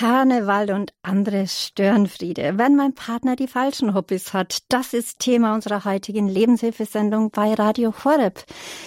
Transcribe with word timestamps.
Karneval 0.00 0.70
und 0.70 0.94
andere 1.02 1.46
Störenfriede. 1.46 2.56
Wenn 2.56 2.74
mein 2.74 2.94
Partner 2.94 3.36
die 3.36 3.46
falschen 3.46 3.92
Hobbys 3.92 4.32
hat, 4.32 4.60
das 4.70 4.94
ist 4.94 5.18
Thema 5.18 5.54
unserer 5.54 5.84
heutigen 5.84 6.26
Lebenshilfesendung 6.26 7.30
bei 7.30 7.52
Radio 7.52 7.92
Horeb. 8.02 8.42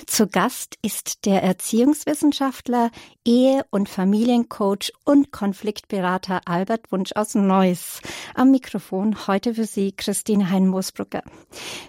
Zu 0.07 0.25
Gast 0.25 0.79
ist 0.81 1.27
der 1.27 1.43
Erziehungswissenschaftler, 1.43 2.89
Ehe- 3.25 3.65
und 3.69 3.87
Familiencoach 3.87 4.91
und 5.05 5.31
Konfliktberater 5.31 6.41
Albert 6.45 6.91
Wunsch 6.91 7.13
aus 7.15 7.35
Neuss. 7.35 8.01
Am 8.35 8.51
Mikrofon 8.51 9.27
heute 9.27 9.53
für 9.53 9.63
Sie 9.63 9.93
Christine 9.93 10.49
Hein-Moosbrucker. 10.49 11.23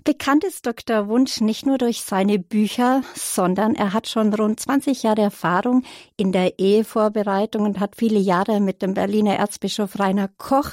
Bekannt 0.04 0.44
ist 0.44 0.64
Dr. 0.64 1.08
Wunsch 1.08 1.40
nicht 1.40 1.66
nur 1.66 1.78
durch 1.78 2.02
seine 2.02 2.38
Bücher, 2.38 3.02
sondern 3.14 3.74
er 3.74 3.92
hat 3.92 4.06
schon 4.06 4.32
rund 4.32 4.60
20 4.60 5.02
Jahre 5.02 5.22
Erfahrung 5.22 5.82
in 6.16 6.30
der 6.30 6.60
Ehevorbereitung 6.60 7.62
und 7.62 7.80
hat 7.80 7.96
viele 7.96 8.20
Jahre 8.20 8.60
mit 8.60 8.80
dem 8.82 8.94
Berliner 8.94 9.34
Erzbischof 9.34 9.98
Rainer 9.98 10.28
Koch, 10.38 10.70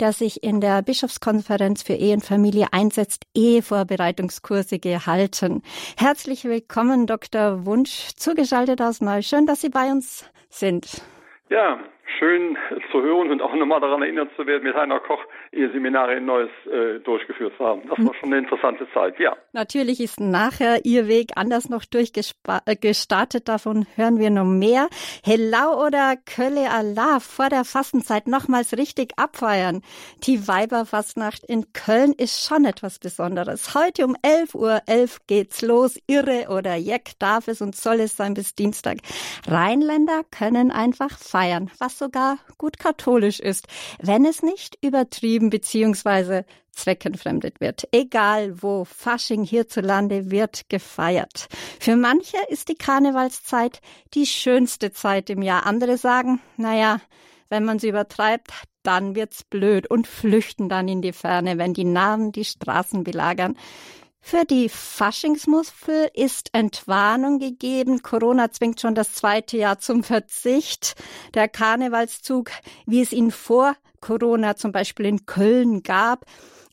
der 0.00 0.14
sich 0.14 0.42
in 0.42 0.62
der 0.62 0.80
Bischofskonferenz 0.80 1.82
für 1.82 1.94
Ehe 1.94 2.14
und 2.14 2.24
Familie 2.24 2.68
einsetzt, 2.72 3.26
Ehevorbereitungskurse 3.34 4.78
gehalten. 4.78 5.62
Herzlich 5.98 6.44
willkommen, 6.44 7.06
Dr. 7.06 7.66
Wunsch, 7.66 8.12
zugeschaltet 8.16 8.80
aus 8.80 9.02
Neu. 9.02 9.20
Schön, 9.20 9.44
dass 9.44 9.60
Sie 9.60 9.68
bei 9.68 9.90
uns 9.90 9.97
sind. 10.00 11.02
Ja, 11.50 11.78
schön 12.18 12.56
zu 12.90 13.02
hören 13.02 13.30
und 13.30 13.42
auch 13.42 13.54
nochmal 13.54 13.80
daran 13.80 14.02
erinnert 14.02 14.30
zu 14.36 14.46
werden, 14.46 14.64
mit 14.64 14.74
Heiner 14.74 15.00
Koch 15.00 15.24
ihr 15.52 15.70
Seminare 15.72 16.16
in 16.16 16.26
Neues 16.26 16.50
äh, 16.66 17.00
durchgeführt 17.00 17.58
haben. 17.58 17.82
Das 17.88 17.98
war 18.04 18.14
schon 18.14 18.32
eine 18.32 18.38
interessante 18.38 18.86
Zeit, 18.92 19.18
ja. 19.18 19.36
Natürlich 19.52 20.00
ist 20.00 20.20
nachher 20.20 20.84
Ihr 20.84 21.08
Weg 21.08 21.32
anders 21.36 21.68
noch 21.68 21.84
durchgestartet, 21.84 23.42
äh, 23.42 23.44
davon 23.44 23.86
hören 23.96 24.18
wir 24.18 24.30
noch 24.30 24.44
mehr. 24.44 24.88
Hellau 25.24 25.84
oder 25.86 26.16
Kölle 26.16 26.70
Allah 26.70 27.20
vor 27.20 27.48
der 27.48 27.64
Fastenzeit 27.64 28.28
nochmals 28.28 28.76
richtig 28.76 29.12
abfeiern. 29.16 29.82
Die 30.24 30.46
Weiberfastnacht 30.46 31.44
in 31.44 31.72
Köln 31.72 32.12
ist 32.12 32.44
schon 32.44 32.64
etwas 32.64 32.98
Besonderes. 32.98 33.74
Heute 33.74 34.04
um 34.04 34.16
11.11 34.16 34.54
Uhr 34.54 34.82
11 34.86 35.18
geht's 35.26 35.62
los. 35.62 35.98
Irre 36.06 36.48
oder 36.50 36.74
Jeck 36.76 37.12
darf 37.18 37.48
es 37.48 37.60
und 37.62 37.74
soll 37.74 38.00
es 38.00 38.16
sein 38.16 38.34
bis 38.34 38.54
Dienstag. 38.54 38.98
Rheinländer 39.46 40.22
können 40.30 40.70
einfach 40.70 41.18
feiern, 41.18 41.70
was 41.78 41.98
sogar 41.98 42.38
gut 42.58 42.78
katholisch 42.78 43.40
ist, 43.40 43.66
wenn 44.00 44.24
es 44.24 44.42
nicht 44.42 44.78
übertrieben 44.84 45.37
bzw. 45.50 46.42
zweckentfremdet 46.72 47.60
wird. 47.60 47.88
Egal 47.92 48.62
wo, 48.62 48.84
Fasching 48.84 49.44
hierzulande 49.44 50.30
wird 50.30 50.68
gefeiert. 50.68 51.48
Für 51.80 51.96
manche 51.96 52.38
ist 52.48 52.68
die 52.68 52.74
Karnevalszeit 52.74 53.80
die 54.14 54.26
schönste 54.26 54.92
Zeit 54.92 55.30
im 55.30 55.42
Jahr. 55.42 55.66
Andere 55.66 55.96
sagen, 55.96 56.40
naja, 56.56 57.00
wenn 57.48 57.64
man 57.64 57.78
sie 57.78 57.88
übertreibt, 57.88 58.52
dann 58.82 59.14
wird's 59.14 59.44
blöd 59.44 59.90
und 59.90 60.06
flüchten 60.06 60.68
dann 60.68 60.88
in 60.88 61.02
die 61.02 61.12
Ferne, 61.12 61.58
wenn 61.58 61.74
die 61.74 61.84
Narren 61.84 62.32
die 62.32 62.44
Straßen 62.44 63.04
belagern. 63.04 63.56
Für 64.20 64.44
die 64.44 64.68
Faschingsmuffel 64.68 66.10
ist 66.12 66.50
Entwarnung 66.52 67.38
gegeben. 67.38 68.02
Corona 68.02 68.50
zwingt 68.50 68.80
schon 68.80 68.94
das 68.94 69.14
zweite 69.14 69.56
Jahr 69.56 69.78
zum 69.78 70.02
Verzicht. 70.02 70.96
Der 71.34 71.48
Karnevalszug, 71.48 72.50
wie 72.84 73.00
es 73.00 73.12
ihn 73.12 73.30
vor 73.30 73.74
Corona 74.00 74.56
zum 74.56 74.72
Beispiel 74.72 75.06
in 75.06 75.26
Köln 75.26 75.82
gab, 75.82 76.24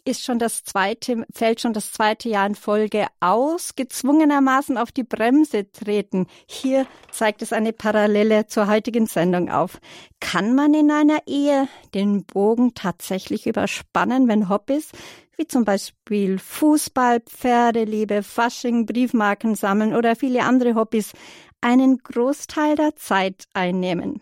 ist 0.08 0.24
schon 0.24 0.38
das 0.38 0.64
zweite, 0.64 1.26
fällt 1.34 1.62
schon 1.62 1.74
das 1.74 1.92
zweite 1.92 2.30
Jahr 2.30 2.46
in 2.46 2.56
Folge 2.56 3.08
aus, 3.20 3.76
gezwungenermaßen 3.76 4.78
auf 4.78 4.92
die 4.92 5.04
Bremse 5.04 5.72
treten. 5.72 6.28
Hier 6.46 6.86
zeigt 7.12 7.42
es 7.42 7.52
eine 7.52 7.74
Parallele 7.74 8.46
zur 8.46 8.68
heutigen 8.68 9.08
Sendung 9.08 9.50
auf. 9.50 9.80
Kann 10.20 10.54
man 10.54 10.76
in 10.76 10.92
einer 10.92 11.20
Ehe 11.26 11.68
den 11.96 12.24
Bogen 12.24 12.76
tatsächlich 12.76 13.48
überspannen, 13.48 14.28
wenn 14.28 14.48
Hobbys 14.48 14.92
wie 15.38 15.48
zum 15.48 15.66
Beispiel 15.66 16.40
Fußball, 16.40 17.20
Pferdeliebe, 17.20 18.24
Fasching, 18.24 18.86
Briefmarken 18.86 19.56
sammeln 19.56 19.94
oder 19.94 20.16
viele 20.16 20.44
andere 20.44 20.76
Hobbys 20.76 21.12
einen 21.60 21.98
Großteil 21.98 22.76
der 22.76 22.96
Zeit 22.96 23.48
einnehmen. 23.54 24.22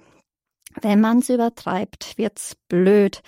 Wenn 0.82 1.02
man's 1.02 1.30
übertreibt, 1.30 2.18
wird's 2.18 2.56
blöd. 2.68 3.22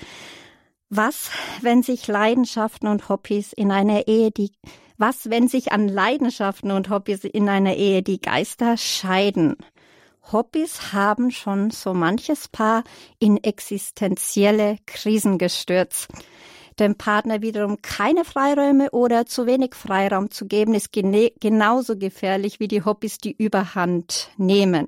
Was, 0.90 1.30
wenn 1.62 1.84
sich 1.84 2.08
Leidenschaften 2.08 2.88
und 2.88 3.10
Hobbys 3.10 3.54
in 3.54 3.72
einer 3.72 4.08
Ehe 4.08 4.32
die 4.32 4.52
was, 4.98 5.30
wenn 5.30 5.50
sich 5.50 5.74
an 5.74 5.90
Leidenschaften 5.90 6.72
und 6.72 6.90
Hobbys 6.90 7.26
in 7.26 7.50
einer 7.50 7.76
Ehe 7.76 8.02
die 8.02 8.22
Geister 8.22 8.78
scheiden? 8.78 9.58
Hobbys 10.32 10.94
haben 10.94 11.32
schon 11.32 11.70
so 11.70 11.94
manches 11.94 12.48
Paar 12.48 12.84
in 13.20 13.44
existenzielle 13.44 14.78
Krisen 14.86 15.38
gestürzt. 15.38 16.08
Dem 16.80 16.96
Partner 16.96 17.42
wiederum 17.42 17.82
keine 17.82 18.26
Freiräume 18.26 18.92
oder 18.92 19.26
zu 19.26 19.46
wenig 19.46 19.76
Freiraum 19.76 20.32
zu 20.32 20.46
geben, 20.46 20.74
ist 20.74 20.92
genauso 20.94 21.98
gefährlich 21.98 22.60
wie 22.60 22.68
die 22.68 22.84
Hobbys, 22.84 23.18
die 23.18 23.32
überhand 23.32 24.30
nehmen. 24.38 24.88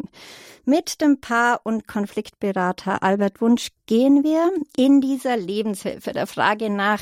Mit 0.70 1.00
dem 1.00 1.22
Paar- 1.22 1.62
und 1.64 1.88
Konfliktberater 1.88 3.02
Albert 3.02 3.40
Wunsch 3.40 3.70
gehen 3.86 4.26
wir 4.26 4.52
in 4.76 5.00
dieser 5.00 5.38
Lebenshilfe 5.38 6.12
der 6.12 6.28
Frage 6.28 6.70
nach, 6.70 7.00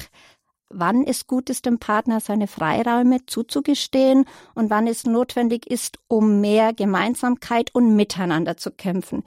wann 0.69 1.03
es 1.03 1.25
gut 1.25 1.49
ist, 1.49 1.65
dem 1.65 1.79
Partner 1.79 2.19
seine 2.19 2.45
Freiräume 2.45 3.25
zuzugestehen 3.25 4.25
und 4.53 4.69
wann 4.69 4.85
es 4.85 5.07
notwendig 5.07 5.65
ist, 5.65 5.97
um 6.07 6.41
mehr 6.41 6.73
Gemeinsamkeit 6.73 7.73
und 7.73 7.95
Miteinander 7.95 8.55
zu 8.55 8.69
kämpfen. 8.69 9.23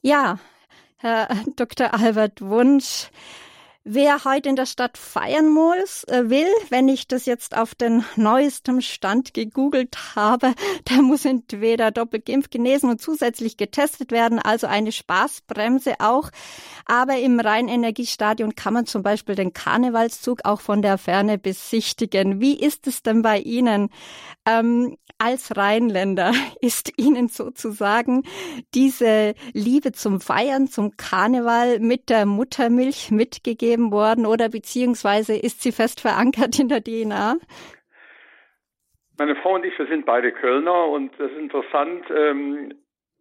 Ja, 0.00 0.38
Herr 0.96 1.28
Dr. 1.56 1.92
Albert 1.92 2.40
Wunsch, 2.40 3.10
Wer 3.82 4.26
heute 4.26 4.50
in 4.50 4.56
der 4.56 4.66
Stadt 4.66 4.98
feiern 4.98 5.48
muss, 5.48 6.04
äh, 6.04 6.28
will, 6.28 6.46
wenn 6.68 6.86
ich 6.88 7.08
das 7.08 7.24
jetzt 7.24 7.56
auf 7.56 7.74
den 7.74 8.04
neuesten 8.14 8.82
Stand 8.82 9.32
gegoogelt 9.32 10.14
habe, 10.14 10.52
der 10.90 11.00
muss 11.00 11.24
entweder 11.24 11.90
doppelt 11.90 12.26
geimpft, 12.26 12.50
genesen 12.50 12.90
und 12.90 13.00
zusätzlich 13.00 13.56
getestet 13.56 14.12
werden, 14.12 14.38
also 14.38 14.66
eine 14.66 14.92
Spaßbremse 14.92 15.94
auch. 15.98 16.28
Aber 16.84 17.16
im 17.20 17.40
Rheinenergiestadion 17.40 18.54
kann 18.54 18.74
man 18.74 18.84
zum 18.84 19.02
Beispiel 19.02 19.34
den 19.34 19.54
Karnevalszug 19.54 20.40
auch 20.44 20.60
von 20.60 20.82
der 20.82 20.98
Ferne 20.98 21.38
besichtigen. 21.38 22.38
Wie 22.38 22.60
ist 22.60 22.86
es 22.86 23.02
denn 23.02 23.22
bei 23.22 23.38
Ihnen? 23.38 23.88
Ähm, 24.46 24.98
als 25.16 25.56
Rheinländer 25.56 26.32
ist 26.60 26.92
Ihnen 26.98 27.28
sozusagen 27.28 28.24
diese 28.74 29.34
Liebe 29.54 29.92
zum 29.92 30.20
Feiern, 30.20 30.68
zum 30.68 30.98
Karneval 30.98 31.78
mit 31.78 32.10
der 32.10 32.26
Muttermilch 32.26 33.10
mitgegeben 33.10 33.69
worden 33.78 34.26
oder 34.26 34.48
beziehungsweise 34.48 35.36
ist 35.36 35.62
sie 35.62 35.72
fest 35.72 36.00
verankert 36.00 36.58
in 36.58 36.68
der 36.68 36.82
DNA? 36.82 37.36
Meine 39.18 39.36
Frau 39.36 39.54
und 39.54 39.64
ich, 39.64 39.78
wir 39.78 39.86
sind 39.86 40.06
beide 40.06 40.32
Kölner 40.32 40.86
und 40.86 41.12
das 41.18 41.30
ist 41.30 41.38
interessant. 41.38 42.04
Ähm, 42.10 42.72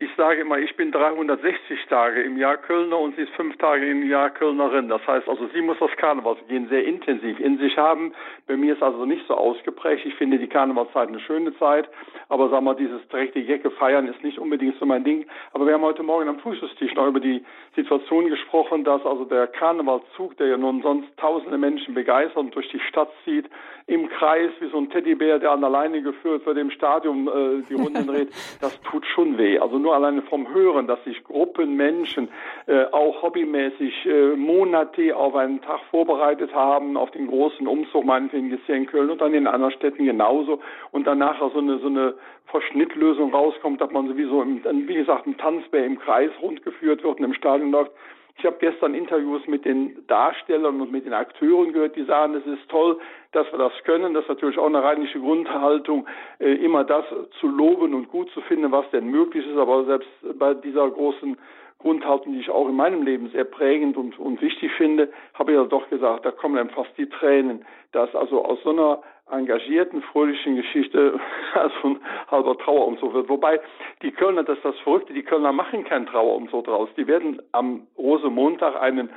ich 0.02 0.10
sage 0.16 0.40
immer, 0.40 0.58
ich 0.58 0.78
bin 0.78 0.94
360 0.94 1.86
Tage 1.90 2.22
im 2.22 2.38
Jahr 2.38 2.56
Kölner 2.56 2.98
und 2.98 3.18
sie 3.18 3.24
ist 3.24 3.34
fünf 3.34 3.58
Tage 3.58 3.86
im 3.86 4.10
Jahr 4.10 4.30
Kölnerin. 4.30 4.88
Das 4.88 5.06
heißt 5.06 5.28
also, 5.28 5.50
sie 5.54 5.62
muss 5.62 5.78
das 5.80 5.92
Karnevalsgehen 5.98 6.70
sehr 6.70 6.86
intensiv 6.86 7.38
in 7.42 7.58
sich 7.58 7.76
haben. 7.76 8.14
Bei 8.48 8.56
mir 8.56 8.76
ist 8.76 8.82
also 8.82 9.06
nicht 9.06 9.28
so 9.28 9.34
ausgeprägt. 9.34 10.06
Ich 10.06 10.16
finde 10.16 10.40
die 10.40 10.48
Karnevalszeit 10.48 11.10
eine 11.10 11.20
schöne 11.20 11.54
Zeit, 11.60 11.90
aber 12.30 12.48
sagen 12.50 12.64
wir, 12.64 12.76
dieses 12.76 13.06
direkte 13.10 13.40
Jecke 13.40 13.72
feiern 13.72 14.08
ist 14.08 14.24
nicht 14.24 14.40
unbedingt 14.40 14.80
so 14.80 14.86
mein 14.86 15.04
Ding. 15.04 15.26
Aber 15.52 15.66
wir 15.66 15.74
haben 15.74 15.82
heute 15.82 16.04
Morgen 16.04 16.30
am 16.30 16.40
Frühstückstisch 16.40 16.94
noch 16.96 17.08
über 17.08 17.20
die 17.20 17.44
Situation 17.82 18.30
gesprochen, 18.30 18.84
dass 18.84 19.06
also 19.06 19.26
der 19.26 19.48
Karnevalszug, 19.48 20.38
der 20.38 20.48
ja 20.48 20.58
nun 20.58 20.82
sonst 20.82 21.08
tausende 21.18 21.58
Menschen 21.58 21.94
begeistert 21.94 22.38
und 22.38 22.56
durch 22.56 22.70
die 22.70 22.80
Stadt 22.80 23.10
zieht, 23.26 23.50
im 23.88 24.08
Kreis 24.08 24.52
wie 24.60 24.70
so 24.70 24.78
ein 24.78 24.90
Teddybär, 24.90 25.40
der 25.40 25.52
an 25.52 25.62
der 25.62 25.70
Leine 25.70 26.02
geführt 26.02 26.46
wird, 26.46 26.58
im 26.58 26.70
Stadion 26.70 27.28
äh, 27.28 27.64
die 27.68 27.74
Runden 27.74 28.06
dreht, 28.12 28.30
das 28.62 28.80
tut 28.82 29.06
schon 29.08 29.38
weh. 29.38 29.58
Also 29.58 29.80
nur 29.80 29.96
alleine 29.96 30.22
vom 30.24 30.54
Hören, 30.54 30.88
dass 30.88 31.04
sich 31.06 31.24
Gruppen 31.24 31.76
Menschen 31.76 32.30
äh, 32.68 32.86
auch 32.92 33.22
hobbymäßig 33.24 34.06
äh, 34.06 34.36
Monate 34.36 35.16
auf 35.16 35.36
einen 35.36 35.62
Tag 35.62 35.80
vorbereitet 35.90 36.54
haben, 36.54 36.98
auf 36.98 37.12
den 37.12 37.28
großen 37.28 37.66
Umzug, 37.66 38.06
meinetwegen 38.06 38.52
jetzt 38.52 38.66
hier 38.68 38.76
in 38.76 38.86
Köln 38.86 39.10
und 39.10 39.22
dann 39.22 39.34
in 39.34 39.48
anderen 39.48 39.74
Städten 39.74 40.06
genauso 40.06 40.60
und 40.92 41.08
danach 41.08 41.40
so 41.40 41.60
eine 41.60 41.80
so 41.80 41.88
eine 41.88 42.14
Verschnittlösung 42.50 43.34
rauskommt, 43.34 43.80
dass 43.80 43.92
man 43.92 44.08
sowieso, 44.08 44.42
im, 44.42 44.64
wie 44.88 44.96
gesagt, 44.96 45.28
ein 45.28 45.38
Tanzbär 45.38 45.86
im 45.86 46.00
Kreis 46.00 46.32
rundgeführt 46.42 47.04
wird 47.04 47.20
und 47.20 47.26
im 47.26 47.34
Stadion 47.34 47.69
läuft. 47.72 47.92
Ich 48.38 48.46
habe 48.46 48.56
gestern 48.60 48.94
Interviews 48.94 49.46
mit 49.48 49.66
den 49.66 50.08
Darstellern 50.08 50.80
und 50.80 50.94
mit 50.94 51.06
den 51.06 51.14
Akteuren 51.14 51.74
gehört, 51.74 51.98
die 51.98 52.06
sagen, 52.06 52.36
es 52.36 52.46
ist 52.46 52.70
toll, 52.70 52.98
dass 53.34 53.52
wir 53.52 53.60
das 53.60 53.74
können. 53.84 54.14
Das 54.14 54.24
ist 54.24 54.30
natürlich 54.30 54.58
auch 54.58 54.68
eine 54.68 54.82
rheinische 54.82 55.20
Grundhaltung, 55.20 56.08
äh, 56.40 56.54
immer 56.54 56.86
das 56.86 57.04
zu 57.42 57.48
loben 57.48 57.94
und 57.94 58.08
gut 58.08 58.30
zu 58.32 58.40
finden, 58.42 58.72
was 58.72 58.90
denn 58.92 59.08
möglich 59.08 59.46
ist. 59.46 59.58
Aber 59.58 59.84
selbst 59.84 60.10
bei 60.38 60.54
dieser 60.54 60.90
großen 60.90 61.38
Grundhaltung, 61.80 62.34
die 62.34 62.40
ich 62.40 62.50
auch 62.50 62.70
in 62.70 62.76
meinem 62.76 63.04
Leben 63.04 63.30
sehr 63.30 63.46
prägend 63.46 63.98
und, 63.98 64.18
und 64.18 64.42
wichtig 64.42 64.72
finde, 64.74 65.12
habe 65.34 65.52
ich 65.52 65.58
ja 65.58 65.66
doch 65.66 65.90
gesagt, 65.90 66.26
da 66.26 66.32
kommen 66.32 66.56
dann 66.56 66.70
fast 66.70 66.92
die 66.98 67.10
Tränen, 67.10 67.66
dass 67.92 68.14
also 68.16 68.46
aus 68.46 68.60
so 68.64 68.70
einer 68.70 69.02
engagierten, 69.32 70.02
fröhlichen 70.02 70.56
Geschichte 70.56 71.20
also 71.54 71.76
ein 71.84 72.00
halber 72.30 72.58
Trauerumzug 72.58 73.14
wird. 73.14 73.30
Wobei 73.30 73.60
die 74.02 74.12
Kölner, 74.12 74.44
das 74.44 74.58
ist 74.58 74.66
das 74.66 74.80
Verrückte, 74.80 75.14
die 75.14 75.24
Kölner 75.24 75.52
machen 75.52 75.84
keinen 75.84 76.06
Trauerumzug 76.06 76.66
draus. 76.66 76.90
Die 76.98 77.08
werden 77.08 77.42
am 77.52 77.88
Rosemontag 77.98 78.80
einen 78.82 79.10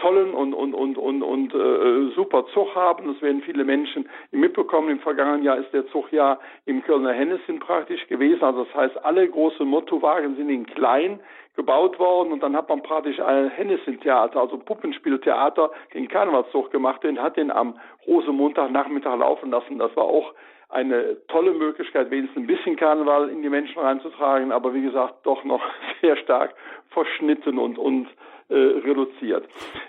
tollen 0.00 0.32
und 0.34 0.54
und 0.54 0.74
und 0.74 0.96
und 0.98 1.22
und 1.22 1.54
äh, 1.54 2.14
super 2.14 2.46
Zug 2.54 2.74
haben. 2.74 3.12
Das 3.12 3.22
werden 3.22 3.42
viele 3.42 3.64
Menschen 3.64 4.08
mitbekommen. 4.30 4.90
Im 4.90 5.00
vergangenen 5.00 5.42
Jahr 5.42 5.58
ist 5.58 5.72
der 5.72 5.86
Zug 5.88 6.12
ja 6.12 6.38
im 6.64 6.82
Kölner 6.82 7.12
Hennessin 7.12 7.60
praktisch 7.60 8.06
gewesen. 8.08 8.42
Also 8.42 8.64
das 8.64 8.74
heißt, 8.74 9.04
alle 9.04 9.28
großen 9.28 9.66
Mottowagen 9.66 10.36
sind 10.36 10.48
in 10.48 10.66
klein 10.66 11.20
gebaut 11.60 11.98
worden 11.98 12.32
und 12.32 12.42
dann 12.42 12.56
hat 12.56 12.70
man 12.70 12.82
praktisch 12.82 13.20
ein 13.20 13.50
Hennessin-Theater, 13.50 14.40
also 14.40 14.56
Puppenspieltheater, 14.56 15.70
den 15.92 16.08
Karnevalszug 16.08 16.70
gemacht, 16.70 17.04
den 17.04 17.20
hat 17.20 17.36
den 17.36 17.50
am 17.50 17.78
Rosenmontagnachmittag 18.06 19.18
laufen 19.18 19.50
lassen. 19.50 19.78
Das 19.78 19.94
war 19.94 20.04
auch 20.04 20.32
eine 20.70 21.18
tolle 21.28 21.52
Möglichkeit, 21.52 22.10
wenigstens 22.10 22.44
ein 22.44 22.46
bisschen 22.46 22.76
Karneval 22.76 23.28
in 23.28 23.42
die 23.42 23.50
Menschen 23.50 23.78
reinzutragen, 23.78 24.52
aber 24.52 24.72
wie 24.72 24.80
gesagt, 24.80 25.14
doch 25.24 25.44
noch 25.44 25.62
sehr 26.00 26.16
stark 26.16 26.54
verschnitten 26.88 27.58
und, 27.58 27.76
und 27.76 28.08
äh, 28.48 28.54
reduziert. 28.54 29.46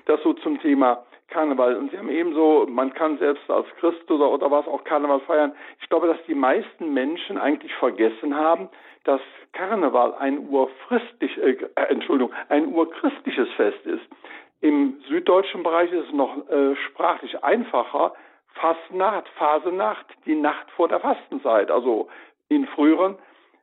Das 0.07 0.21
so 0.23 0.33
zum 0.33 0.59
Thema 0.59 1.05
Karneval. 1.31 1.75
Und 1.77 1.91
Sie 1.91 1.97
haben 1.97 2.09
ebenso, 2.09 2.67
man 2.69 2.93
kann 2.93 3.17
selbst 3.17 3.49
als 3.49 3.67
Christ 3.79 4.09
oder, 4.11 4.29
oder 4.29 4.51
was 4.51 4.67
auch 4.67 4.83
Karneval 4.83 5.21
feiern. 5.21 5.53
Ich 5.81 5.89
glaube, 5.89 6.07
dass 6.07 6.23
die 6.27 6.35
meisten 6.35 6.93
Menschen 6.93 7.37
eigentlich 7.37 7.73
vergessen 7.75 8.35
haben, 8.35 8.69
dass 9.03 9.21
Karneval 9.53 10.13
ein 10.15 10.47
urchristlich, 10.49 11.37
äh, 11.37 11.57
äh, 11.75 11.81
Entschuldigung, 11.89 12.31
ein 12.49 12.67
urchristliches 12.67 13.49
Fest 13.53 13.83
ist. 13.85 14.03
Im 14.61 15.01
süddeutschen 15.07 15.63
Bereich 15.63 15.91
ist 15.91 16.07
es 16.07 16.13
noch 16.13 16.47
äh, 16.49 16.75
sprachlich 16.87 17.43
einfacher. 17.43 18.13
Fastnacht, 18.53 19.27
Phasenacht, 19.29 20.05
die 20.25 20.35
Nacht 20.35 20.69
vor 20.71 20.87
der 20.87 20.99
Fastenzeit. 20.99 21.71
Also 21.71 22.09
in 22.49 22.67
früheren 22.67 23.17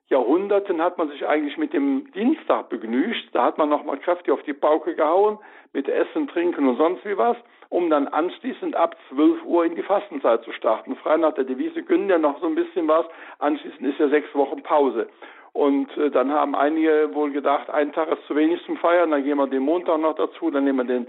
Jahrhunderten 0.08 0.80
hat 0.82 0.96
man 0.98 1.08
sich 1.10 1.26
eigentlich 1.26 1.58
mit 1.58 1.72
dem 1.72 2.10
Dienstag 2.12 2.70
begnügt. 2.70 3.28
Da 3.32 3.44
hat 3.44 3.58
man 3.58 3.68
nochmal 3.68 3.98
kräftig 3.98 4.32
auf 4.32 4.42
die 4.44 4.54
Pauke 4.54 4.94
gehauen, 4.94 5.38
mit 5.72 5.88
Essen, 5.88 6.28
Trinken 6.28 6.66
und 6.66 6.78
sonst 6.78 7.04
wie 7.04 7.16
was, 7.16 7.36
um 7.70 7.90
dann 7.90 8.08
anschließend 8.08 8.74
ab 8.76 8.96
12 9.10 9.44
Uhr 9.44 9.64
in 9.64 9.74
die 9.74 9.82
Fastenzeit 9.82 10.42
zu 10.42 10.52
starten. 10.52 10.96
Frei 10.96 11.16
nach 11.16 11.34
der 11.34 11.44
Devise 11.44 11.82
gönnen 11.82 12.08
ja 12.08 12.18
noch 12.18 12.40
so 12.40 12.46
ein 12.46 12.54
bisschen 12.54 12.88
was. 12.88 13.06
Anschließend 13.38 13.86
ist 13.86 13.98
ja 13.98 14.08
sechs 14.08 14.34
Wochen 14.34 14.62
Pause. 14.62 15.08
Und 15.52 15.94
äh, 15.96 16.10
dann 16.10 16.32
haben 16.32 16.54
einige 16.54 17.10
wohl 17.14 17.30
gedacht, 17.30 17.68
ein 17.70 17.92
Tag 17.92 18.08
ist 18.12 18.26
zu 18.26 18.36
wenig 18.36 18.64
zum 18.64 18.76
Feiern, 18.76 19.10
dann 19.10 19.24
gehen 19.24 19.38
wir 19.38 19.46
den 19.46 19.62
Montag 19.62 19.98
noch 20.00 20.14
dazu, 20.14 20.50
dann 20.50 20.64
nehmen 20.64 20.86
wir 20.86 20.94
den 20.94 21.08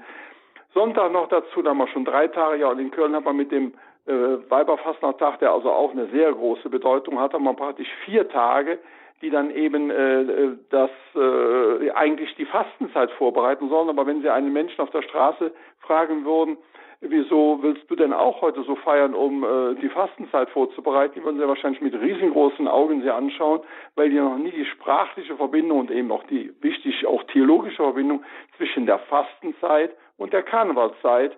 Sonntag 0.74 1.12
noch 1.12 1.28
dazu, 1.30 1.62
dann 1.62 1.72
haben 1.72 1.78
wir 1.80 1.88
schon 1.88 2.06
drei 2.06 2.28
Tage. 2.28 2.62
Ja, 2.62 2.70
und 2.70 2.80
in 2.80 2.92
Köln 2.92 3.16
hat 3.16 3.26
man 3.26 3.38
mit 3.38 3.52
dem 3.52 3.74
äh, 4.08 4.50
Weiberfastnachttag, 4.50 5.40
der 5.40 5.52
also 5.52 5.72
auch 5.72 5.92
eine 5.92 6.08
sehr 6.08 6.32
große 6.34 6.70
Bedeutung 6.70 7.20
hat, 7.20 7.34
hat 7.34 7.42
man 7.42 7.56
praktisch 7.56 7.90
vier 8.06 8.28
Tage, 8.28 8.80
die 9.22 9.30
dann 9.30 9.52
eben 9.52 9.90
äh, 9.90 10.22
äh, 10.22 10.58
das 10.70 10.90
äh, 11.16 11.92
eigentlich 11.92 12.34
die 12.36 12.46
Fastenzeit 12.46 13.12
vorbereiten 13.12 13.70
sollen. 13.70 13.90
Aber 13.90 14.06
wenn 14.06 14.22
Sie 14.22 14.30
einen 14.30 14.54
Menschen 14.54 14.82
auf 14.82 14.92
der 14.92 15.02
Straße 15.02 15.52
fragen 15.80 16.26
würden, 16.26 16.58
wieso 17.02 17.60
willst 17.62 17.90
du 17.90 17.96
denn 17.96 18.14
auch 18.14 18.42
heute 18.42 18.64
so 18.64 18.76
feiern, 18.76 19.14
um 19.14 19.44
äh, 19.44 19.76
die 19.76 19.90
Fastenzeit 19.90 20.50
vorzubereiten? 20.50 21.16
Die 21.16 21.24
würden 21.24 21.40
sie 21.40 21.48
wahrscheinlich 21.48 21.82
mit 21.82 21.94
riesengroßen 22.00 22.68
Augen 22.68 23.02
sie 23.02 23.10
anschauen, 23.10 23.62
weil 23.96 24.10
die 24.10 24.18
noch 24.18 24.38
nie 24.38 24.52
die 24.52 24.66
sprachliche 24.66 25.36
Verbindung 25.36 25.80
und 25.80 25.92
eben 25.92 26.12
auch 26.12 26.24
die 26.24 26.54
wichtig 26.62 27.06
auch 27.06 27.24
theologische 27.26 27.84
Verbindung 27.84 28.24
zwischen 28.58 28.86
der 28.86 29.00
Fastenzeit 29.00 29.96
und 30.18 30.34
der 30.34 30.44
Karnevalszeit 30.44 31.38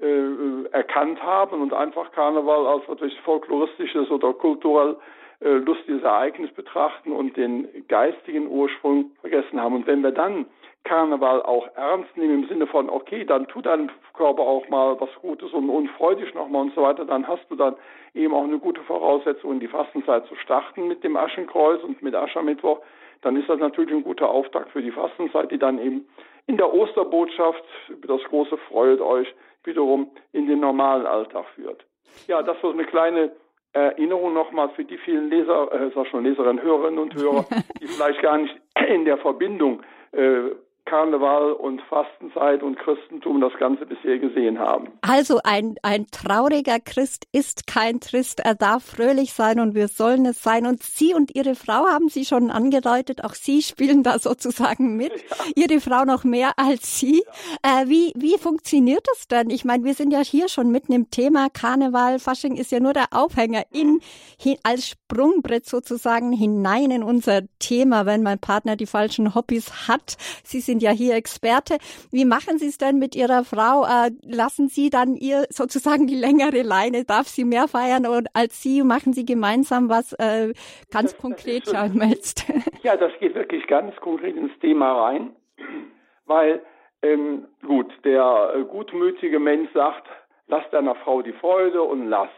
äh, 0.00 0.64
erkannt 0.72 1.22
haben 1.22 1.60
und 1.60 1.72
einfach 1.72 2.10
Karneval 2.12 2.66
als 2.66 2.88
etwas 2.88 3.12
folkloristisches 3.24 4.10
oder 4.10 4.32
kulturell 4.32 4.92
äh, 4.92 5.21
lustiges 5.42 6.02
Ereignis 6.02 6.50
betrachten 6.52 7.12
und 7.12 7.36
den 7.36 7.68
geistigen 7.88 8.48
Ursprung 8.48 9.10
vergessen 9.20 9.60
haben. 9.60 9.74
Und 9.74 9.86
wenn 9.86 10.02
wir 10.02 10.12
dann 10.12 10.46
Karneval 10.84 11.42
auch 11.42 11.68
ernst 11.76 12.16
nehmen 12.16 12.42
im 12.42 12.48
Sinne 12.48 12.66
von, 12.66 12.90
okay, 12.90 13.24
dann 13.24 13.46
tut 13.46 13.66
deinem 13.66 13.90
Körper 14.14 14.42
auch 14.42 14.68
mal 14.68 15.00
was 15.00 15.10
Gutes 15.20 15.52
und, 15.52 15.68
und 15.68 15.88
freu 15.90 16.14
dich 16.14 16.34
nochmal 16.34 16.62
und 16.62 16.74
so 16.74 16.82
weiter, 16.82 17.04
dann 17.04 17.26
hast 17.26 17.44
du 17.50 17.56
dann 17.56 17.76
eben 18.14 18.34
auch 18.34 18.44
eine 18.44 18.58
gute 18.58 18.82
Voraussetzung, 18.82 19.52
in 19.52 19.60
die 19.60 19.68
Fastenzeit 19.68 20.26
zu 20.26 20.34
starten 20.36 20.88
mit 20.88 21.04
dem 21.04 21.16
Aschenkreuz 21.16 21.82
und 21.82 22.02
mit 22.02 22.14
Aschermittwoch. 22.14 22.80
Dann 23.22 23.36
ist 23.36 23.48
das 23.48 23.60
natürlich 23.60 23.92
ein 23.92 24.02
guter 24.02 24.28
Auftakt 24.28 24.70
für 24.70 24.82
die 24.82 24.90
Fastenzeit, 24.90 25.50
die 25.50 25.58
dann 25.58 25.78
eben 25.78 26.06
in 26.46 26.56
der 26.56 26.72
Osterbotschaft 26.72 27.64
das 28.06 28.22
große 28.24 28.56
Freut 28.68 29.00
euch 29.00 29.32
wiederum 29.64 30.10
in 30.32 30.48
den 30.48 30.60
normalen 30.60 31.06
Alltag 31.06 31.46
führt. 31.54 31.84
Ja, 32.26 32.42
das 32.42 32.60
war 32.62 32.72
eine 32.72 32.84
kleine 32.84 33.30
Erinnerung 33.72 34.34
nochmal 34.34 34.68
für 34.70 34.84
die 34.84 34.98
vielen 34.98 35.30
Leser, 35.30 35.72
äh, 35.72 35.90
sag 35.94 36.06
schon 36.08 36.24
Leserinnen, 36.24 36.62
Hörerinnen 36.62 36.98
und 36.98 37.14
Hörer, 37.14 37.46
die 37.80 37.86
vielleicht 37.86 38.20
gar 38.20 38.38
nicht 38.38 38.54
in 38.88 39.04
der 39.04 39.18
Verbindung 39.18 39.82
äh, 40.12 40.50
Karneval 40.84 41.52
und 41.52 41.80
Fastenzeit 41.82 42.62
und 42.62 42.78
Christentum 42.78 43.40
das 43.40 43.52
Ganze 43.58 43.86
bisher 43.86 44.18
gesehen 44.18 44.58
haben. 44.58 44.88
Also 45.00 45.40
ein, 45.44 45.76
ein 45.82 46.06
trauriger 46.10 46.80
Christ 46.80 47.26
ist 47.32 47.66
kein 47.66 48.00
Christ. 48.00 48.40
Er 48.40 48.54
darf 48.54 48.84
fröhlich 48.84 49.32
sein 49.32 49.60
und 49.60 49.74
wir 49.74 49.88
sollen 49.88 50.26
es 50.26 50.42
sein. 50.42 50.66
Und 50.66 50.82
Sie 50.82 51.14
und 51.14 51.34
Ihre 51.34 51.54
Frau 51.54 51.86
haben 51.86 52.08
Sie 52.08 52.24
schon 52.24 52.50
angedeutet, 52.50 53.24
auch 53.24 53.34
Sie 53.34 53.62
spielen 53.62 54.02
da 54.02 54.18
sozusagen 54.18 54.96
mit. 54.96 55.12
Ja. 55.12 55.36
Ihre 55.54 55.80
Frau 55.80 56.04
noch 56.04 56.24
mehr 56.24 56.52
als 56.56 56.98
Sie. 56.98 57.22
Ja. 57.64 57.82
Äh, 57.82 57.88
wie, 57.88 58.12
wie 58.16 58.36
funktioniert 58.38 59.06
das 59.06 59.28
denn? 59.28 59.50
Ich 59.50 59.64
meine, 59.64 59.84
wir 59.84 59.94
sind 59.94 60.12
ja 60.12 60.20
hier 60.20 60.48
schon 60.48 60.70
mitten 60.70 60.92
im 60.92 61.10
Thema 61.10 61.48
Karneval. 61.48 62.18
Fasching 62.18 62.56
ist 62.56 62.72
ja 62.72 62.80
nur 62.80 62.92
der 62.92 63.06
Aufhänger 63.12 63.62
in, 63.70 64.00
hin, 64.38 64.56
als 64.64 64.88
Sprungbrett 64.88 65.64
sozusagen 65.64 66.32
hinein 66.32 66.90
in 66.90 67.02
unser 67.02 67.42
Thema, 67.60 68.04
wenn 68.04 68.22
mein 68.22 68.40
Partner 68.40 68.76
die 68.76 68.86
falschen 68.86 69.34
Hobbys 69.34 69.88
hat. 69.88 70.16
Sie 70.42 70.60
sind 70.60 70.71
ja 70.78 70.90
hier 70.90 71.14
Experte. 71.14 71.78
Wie 72.10 72.24
machen 72.24 72.58
Sie 72.58 72.66
es 72.66 72.78
denn 72.78 72.98
mit 72.98 73.14
Ihrer 73.14 73.44
Frau? 73.44 73.84
Äh, 73.84 74.10
lassen 74.22 74.68
Sie 74.68 74.90
dann 74.90 75.16
ihr 75.16 75.44
sozusagen 75.50 76.06
die 76.06 76.14
längere 76.14 76.62
Leine? 76.62 77.04
Darf 77.04 77.28
sie 77.28 77.44
mehr 77.44 77.68
feiern 77.68 78.06
als 78.34 78.62
Sie? 78.62 78.82
Machen 78.82 79.12
Sie 79.12 79.24
gemeinsam 79.24 79.88
was 79.88 80.12
äh, 80.14 80.52
ganz 80.90 81.16
konkret, 81.16 81.64
Charles 81.64 81.94
Melzt? 81.94 82.44
Ja, 82.82 82.96
das 82.96 83.12
geht 83.20 83.36
wirklich 83.36 83.66
ganz 83.68 83.94
konkret 83.96 84.36
ins 84.36 84.58
Thema 84.58 85.04
rein, 85.04 85.36
weil 86.26 86.60
ähm, 87.02 87.46
gut, 87.64 87.92
der 88.04 88.54
äh, 88.56 88.64
gutmütige 88.64 89.38
Mensch 89.38 89.70
sagt, 89.72 90.08
lass 90.48 90.68
deiner 90.70 90.94
Frau 90.96 91.22
die 91.22 91.32
Freude 91.32 91.82
und 91.82 92.08
lass. 92.08 92.28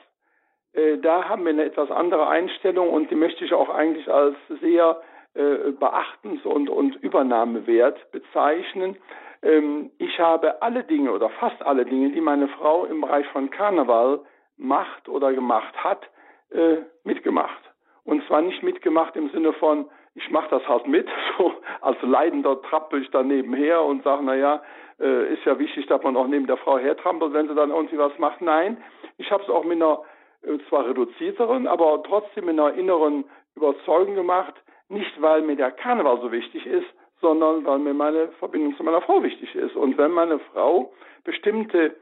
Äh, 0.73 0.99
da 0.99 1.29
haben 1.29 1.45
wir 1.45 1.51
eine 1.51 1.65
etwas 1.65 1.91
andere 1.91 2.29
Einstellung 2.29 2.91
und 2.91 3.11
die 3.11 3.15
möchte 3.15 3.45
ich 3.45 3.53
auch 3.53 3.69
eigentlich 3.69 4.09
als 4.09 4.37
sehr 4.61 5.01
äh, 5.35 5.73
beachtens- 5.73 6.45
und, 6.45 6.69
und 6.69 6.97
Übernahmewert 6.97 8.11
bezeichnen. 8.13 8.97
Ähm, 9.43 9.91
ich 9.99 10.19
habe 10.19 10.63
alle 10.63 10.85
Dinge 10.85 11.13
oder 11.13 11.29
fast 11.31 11.61
alle 11.63 11.85
Dinge, 11.85 12.11
die 12.11 12.21
meine 12.21 12.49
Frau 12.49 12.85
im 12.85 13.01
Bereich 13.01 13.27
von 13.29 13.51
Karneval 13.51 14.21
macht 14.57 15.09
oder 15.09 15.33
gemacht 15.33 15.75
hat, 15.77 16.09
äh, 16.51 16.77
mitgemacht. 17.05 17.63
Und 18.05 18.25
zwar 18.27 18.43
nicht 18.43 18.63
mitgemacht 18.63 19.17
im 19.17 19.31
Sinne 19.31 19.53
von, 19.55 19.87
ich 20.15 20.31
mache 20.31 20.51
das 20.51 20.67
halt 20.69 20.87
mit, 20.87 21.09
so 21.39 21.53
als 21.81 22.01
Leidender 22.03 22.61
trappel 22.63 23.03
ich 23.03 23.11
dann 23.11 23.29
nebenher 23.29 23.83
und 23.83 24.05
sage, 24.05 24.25
naja, 24.25 24.63
äh, 25.01 25.35
ist 25.35 25.45
ja 25.45 25.59
wichtig, 25.59 25.87
dass 25.87 26.03
man 26.03 26.17
auch 26.17 26.27
neben 26.27 26.47
der 26.47 26.57
Frau 26.57 26.79
hertrampelt, 26.79 27.33
wenn 27.33 27.49
sie 27.49 27.55
dann 27.55 27.71
irgendwie 27.71 27.99
was 27.99 28.17
macht. 28.19 28.41
Nein, 28.41 28.77
ich 29.19 29.31
habe 29.31 29.43
es 29.43 29.49
auch 29.49 29.65
mit 29.65 29.83
einer 29.83 30.03
äh, 30.43 30.59
zwar 30.69 30.87
reduzierteren, 30.87 31.67
aber 31.67 32.03
trotzdem 32.05 32.47
mit 32.47 32.59
einer 32.59 32.75
inneren 32.75 33.25
Überzeugung 33.57 34.15
gemacht, 34.15 34.55
nicht, 34.89 35.21
weil 35.21 35.43
mir 35.43 35.57
der 35.57 35.71
Karneval 35.71 36.21
so 36.21 36.31
wichtig 36.31 36.67
ist, 36.67 36.87
sondern 37.21 37.65
weil 37.65 37.79
mir 37.79 37.95
meine 37.95 38.29
Verbindung 38.39 38.77
zu 38.77 38.85
meiner 38.85 39.01
Frau 39.01 39.23
wichtig 39.23 39.55
ist. 39.55 39.77
Und 39.77 39.97
wenn 39.97 40.11
meine 40.11 40.39
Frau 40.53 40.93
bestimmte 41.25 41.97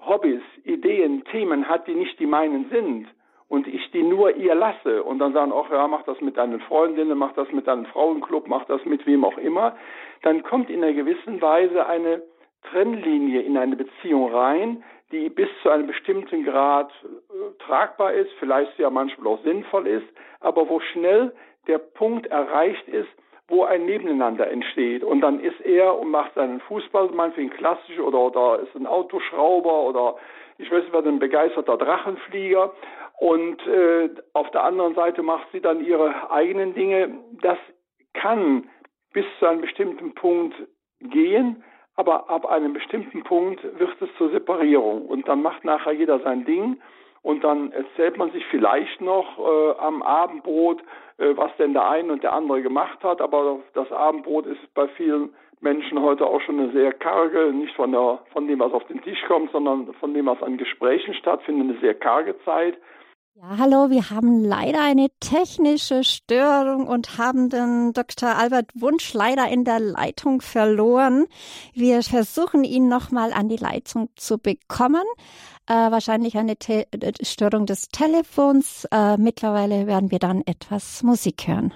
Hobbys, 0.00 0.42
Ideen, 0.64 1.24
Themen 1.24 1.68
hat, 1.68 1.86
die 1.86 1.94
nicht 1.94 2.18
die 2.18 2.26
meinen 2.26 2.68
sind, 2.70 3.08
und 3.52 3.66
ich 3.66 3.90
die 3.90 4.02
nur 4.02 4.34
ihr 4.34 4.54
lasse 4.54 5.02
und 5.02 5.18
dann 5.18 5.34
sagen, 5.34 5.52
ach 5.54 5.70
ja, 5.70 5.86
mach 5.86 6.04
das 6.04 6.18
mit 6.22 6.38
deinen 6.38 6.58
Freundinnen, 6.62 7.18
mach 7.18 7.34
das 7.34 7.52
mit 7.52 7.66
deinem 7.66 7.84
Frauenclub, 7.84 8.48
mach 8.48 8.64
das 8.64 8.82
mit 8.86 9.04
wem 9.04 9.26
auch 9.26 9.36
immer, 9.36 9.76
dann 10.22 10.42
kommt 10.42 10.70
in 10.70 10.82
einer 10.82 10.94
gewissen 10.94 11.42
Weise 11.42 11.84
eine 11.84 12.22
Trennlinie 12.70 13.42
in 13.42 13.58
eine 13.58 13.76
Beziehung 13.76 14.32
rein, 14.32 14.82
die 15.10 15.28
bis 15.28 15.48
zu 15.62 15.68
einem 15.68 15.86
bestimmten 15.86 16.44
Grad 16.44 16.90
äh, 17.04 17.62
tragbar 17.62 18.14
ist, 18.14 18.30
vielleicht 18.38 18.78
ja 18.78 18.88
manchmal 18.88 19.34
auch 19.34 19.42
sinnvoll 19.42 19.86
ist, 19.86 20.06
aber 20.40 20.66
wo 20.70 20.80
schnell 20.80 21.34
der 21.66 21.78
Punkt 21.78 22.26
erreicht 22.26 22.88
ist, 22.88 23.08
wo 23.48 23.64
ein 23.64 23.84
Nebeneinander 23.84 24.50
entsteht. 24.50 25.04
Und 25.04 25.20
dann 25.20 25.40
ist 25.40 25.60
er 25.60 25.98
und 25.98 26.10
macht 26.10 26.34
seinen 26.34 26.60
Fußball, 26.60 27.10
meinetwegen 27.10 27.50
klassisch, 27.50 27.98
oder, 27.98 28.18
oder 28.18 28.60
ist 28.60 28.74
ein 28.74 28.86
Autoschrauber 28.86 29.82
oder 29.82 30.16
ich 30.58 30.70
weiß 30.70 30.84
nicht, 30.84 30.94
ein 30.94 31.18
begeisterter 31.18 31.76
Drachenflieger. 31.76 32.72
Und 33.18 33.64
äh, 33.66 34.10
auf 34.32 34.50
der 34.50 34.64
anderen 34.64 34.94
Seite 34.94 35.22
macht 35.22 35.46
sie 35.52 35.60
dann 35.60 35.84
ihre 35.84 36.30
eigenen 36.30 36.74
Dinge. 36.74 37.18
Das 37.42 37.58
kann 38.14 38.68
bis 39.12 39.26
zu 39.38 39.46
einem 39.46 39.60
bestimmten 39.60 40.14
Punkt 40.14 40.54
gehen, 41.00 41.62
aber 41.94 42.30
ab 42.30 42.46
einem 42.46 42.72
bestimmten 42.72 43.22
Punkt 43.22 43.62
wird 43.78 44.00
es 44.00 44.08
zur 44.16 44.30
Separierung. 44.30 45.06
Und 45.06 45.28
dann 45.28 45.42
macht 45.42 45.64
nachher 45.64 45.92
jeder 45.92 46.20
sein 46.20 46.44
Ding 46.44 46.80
und 47.22 47.44
dann 47.44 47.72
erzählt 47.72 48.16
man 48.16 48.32
sich 48.32 48.44
vielleicht 48.50 49.00
noch 49.00 49.38
äh, 49.38 49.78
am 49.78 50.02
Abendbrot, 50.02 50.82
äh, 51.18 51.36
was 51.36 51.50
denn 51.56 51.72
der 51.72 51.88
eine 51.88 52.12
und 52.12 52.22
der 52.22 52.32
andere 52.32 52.62
gemacht 52.62 53.02
hat, 53.02 53.20
aber 53.20 53.60
das 53.74 53.90
Abendbrot 53.92 54.46
ist 54.46 54.74
bei 54.74 54.88
vielen 54.88 55.34
Menschen 55.60 56.00
heute 56.02 56.26
auch 56.26 56.40
schon 56.40 56.58
eine 56.58 56.72
sehr 56.72 56.92
karge, 56.92 57.52
nicht 57.52 57.74
von, 57.76 57.92
der, 57.92 58.18
von 58.32 58.48
dem, 58.48 58.58
was 58.58 58.72
auf 58.72 58.84
den 58.88 59.00
Tisch 59.02 59.22
kommt, 59.28 59.52
sondern 59.52 59.92
von 59.94 60.12
dem, 60.12 60.26
was 60.26 60.42
an 60.42 60.58
Gesprächen 60.58 61.14
stattfindet, 61.14 61.70
eine 61.70 61.80
sehr 61.80 61.94
karge 61.94 62.34
Zeit. 62.44 62.76
Ja, 63.34 63.56
hallo, 63.58 63.88
wir 63.88 64.10
haben 64.10 64.44
leider 64.44 64.82
eine 64.82 65.08
technische 65.18 66.04
Störung 66.04 66.86
und 66.86 67.16
haben 67.16 67.48
den 67.48 67.92
Dr. 67.92 68.36
Albert 68.36 68.70
Wunsch 68.74 69.14
leider 69.14 69.48
in 69.48 69.64
der 69.64 69.80
Leitung 69.80 70.42
verloren. 70.42 71.26
Wir 71.72 72.02
versuchen 72.02 72.62
ihn 72.62 72.88
nochmal 72.88 73.32
an 73.32 73.48
die 73.48 73.56
Leitung 73.56 74.10
zu 74.16 74.38
bekommen. 74.38 75.04
Äh, 75.72 75.90
wahrscheinlich 75.90 76.36
eine 76.36 76.58
Te 76.58 76.86
Störung 77.22 77.64
des 77.64 77.88
Telefons. 77.88 78.86
Äh, 78.92 79.16
mittlerweile 79.16 79.86
werden 79.86 80.10
wir 80.10 80.18
dann 80.18 80.42
etwas 80.44 81.02
Musik 81.02 81.48
hören. 81.48 81.72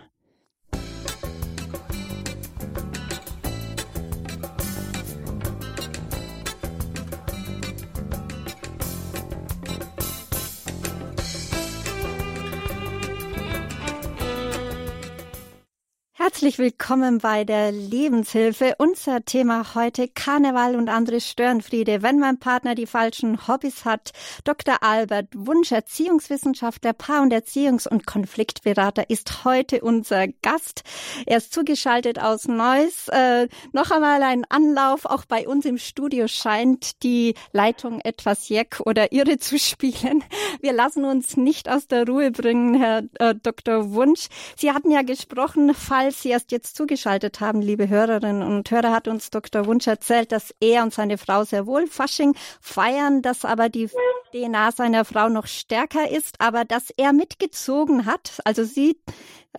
Herzlich 16.27 16.59
willkommen 16.59 17.19
bei 17.19 17.45
der 17.45 17.71
Lebenshilfe. 17.71 18.75
Unser 18.79 19.25
Thema 19.25 19.77
heute 19.77 20.09
Karneval 20.09 20.75
und 20.75 20.89
andere 20.89 21.21
Störenfriede. 21.21 22.03
Wenn 22.03 22.19
mein 22.19 22.41
Partner 22.41 22.75
die 22.75 22.87
falschen 22.87 23.47
Hobbys 23.47 23.85
hat. 23.85 24.11
Dr. 24.43 24.83
Albert 24.83 25.29
Wunsch, 25.37 25.71
Erziehungswissenschaftler, 25.71 26.95
Paar- 26.95 27.23
und 27.23 27.33
Erziehungs- 27.33 27.89
und 27.89 28.09
Konfliktberater, 28.09 29.09
ist 29.09 29.45
heute 29.45 29.83
unser 29.83 30.27
Gast. 30.43 30.83
Er 31.27 31.37
ist 31.37 31.55
zugeschaltet 31.55 32.21
aus 32.21 32.49
Neuss. 32.49 33.07
Äh, 33.07 33.47
noch 33.73 33.93
einmal 33.93 34.21
ein 34.25 34.45
Anlauf. 34.49 35.05
Auch 35.05 35.27
bei 35.27 35.47
uns 35.47 35.65
im 35.65 35.79
Studio 35.79 36.27
scheint 36.27 37.05
die 37.05 37.35
Leitung 37.53 38.01
etwas 38.01 38.49
jeck 38.49 38.81
oder 38.85 39.13
irre 39.13 39.39
zu 39.39 39.61
spielen. 39.61 40.25
Wir 40.61 40.73
lassen 40.73 41.05
uns 41.05 41.37
nicht 41.37 41.69
aus 41.69 41.87
der 41.87 42.05
Ruhe 42.05 42.33
bringen, 42.33 42.75
Herr 42.75 43.05
äh, 43.21 43.37
Dr. 43.41 43.93
Wunsch. 43.93 44.27
Sie 44.57 44.73
hatten 44.73 44.91
ja 44.91 45.03
gesprochen, 45.03 45.73
falls 45.73 46.16
Sie 46.23 46.31
erst 46.31 46.53
jetzt 46.53 46.77
zugeschaltet 46.77 47.41
haben, 47.41 47.61
liebe 47.61 47.89
Hörerinnen 47.89 48.43
und 48.43 48.71
Hörer, 48.71 48.93
hat 48.93 49.09
uns 49.09 49.31
Dr. 49.31 49.67
Wunsch 49.67 49.87
erzählt, 49.87 50.33
dass 50.33 50.55
er 50.61 50.83
und 50.83 50.93
seine 50.93 51.19
Frau 51.19 51.45
sehr 51.45 51.67
wohl 51.67 51.87
Fasching 51.87 52.35
feiern, 52.61 53.23
dass 53.23 53.45
aber 53.45 53.69
die 53.69 53.89
DNA 54.33 54.73
seiner 54.73 55.05
Frau 55.05 55.29
noch 55.29 55.47
stärker 55.47 56.11
ist, 56.11 56.41
aber 56.41 56.65
dass 56.65 56.91
er 56.97 57.13
mitgezogen 57.13 58.07
hat. 58.07 58.41
Also 58.45 58.65
Sie 58.65 58.97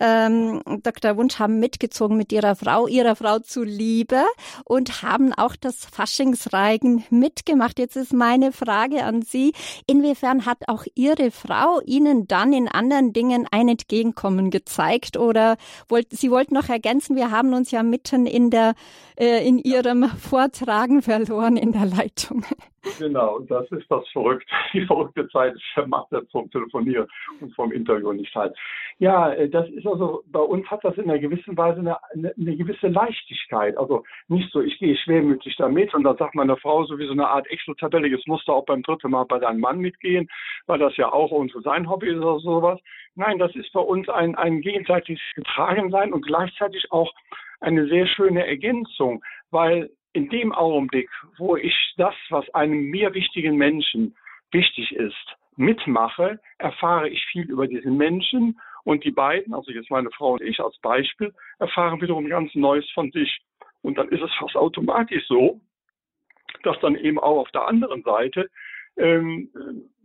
ähm, 0.00 0.62
Dr. 0.82 1.16
Wunsch 1.16 1.38
haben 1.38 1.58
mitgezogen 1.58 2.16
mit 2.16 2.32
ihrer 2.32 2.54
Frau, 2.54 2.86
ihrer 2.86 3.16
Frau 3.16 3.38
zuliebe 3.40 4.24
und 4.64 5.02
haben 5.02 5.32
auch 5.32 5.56
das 5.56 5.84
Faschingsreigen 5.86 7.04
mitgemacht. 7.10 7.78
Jetzt 7.78 7.96
ist 7.96 8.12
meine 8.12 8.52
Frage 8.52 9.04
an 9.04 9.22
Sie, 9.22 9.52
inwiefern 9.86 10.46
hat 10.46 10.68
auch 10.68 10.84
Ihre 10.94 11.30
Frau 11.30 11.80
Ihnen 11.84 12.28
dann 12.28 12.52
in 12.52 12.68
anderen 12.68 13.12
Dingen 13.12 13.46
ein 13.50 13.68
Entgegenkommen 13.68 14.50
gezeigt 14.50 15.16
oder 15.16 15.56
wollt, 15.88 16.12
Sie 16.12 16.30
wollten 16.30 16.47
noch 16.50 16.68
ergänzen, 16.68 17.16
wir 17.16 17.30
haben 17.30 17.54
uns 17.54 17.70
ja 17.70 17.82
mitten 17.82 18.26
in 18.26 18.50
der, 18.50 18.74
äh, 19.18 19.46
in 19.46 19.58
Ihrem 19.58 20.08
Vortragen 20.08 21.02
verloren 21.02 21.56
in 21.56 21.72
der 21.72 21.86
Leitung. 21.86 22.44
Genau, 22.98 23.40
das 23.40 23.70
ist 23.72 23.90
das 23.90 24.06
Verrückte, 24.08 24.46
die 24.72 24.86
verrückte 24.86 25.28
Zeit. 25.28 25.54
Ich 25.56 25.86
mache 25.86 26.06
das 26.10 26.30
vom 26.30 26.50
Telefonieren 26.50 27.08
und 27.40 27.54
vom 27.54 27.72
Interview 27.72 28.12
nicht 28.12 28.34
halt. 28.34 28.56
Ja, 28.98 29.32
äh, 29.32 29.48
das 29.48 29.68
ist 29.70 29.86
also, 29.86 30.22
bei 30.26 30.40
uns 30.40 30.66
hat 30.70 30.84
das 30.84 30.96
in 30.96 31.04
einer 31.04 31.18
gewissen 31.18 31.56
Weise 31.56 31.80
eine, 31.80 31.98
eine, 32.12 32.32
eine 32.36 32.56
gewisse 32.56 32.88
Leichtigkeit. 32.88 33.76
Also 33.76 34.04
nicht 34.28 34.50
so, 34.52 34.60
ich 34.60 34.78
gehe 34.78 34.96
schwermütig 34.96 35.56
damit 35.56 35.92
und 35.94 36.04
dann 36.04 36.16
sagt 36.16 36.34
meine 36.34 36.56
Frau 36.56 36.84
so 36.84 36.98
wie 36.98 37.06
so 37.06 37.12
eine 37.12 37.28
Art 37.28 37.46
Excel-Tabelle, 37.48 38.08
jetzt 38.08 38.28
auch 38.48 38.64
beim 38.64 38.82
dritten 38.82 39.10
Mal 39.10 39.24
bei 39.24 39.38
deinem 39.38 39.60
Mann 39.60 39.78
mitgehen, 39.78 40.28
weil 40.66 40.78
das 40.78 40.96
ja 40.96 41.12
auch 41.12 41.30
unsere 41.30 41.62
sein 41.62 41.88
Hobby 41.88 42.08
ist 42.08 42.18
oder 42.18 42.38
sowas. 42.38 42.80
Nein, 43.14 43.38
das 43.38 43.54
ist 43.56 43.72
bei 43.72 43.80
uns 43.80 44.08
ein, 44.08 44.34
ein 44.36 44.60
gegenseitiges 44.60 45.20
Getragensein 45.34 46.12
und 46.12 46.24
gleichzeitig 46.24 46.90
auch 46.90 47.12
eine 47.60 47.88
sehr 47.88 48.06
schöne 48.06 48.46
Ergänzung, 48.46 49.22
weil 49.50 49.90
in 50.18 50.28
dem 50.30 50.52
Augenblick, 50.52 51.08
wo 51.36 51.54
ich 51.54 51.76
das, 51.96 52.14
was 52.28 52.52
einem 52.52 52.90
mir 52.90 53.14
wichtigen 53.14 53.56
Menschen 53.56 54.16
wichtig 54.50 54.90
ist, 54.90 55.36
mitmache, 55.54 56.40
erfahre 56.58 57.08
ich 57.08 57.24
viel 57.26 57.48
über 57.48 57.68
diesen 57.68 57.96
Menschen 57.96 58.60
und 58.82 59.04
die 59.04 59.12
beiden, 59.12 59.54
also 59.54 59.70
jetzt 59.70 59.90
meine 59.90 60.10
Frau 60.10 60.32
und 60.32 60.42
ich 60.42 60.58
als 60.58 60.76
Beispiel, 60.78 61.32
erfahren 61.60 62.00
wiederum 62.00 62.26
ganz 62.28 62.52
Neues 62.56 62.90
von 62.90 63.12
sich. 63.12 63.40
Und 63.82 63.96
dann 63.96 64.08
ist 64.08 64.22
es 64.22 64.34
fast 64.40 64.56
automatisch 64.56 65.24
so, 65.28 65.60
dass 66.64 66.78
dann 66.80 66.96
eben 66.96 67.20
auch 67.20 67.38
auf 67.42 67.50
der 67.52 67.68
anderen 67.68 68.02
Seite 68.02 68.50
ähm, 68.96 69.50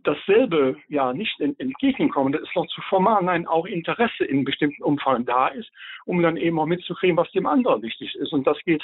dasselbe 0.06 0.76
ja 0.88 1.12
nicht 1.12 1.40
entgegenkommen, 1.40 2.32
das 2.32 2.42
ist 2.42 2.56
noch 2.56 2.66
zu 2.66 2.80
formal, 2.82 3.22
nein, 3.22 3.46
auch 3.46 3.66
Interesse 3.66 4.24
in 4.24 4.44
bestimmten 4.44 4.82
Umfang 4.82 5.24
da 5.24 5.48
ist, 5.48 5.70
um 6.04 6.22
dann 6.22 6.36
eben 6.36 6.58
auch 6.58 6.66
mitzukriegen, 6.66 7.16
was 7.16 7.30
dem 7.32 7.46
anderen 7.46 7.82
wichtig 7.82 8.14
ist. 8.14 8.32
Und 8.32 8.46
das 8.46 8.58
geht 8.64 8.82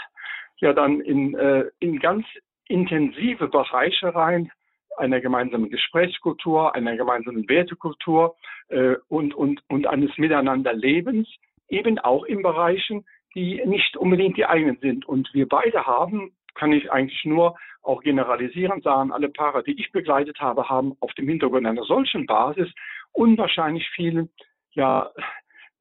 ja 0.59 0.73
dann 0.73 1.01
in, 1.01 1.35
äh, 1.35 1.65
in 1.79 1.99
ganz 1.99 2.27
intensive 2.69 3.49
Bereiche 3.49 4.15
rein, 4.15 4.51
einer 4.97 5.21
gemeinsamen 5.21 5.71
Gesprächskultur, 5.71 6.75
einer 6.75 6.97
gemeinsamen 6.97 7.49
Wertekultur 7.49 8.37
äh, 8.69 8.97
und, 9.09 9.35
und, 9.35 9.63
und 9.69 9.87
eines 9.87 10.17
Miteinanderlebens, 10.19 11.29
eben 11.69 11.99
auch 11.99 12.25
in 12.25 12.43
Bereichen, 12.43 13.05
die 13.35 13.63
nicht 13.65 13.97
unbedingt 13.97 14.37
die 14.37 14.47
eigenen 14.47 14.79
sind. 14.81 15.07
Und 15.07 15.33
wir 15.33 15.49
beide 15.49 15.87
haben, 15.87 16.33
kann 16.55 16.73
ich 16.73 16.91
eigentlich 16.91 17.25
nur 17.25 17.57
auch 17.83 18.03
generalisierend 18.03 18.83
sagen, 18.83 19.13
alle 19.13 19.29
Paare, 19.29 19.63
die 19.63 19.79
ich 19.81 19.93
begleitet 19.93 20.39
habe, 20.41 20.69
haben 20.69 20.97
auf 21.01 21.13
dem 21.15 21.29
Hintergrund 21.29 21.67
einer 21.67 21.85
solchen 21.85 22.27
Basis 22.27 22.71
unwahrscheinlich 23.13 23.89
viel, 23.91 24.29
ja, 24.73 25.11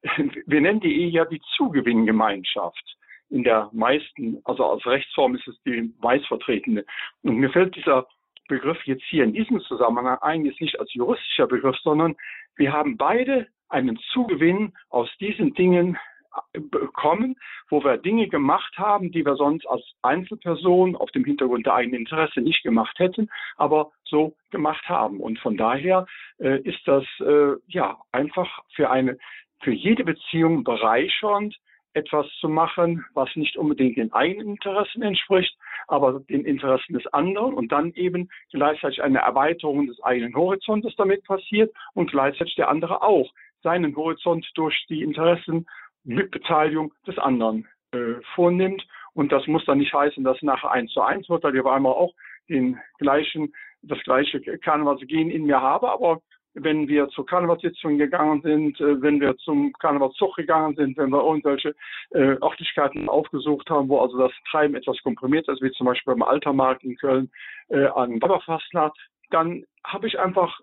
wir 0.45 0.61
nennen 0.61 0.79
die 0.79 1.01
Ehe 1.01 1.09
ja 1.09 1.25
die 1.25 1.41
Zugewinngemeinschaft 1.55 2.97
in 3.29 3.43
der 3.43 3.69
meisten, 3.73 4.41
also 4.43 4.65
als 4.65 4.85
Rechtsform 4.85 5.35
ist 5.35 5.47
es 5.47 5.61
die 5.63 5.93
meistvertretene. 6.01 6.85
Und 7.23 7.35
mir 7.35 7.49
fällt 7.51 7.75
dieser 7.75 8.07
Begriff 8.47 8.81
jetzt 8.85 9.03
hier 9.09 9.23
in 9.23 9.33
diesem 9.33 9.59
Zusammenhang 9.61 10.17
eigentlich 10.19 10.59
nicht 10.59 10.79
als 10.79 10.91
juristischer 10.93 11.47
Begriff, 11.47 11.77
sondern 11.83 12.15
wir 12.55 12.73
haben 12.73 12.97
beide 12.97 13.47
einen 13.69 13.99
Zugewinn 14.11 14.73
aus 14.89 15.09
diesen 15.19 15.53
Dingen 15.53 15.97
bekommen, 16.53 17.35
wo 17.69 17.83
wir 17.83 17.97
Dinge 17.97 18.27
gemacht 18.27 18.77
haben, 18.77 19.11
die 19.11 19.25
wir 19.25 19.35
sonst 19.35 19.65
als 19.67 19.83
Einzelperson 20.01 20.95
auf 20.95 21.11
dem 21.11 21.25
Hintergrund 21.25 21.65
der 21.65 21.75
eigenen 21.75 22.01
Interesse 22.01 22.41
nicht 22.41 22.63
gemacht 22.63 22.97
hätten, 22.99 23.29
aber 23.57 23.91
so 24.03 24.35
gemacht 24.51 24.87
haben. 24.87 25.19
Und 25.19 25.39
von 25.39 25.57
daher 25.57 26.05
äh, 26.39 26.59
ist 26.61 26.81
das 26.85 27.03
äh, 27.19 27.53
ja 27.67 27.97
einfach 28.11 28.59
für 28.75 28.89
eine 28.89 29.17
für 29.61 29.73
jede 29.73 30.05
Beziehung 30.05 30.63
bereichernd, 30.63 31.57
etwas 31.93 32.27
zu 32.39 32.47
machen, 32.47 33.05
was 33.13 33.35
nicht 33.35 33.57
unbedingt 33.57 33.97
den 33.97 34.13
eigenen 34.13 34.51
Interessen 34.51 35.01
entspricht, 35.01 35.57
aber 35.87 36.19
den 36.19 36.45
Interessen 36.45 36.93
des 36.93 37.07
anderen 37.07 37.53
und 37.53 37.71
dann 37.71 37.93
eben 37.93 38.29
gleichzeitig 38.51 39.01
eine 39.01 39.19
Erweiterung 39.19 39.87
des 39.87 40.01
eigenen 40.03 40.35
Horizontes 40.35 40.95
damit 40.95 41.23
passiert 41.25 41.73
und 41.93 42.11
gleichzeitig 42.11 42.55
der 42.55 42.69
andere 42.69 43.01
auch 43.01 43.29
seinen 43.63 43.95
Horizont 43.95 44.47
durch 44.55 44.85
die 44.87 45.01
Interessen 45.03 45.65
mit 46.03 46.31
Beteiligung 46.31 46.93
des 47.05 47.17
anderen 47.17 47.67
äh, 47.91 48.15
vornimmt. 48.35 48.85
Und 49.13 49.31
das 49.31 49.45
muss 49.47 49.65
dann 49.65 49.79
nicht 49.79 49.93
heißen, 49.93 50.23
dass 50.23 50.41
nachher 50.41 50.71
eins 50.71 50.91
zu 50.91 51.01
eins 51.01 51.29
wird, 51.29 51.43
weil 51.43 51.55
ich 51.55 51.61
auf 51.61 51.71
einmal 51.71 51.93
auch 51.93 52.13
den 52.49 52.79
gleichen, 52.99 53.53
das 53.81 53.99
gleiche 54.03 54.39
Karnevalsgehen 54.59 55.29
in 55.29 55.45
mir 55.45 55.61
habe, 55.61 55.89
aber 55.89 56.21
wenn 56.53 56.87
wir 56.87 57.07
zur 57.09 57.25
Karnevalssitzung 57.25 57.97
gegangen 57.97 58.41
sind, 58.41 58.79
äh, 58.79 59.01
wenn 59.01 59.19
wir 59.21 59.37
zum 59.37 59.73
Karnevalszug 59.73 60.35
gegangen 60.35 60.75
sind, 60.75 60.97
wenn 60.97 61.09
wir 61.09 61.23
irgendwelche 61.23 61.75
äh, 62.11 62.37
Örtlichkeiten 62.41 63.09
aufgesucht 63.09 63.69
haben, 63.69 63.89
wo 63.89 63.99
also 63.99 64.17
das 64.17 64.31
Treiben 64.49 64.75
etwas 64.75 65.01
komprimiert 65.03 65.47
ist, 65.47 65.61
wie 65.61 65.71
zum 65.71 65.85
Beispiel 65.85 66.13
beim 66.13 66.23
Altermarkt 66.23 66.83
in 66.83 66.95
Köln 66.95 67.31
äh, 67.69 67.85
an 67.85 68.19
Bauerfastnacht, 68.19 68.97
dann 69.29 69.63
habe 69.83 70.07
ich 70.07 70.19
einfach 70.19 70.59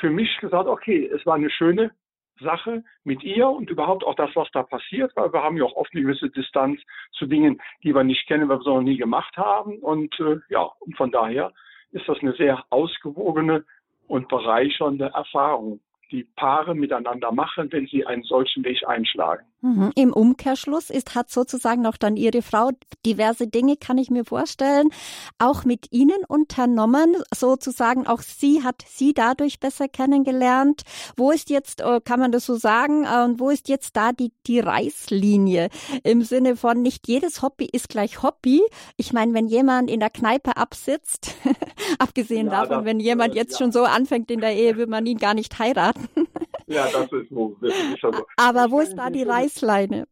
für 0.00 0.10
mich 0.10 0.36
gesagt, 0.38 0.68
okay, 0.68 1.06
es 1.06 1.24
war 1.26 1.34
eine 1.34 1.50
schöne 1.50 1.90
Sache 2.40 2.84
mit 3.04 3.22
ihr 3.22 3.48
und 3.48 3.70
überhaupt 3.70 4.04
auch 4.04 4.14
das, 4.14 4.30
was 4.34 4.48
da 4.52 4.62
passiert, 4.62 5.12
weil 5.16 5.32
wir 5.32 5.42
haben 5.42 5.56
ja 5.56 5.64
auch 5.64 5.76
oft 5.76 5.92
eine 5.92 6.02
gewisse 6.02 6.30
Distanz 6.30 6.80
zu 7.12 7.26
Dingen, 7.26 7.60
die 7.82 7.94
wir 7.94 8.04
nicht 8.04 8.26
kennen, 8.26 8.48
weil 8.48 8.56
wir 8.56 8.60
es 8.60 8.66
noch 8.66 8.80
nie 8.80 8.96
gemacht 8.96 9.36
haben. 9.36 9.78
Und 9.78 10.18
äh, 10.20 10.38
ja, 10.48 10.70
und 10.80 10.96
von 10.96 11.10
daher 11.10 11.52
ist 11.92 12.08
das 12.08 12.18
eine 12.20 12.32
sehr 12.34 12.64
ausgewogene 12.70 13.64
und 14.06 14.28
bereichernde 14.28 15.12
Erfahrung, 15.14 15.80
die 16.10 16.24
Paare 16.36 16.74
miteinander 16.74 17.32
machen, 17.32 17.70
wenn 17.70 17.86
sie 17.86 18.06
einen 18.06 18.22
solchen 18.22 18.64
Weg 18.64 18.86
einschlagen. 18.86 19.44
Mhm. 19.60 19.90
Im 19.96 20.12
Umkehrschluss 20.12 20.88
ist, 20.88 21.14
hat 21.16 21.30
sozusagen 21.30 21.84
auch 21.86 21.96
dann 21.96 22.16
Ihre 22.16 22.42
Frau 22.42 22.70
diverse 23.04 23.48
Dinge, 23.48 23.76
kann 23.76 23.98
ich 23.98 24.08
mir 24.08 24.24
vorstellen, 24.24 24.90
auch 25.38 25.64
mit 25.64 25.90
Ihnen 25.90 26.24
unternommen. 26.28 27.16
Sozusagen 27.34 28.06
auch 28.06 28.20
sie 28.20 28.62
hat 28.62 28.84
Sie 28.86 29.14
dadurch 29.14 29.58
besser 29.58 29.88
kennengelernt. 29.88 30.82
Wo 31.16 31.32
ist 31.32 31.50
jetzt, 31.50 31.80
äh, 31.80 32.00
kann 32.04 32.20
man 32.20 32.30
das 32.30 32.46
so 32.46 32.54
sagen, 32.54 33.04
äh, 33.04 33.24
und 33.24 33.40
wo 33.40 33.50
ist 33.50 33.68
jetzt 33.68 33.96
da 33.96 34.12
die, 34.12 34.32
die 34.46 34.60
Reißlinie? 34.60 35.70
Im 36.04 36.22
Sinne 36.22 36.56
von 36.56 36.80
nicht 36.80 37.08
jedes 37.08 37.42
Hobby 37.42 37.68
ist 37.72 37.88
gleich 37.88 38.22
Hobby. 38.22 38.62
Ich 38.96 39.12
meine, 39.12 39.34
wenn 39.34 39.48
jemand 39.48 39.90
in 39.90 39.98
der 39.98 40.10
Kneipe 40.10 40.56
absitzt, 40.56 41.34
abgesehen 41.98 42.46
ja, 42.46 42.64
davon, 42.64 42.84
wenn 42.84 43.00
jemand 43.00 43.34
äh, 43.34 43.38
jetzt 43.38 43.52
ja. 43.52 43.58
schon 43.58 43.72
so 43.72 43.82
anfängt 43.82 44.30
in 44.30 44.40
der 44.40 44.54
Ehe, 44.54 44.76
würde 44.76 44.90
man 44.90 45.04
ihn 45.06 45.18
gar 45.18 45.34
nicht 45.34 45.58
heiraten. 45.58 46.08
Ja, 46.68 46.84
das 46.92 47.10
ist 47.12 47.30
so. 47.30 47.56
so. 48.00 48.10
Aber 48.36 48.70
wo 48.70 48.80
ist 48.80 48.94
da 48.94 49.10
die 49.10 49.22
Reißleine? 49.22 50.06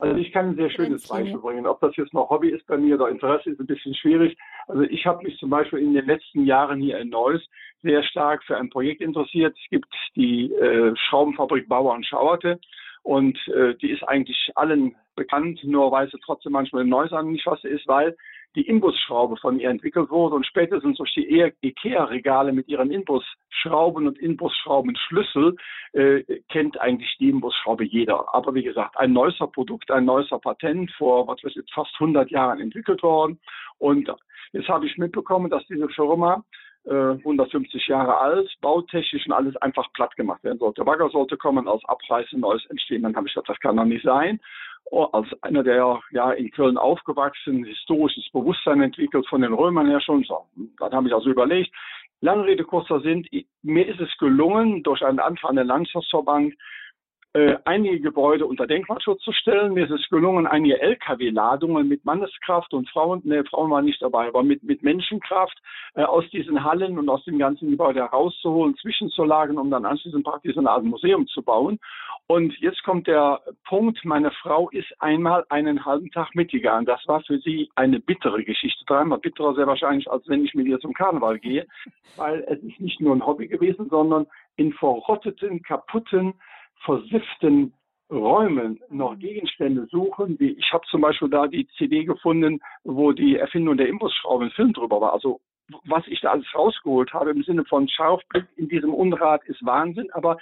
Also 0.00 0.16
ich 0.16 0.32
kann 0.32 0.48
ein 0.48 0.56
sehr 0.56 0.70
schönes 0.70 1.06
Beispiel 1.06 1.38
bringen. 1.38 1.66
Ob 1.66 1.80
das 1.80 1.94
jetzt 1.96 2.14
noch 2.14 2.30
Hobby 2.30 2.48
ist 2.48 2.66
bei 2.66 2.78
mir 2.78 2.94
oder 2.94 3.10
Interesse, 3.10 3.50
ist 3.50 3.60
ein 3.60 3.66
bisschen 3.66 3.94
schwierig. 3.94 4.36
Also 4.66 4.82
ich 4.82 5.06
habe 5.06 5.22
mich 5.22 5.38
zum 5.38 5.50
Beispiel 5.50 5.78
in 5.78 5.92
den 5.92 6.06
letzten 6.06 6.46
Jahren 6.46 6.80
hier 6.80 6.98
in 6.98 7.10
Neuss 7.10 7.42
sehr 7.82 8.02
stark 8.02 8.42
für 8.44 8.56
ein 8.56 8.70
Projekt 8.70 9.02
interessiert. 9.02 9.54
Es 9.62 9.70
gibt 9.70 9.94
die 10.16 10.52
äh, 10.54 10.94
Schraubenfabrik 10.96 11.68
Bauer 11.68 11.94
und 11.94 12.06
Schauerte 12.06 12.58
und 13.02 13.36
äh, 13.48 13.74
die 13.76 13.90
ist 13.90 14.02
eigentlich 14.04 14.50
allen 14.54 14.96
bekannt, 15.16 15.60
nur 15.64 15.92
weiß 15.92 16.10
sie 16.10 16.18
trotzdem 16.24 16.52
manchmal 16.52 16.82
in 16.82 16.88
Neuss 16.88 17.12
an 17.12 17.30
nicht, 17.30 17.46
was 17.46 17.60
sie 17.60 17.68
ist, 17.68 17.86
weil 17.86 18.16
die 18.56 18.66
Imbusschraube 18.66 19.36
von 19.36 19.58
ihr 19.58 19.70
entwickelt 19.70 20.10
wurde 20.10 20.34
und 20.34 20.46
spätestens 20.46 20.98
durch 20.98 21.12
die 21.14 21.52
IKEA-Regale 21.62 22.52
mit 22.52 22.68
ihren 22.68 22.90
Imbusschrauben 22.90 24.06
und 24.08 24.18
Imbusschraubenschlüssel 24.18 25.56
äh, 25.92 26.22
kennt 26.48 26.80
eigentlich 26.80 27.16
die 27.18 27.30
Imbusschraube 27.30 27.84
jeder. 27.84 28.34
Aber 28.34 28.54
wie 28.54 28.64
gesagt, 28.64 28.96
ein 28.98 29.12
neuer 29.12 29.52
Produkt, 29.52 29.90
ein 29.90 30.04
neuer 30.04 30.40
Patent 30.40 30.90
vor, 30.92 31.28
was 31.28 31.42
weiß 31.44 31.56
ich, 31.56 31.72
fast 31.72 31.92
100 31.94 32.30
Jahren 32.30 32.60
entwickelt 32.60 33.02
worden. 33.02 33.38
Und 33.78 34.12
jetzt 34.52 34.68
habe 34.68 34.86
ich 34.86 34.98
mitbekommen, 34.98 35.50
dass 35.50 35.66
diese 35.66 35.88
Firma 35.88 36.44
150 36.88 37.74
äh, 37.74 37.92
Jahre 37.92 38.18
alt, 38.18 38.50
bautechnisch 38.62 39.26
und 39.26 39.32
alles 39.32 39.54
einfach 39.56 39.92
platt 39.92 40.16
gemacht 40.16 40.42
werden 40.42 40.58
sollte. 40.58 40.84
Bagger 40.84 41.10
sollte 41.10 41.36
kommen, 41.36 41.68
aus 41.68 41.84
Abreißen 41.84 42.40
Neues 42.40 42.64
entstehen. 42.66 43.02
Dann 43.02 43.14
habe 43.16 43.28
ich 43.28 43.34
gesagt, 43.34 43.50
das 43.50 43.60
kann 43.60 43.76
doch 43.76 43.84
nicht 43.84 44.04
sein. 44.04 44.40
Oh, 44.92 45.04
als 45.04 45.28
einer, 45.42 45.62
der 45.62 46.00
ja 46.10 46.32
in 46.32 46.50
Köln 46.50 46.76
aufgewachsen, 46.76 47.64
historisches 47.64 48.28
Bewusstsein 48.32 48.80
entwickelt 48.80 49.26
von 49.28 49.42
den 49.42 49.52
Römern 49.52 49.88
her 49.88 50.00
schon. 50.00 50.24
So, 50.24 50.46
dann 50.78 50.92
habe 50.92 51.08
ich 51.08 51.14
also 51.14 51.30
überlegt, 51.30 51.72
lange 52.20 52.44
Rede, 52.44 52.64
kurzer 52.64 53.00
Sinn, 53.00 53.26
mir 53.62 53.86
ist 53.86 54.00
es 54.00 54.16
gelungen, 54.18 54.82
durch 54.82 55.02
einen 55.02 55.20
Antrag 55.20 55.50
an 55.50 55.56
den 55.56 55.66
Landschaftsverband 55.66 56.54
äh, 57.32 57.56
einige 57.64 58.00
Gebäude 58.00 58.44
unter 58.46 58.66
Denkmalschutz 58.66 59.22
zu 59.22 59.32
stellen. 59.32 59.74
Mir 59.74 59.84
ist 59.84 59.92
es 59.92 60.08
gelungen, 60.08 60.46
einige 60.48 60.80
Lkw-Ladungen 60.80 61.86
mit 61.86 62.04
Manneskraft 62.04 62.74
und 62.74 62.88
Frauen, 62.90 63.22
ne, 63.24 63.44
Frauen 63.44 63.70
waren 63.70 63.84
nicht 63.84 64.02
dabei, 64.02 64.26
aber 64.26 64.42
mit, 64.42 64.64
mit 64.64 64.82
Menschenkraft 64.82 65.56
äh, 65.94 66.02
aus 66.02 66.28
diesen 66.30 66.64
Hallen 66.64 66.98
und 66.98 67.08
aus 67.08 67.24
dem 67.24 67.38
ganzen 67.38 67.70
Gebäude 67.70 68.00
herauszuholen, 68.00 68.76
zwischenzulagern, 68.76 69.58
um 69.58 69.70
dann 69.70 69.84
anschließend 69.84 70.24
praktisch 70.24 70.56
eine 70.56 70.70
Art 70.70 70.82
Museum 70.82 71.26
zu 71.28 71.42
bauen. 71.42 71.78
Und 72.26 72.56
jetzt 72.58 72.82
kommt 72.84 73.06
der 73.06 73.40
Punkt, 73.64 74.04
meine 74.04 74.30
Frau 74.30 74.68
ist 74.70 74.92
einmal 75.00 75.44
einen 75.48 75.84
halben 75.84 76.10
Tag 76.10 76.34
mitgegangen. 76.34 76.86
Das 76.86 77.00
war 77.06 77.22
für 77.22 77.38
sie 77.38 77.70
eine 77.74 78.00
bittere 78.00 78.44
Geschichte, 78.44 78.84
dreimal 78.86 79.18
bitterer 79.18 79.54
sehr 79.54 79.66
wahrscheinlich, 79.66 80.10
als 80.10 80.28
wenn 80.28 80.44
ich 80.44 80.54
mit 80.54 80.66
ihr 80.66 80.78
zum 80.80 80.94
Karneval 80.94 81.38
gehe, 81.38 81.66
weil 82.16 82.44
es 82.48 82.60
ist 82.60 82.80
nicht 82.80 83.00
nur 83.00 83.14
ein 83.14 83.26
Hobby 83.26 83.48
gewesen, 83.48 83.88
sondern 83.88 84.26
in 84.56 84.72
verrotteten, 84.72 85.62
kaputten, 85.62 86.34
versifften 86.84 87.72
Räumen 88.10 88.80
noch 88.90 89.16
Gegenstände 89.18 89.86
suchen. 89.86 90.38
Wie 90.38 90.50
ich 90.50 90.72
habe 90.72 90.84
zum 90.90 91.00
Beispiel 91.00 91.30
da 91.30 91.46
die 91.46 91.68
CD 91.78 92.04
gefunden, 92.04 92.60
wo 92.82 93.12
die 93.12 93.36
Erfindung 93.36 93.76
der 93.76 93.88
Imbusschraube 93.88 94.46
ein 94.46 94.50
Film 94.50 94.72
drüber 94.72 95.00
war. 95.00 95.12
Also 95.12 95.40
was 95.84 96.04
ich 96.08 96.20
da 96.20 96.32
alles 96.32 96.46
rausgeholt 96.54 97.12
habe 97.12 97.30
im 97.30 97.44
Sinne 97.44 97.64
von 97.64 97.88
Scharfblick 97.88 98.46
in 98.56 98.68
diesem 98.68 98.92
Unrat 98.92 99.44
ist 99.44 99.64
Wahnsinn. 99.64 100.10
Aber 100.12 100.38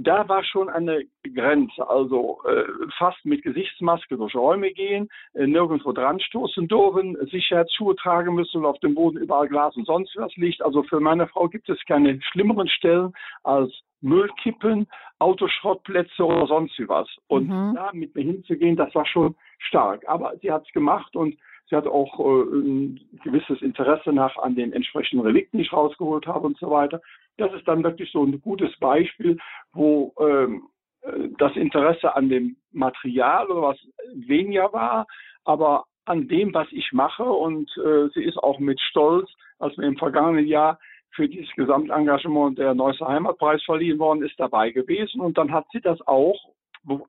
da 0.00 0.28
war 0.28 0.44
schon 0.44 0.68
eine 0.68 1.04
Grenze. 1.34 1.88
Also 1.88 2.40
äh, 2.46 2.64
fast 2.98 3.24
mit 3.24 3.42
Gesichtsmaske 3.42 4.16
durch 4.16 4.34
Räume 4.34 4.70
gehen, 4.70 5.08
äh, 5.34 5.46
nirgendwo 5.46 5.92
dran 5.92 6.20
stoßen 6.20 6.68
dürfen, 6.68 7.16
Sicherheitsschuhe 7.30 7.96
tragen 7.96 8.34
müssen 8.34 8.58
und 8.58 8.66
auf 8.66 8.78
dem 8.78 8.94
Boden 8.94 9.18
überall 9.18 9.48
Glas 9.48 9.76
und 9.76 9.86
sonst 9.86 10.16
was 10.16 10.34
liegt. 10.36 10.62
Also 10.62 10.84
für 10.84 11.00
meine 11.00 11.26
Frau 11.26 11.48
gibt 11.48 11.68
es 11.68 11.78
keine 11.86 12.20
schlimmeren 12.22 12.68
Stellen 12.68 13.12
als 13.42 13.72
Müllkippen, 14.00 14.86
Autoschrottplätze 15.18 16.24
oder 16.24 16.46
sonst 16.46 16.78
was. 16.86 17.08
Und 17.26 17.48
mhm. 17.48 17.74
da 17.74 17.90
mit 17.92 18.14
mir 18.14 18.22
hinzugehen, 18.22 18.76
das 18.76 18.94
war 18.94 19.06
schon 19.06 19.34
stark. 19.58 20.08
Aber 20.08 20.34
sie 20.40 20.52
hat 20.52 20.64
es 20.64 20.72
gemacht 20.72 21.16
und 21.16 21.36
sie 21.68 21.74
hat 21.74 21.88
auch 21.88 22.20
äh, 22.20 22.42
ein 22.56 23.00
gewisses 23.24 23.60
Interesse 23.62 24.12
nach 24.12 24.36
an 24.36 24.54
den 24.54 24.72
entsprechenden 24.72 25.26
Relikten, 25.26 25.58
die 25.58 25.64
ich 25.64 25.72
rausgeholt 25.72 26.28
habe 26.28 26.46
und 26.46 26.58
so 26.58 26.70
weiter. 26.70 27.00
Das 27.38 27.52
ist 27.54 27.66
dann 27.66 27.82
wirklich 27.82 28.10
so 28.12 28.24
ein 28.24 28.40
gutes 28.40 28.76
Beispiel, 28.78 29.38
wo 29.72 30.12
ähm, 30.20 30.68
äh, 31.02 31.28
das 31.38 31.56
Interesse 31.56 32.14
an 32.14 32.28
dem 32.28 32.56
Material 32.72 33.46
oder 33.46 33.62
was 33.62 33.78
weniger 34.14 34.72
war, 34.72 35.06
aber 35.44 35.84
an 36.04 36.28
dem, 36.28 36.52
was 36.52 36.68
ich 36.72 36.92
mache. 36.92 37.24
Und 37.24 37.70
äh, 37.78 38.08
sie 38.14 38.24
ist 38.24 38.38
auch 38.38 38.58
mit 38.58 38.80
Stolz, 38.80 39.30
als 39.58 39.76
wir 39.78 39.86
im 39.86 39.96
vergangenen 39.96 40.46
Jahr 40.46 40.78
für 41.10 41.28
dieses 41.28 41.50
Gesamtengagement 41.54 42.58
der 42.58 42.74
Neusser 42.74 43.08
Heimatpreis 43.08 43.62
verliehen 43.64 43.98
worden 43.98 44.22
ist, 44.22 44.38
dabei 44.38 44.70
gewesen. 44.70 45.20
Und 45.20 45.38
dann 45.38 45.52
hat 45.52 45.66
sie 45.72 45.80
das 45.80 46.00
auch 46.06 46.38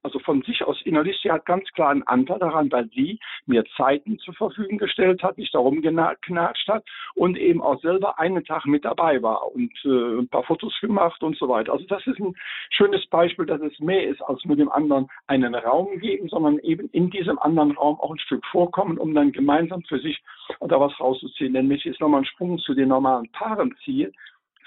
also 0.03 0.19
von 0.19 0.41
sich 0.43 0.63
aus 0.63 0.81
innerlich, 0.83 1.17
sie 1.21 1.31
hat 1.31 1.45
ganz 1.45 1.67
klar 1.71 1.89
einen 1.89 2.03
Anteil 2.03 2.39
daran, 2.39 2.71
weil 2.71 2.89
sie 2.89 3.19
mir 3.45 3.63
Zeiten 3.77 4.17
zur 4.19 4.33
Verfügung 4.33 4.77
gestellt 4.77 5.23
hat, 5.23 5.37
nicht 5.37 5.53
darum 5.53 5.81
geknatscht 5.81 6.67
hat 6.67 6.83
und 7.15 7.37
eben 7.37 7.61
auch 7.61 7.79
selber 7.81 8.19
einen 8.19 8.43
Tag 8.43 8.65
mit 8.65 8.85
dabei 8.85 9.21
war 9.21 9.53
und 9.53 9.71
äh, 9.85 10.19
ein 10.19 10.27
paar 10.29 10.43
Fotos 10.43 10.73
gemacht 10.81 11.21
und 11.23 11.37
so 11.37 11.47
weiter. 11.49 11.73
Also 11.73 11.85
das 11.85 12.05
ist 12.07 12.19
ein 12.19 12.35
schönes 12.69 13.05
Beispiel, 13.07 13.45
dass 13.45 13.61
es 13.61 13.79
mehr 13.79 14.07
ist, 14.07 14.21
als 14.21 14.43
nur 14.45 14.55
dem 14.55 14.71
anderen 14.71 15.07
einen 15.27 15.55
Raum 15.55 15.99
geben, 15.99 16.29
sondern 16.29 16.59
eben 16.59 16.89
in 16.89 17.09
diesem 17.09 17.39
anderen 17.39 17.71
Raum 17.71 17.99
auch 17.99 18.11
ein 18.11 18.19
Stück 18.19 18.45
vorkommen, 18.47 18.97
um 18.97 19.13
dann 19.13 19.31
gemeinsam 19.31 19.83
für 19.83 19.99
sich 19.99 20.21
da 20.59 20.79
was 20.79 20.99
rauszuziehen. 20.99 21.53
Denn 21.53 21.69
wenn 21.69 21.77
ich 21.77 21.85
jetzt 21.85 22.01
nochmal 22.01 22.19
einen 22.19 22.25
Sprung 22.25 22.57
zu 22.59 22.73
den 22.73 22.89
normalen 22.89 23.29
Paaren 23.31 23.75
ziehe, 23.83 24.11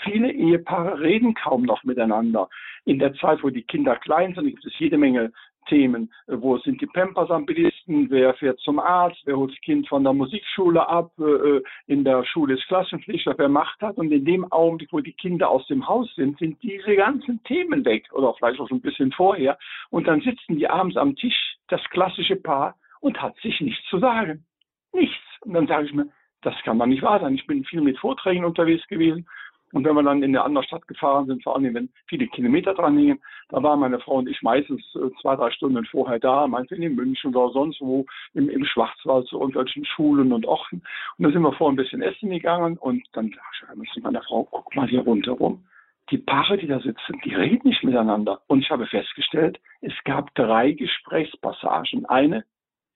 Viele 0.03 0.33
Ehepaare 0.33 1.01
reden 1.01 1.35
kaum 1.35 1.63
noch 1.63 1.85
miteinander. 1.85 2.49
In 2.85 2.99
der 2.99 3.15
Zeit, 3.15 3.43
wo 3.43 3.51
die 3.51 3.63
Kinder 3.63 3.97
klein 3.97 4.35
sind, 4.35 4.47
gibt 4.47 4.65
es 4.65 4.79
jede 4.79 4.99
Menge 4.99 5.33
Themen. 5.69 6.13
Wo 6.27 6.59
sind 6.59 6.81
die 6.81 6.87
Pampers 6.87 7.31
am 7.31 7.47
billigsten? 7.47 8.11
Wer 8.11 8.35
fährt 8.35 8.59
zum 8.61 8.79
Arzt? 8.79 9.21
Wer 9.25 9.37
holt 9.37 9.53
das 9.53 9.61
Kind 9.61 9.89
von 9.89 10.03
der 10.03 10.13
Musikschule 10.13 10.89
ab? 10.89 11.13
Äh, 11.19 11.61
in 11.87 12.05
der 12.05 12.25
Schule 12.25 12.55
ist 12.55 12.67
Klassenpflicht, 12.67 13.27
wer 13.37 13.49
Macht 13.49 13.81
hat. 13.81 13.97
Und 13.97 14.11
in 14.11 14.25
dem 14.25 14.51
Augenblick, 14.51 14.93
wo 14.93 15.01
die 15.01 15.13
Kinder 15.13 15.49
aus 15.49 15.67
dem 15.69 15.87
Haus 15.87 16.13
sind, 16.17 16.39
sind 16.39 16.63
diese 16.63 16.97
ganzen 16.97 17.43
Themen 17.45 17.85
weg. 17.85 18.09
Oder 18.13 18.35
vielleicht 18.35 18.61
auch 18.61 18.69
schon 18.69 18.79
ein 18.79 18.83
bisschen 18.83 19.13
vorher. 19.13 19.59
Und 19.91 20.09
dann 20.09 20.21
sitzen 20.21 20.57
die 20.57 20.69
abends 20.69 20.97
am 20.97 21.15
Tisch, 21.17 21.57
das 21.69 21.83
klassische 21.91 22.37
Paar, 22.37 22.77
und 23.01 23.21
hat 23.21 23.37
sich 23.37 23.61
nichts 23.61 23.85
zu 23.89 23.99
sagen. 23.99 24.45
Nichts. 24.93 25.17
Und 25.43 25.55
dann 25.55 25.67
sage 25.67 25.87
ich 25.87 25.93
mir, 25.93 26.09
das 26.43 26.55
kann 26.65 26.79
doch 26.79 26.87
nicht 26.87 27.03
wahr 27.03 27.21
sein. 27.21 27.35
Ich 27.35 27.47
bin 27.47 27.65
viel 27.65 27.83
mit 27.83 27.99
Vorträgen 27.99 28.45
unterwegs 28.45 28.87
gewesen 28.89 29.27
und 29.73 29.85
wenn 29.85 29.95
wir 29.95 30.03
dann 30.03 30.23
in 30.23 30.37
eine 30.37 30.45
andere 30.45 30.65
Stadt 30.65 30.87
gefahren 30.87 31.27
sind, 31.27 31.43
vor 31.43 31.57
allem 31.57 31.75
wenn 31.75 31.89
viele 32.07 32.27
Kilometer 32.29 32.75
dran 32.75 32.97
hingen, 32.97 33.21
da 33.49 33.63
waren 33.63 33.81
meine 33.81 33.99
Frau 34.01 34.17
und 34.17 34.29
ich 34.29 34.41
meistens 34.43 34.83
äh, 34.95 35.11
zwei, 35.21 35.37
drei 35.37 35.51
Stunden 35.51 35.85
vorher 35.87 36.19
da, 36.19 36.47
meinetwegen 36.47 36.83
in 36.83 36.95
München 36.95 37.35
oder 37.35 37.53
sonst 37.53 37.81
wo, 37.81 38.07
im, 38.35 38.49
im 38.49 38.65
Schwarzwald 38.65 39.27
zu 39.29 39.39
irgendwelchen 39.39 39.85
Schulen 39.85 40.33
und 40.33 40.47
Orten. 40.47 40.83
Und 41.19 41.25
da 41.25 41.31
sind 41.31 41.43
wir 41.43 41.53
vor 41.55 41.71
ein 41.71 41.77
bisschen 41.77 42.03
essen 42.03 42.31
gegangen 42.31 42.77
und 42.79 43.03
dann 43.13 43.31
dachte 43.31 43.83
ich 43.83 43.93
zu 43.93 44.01
meiner 44.01 44.23
Frau, 44.23 44.45
guck 44.51 44.75
mal 44.77 44.89
hier 44.89 45.01
rundherum. 45.01 45.65
Die 46.11 46.19
Paare, 46.19 46.59
die 46.59 46.67
da 46.67 46.81
sitzen, 46.81 47.21
die 47.25 47.35
reden 47.35 47.69
nicht 47.69 47.85
miteinander. 47.85 48.43
Und 48.47 48.61
ich 48.61 48.71
habe 48.71 48.87
festgestellt, 48.87 49.61
es 49.81 49.95
gab 50.05 50.35
drei 50.35 50.73
Gesprächspassagen. 50.73 52.05
Eine, 52.07 52.45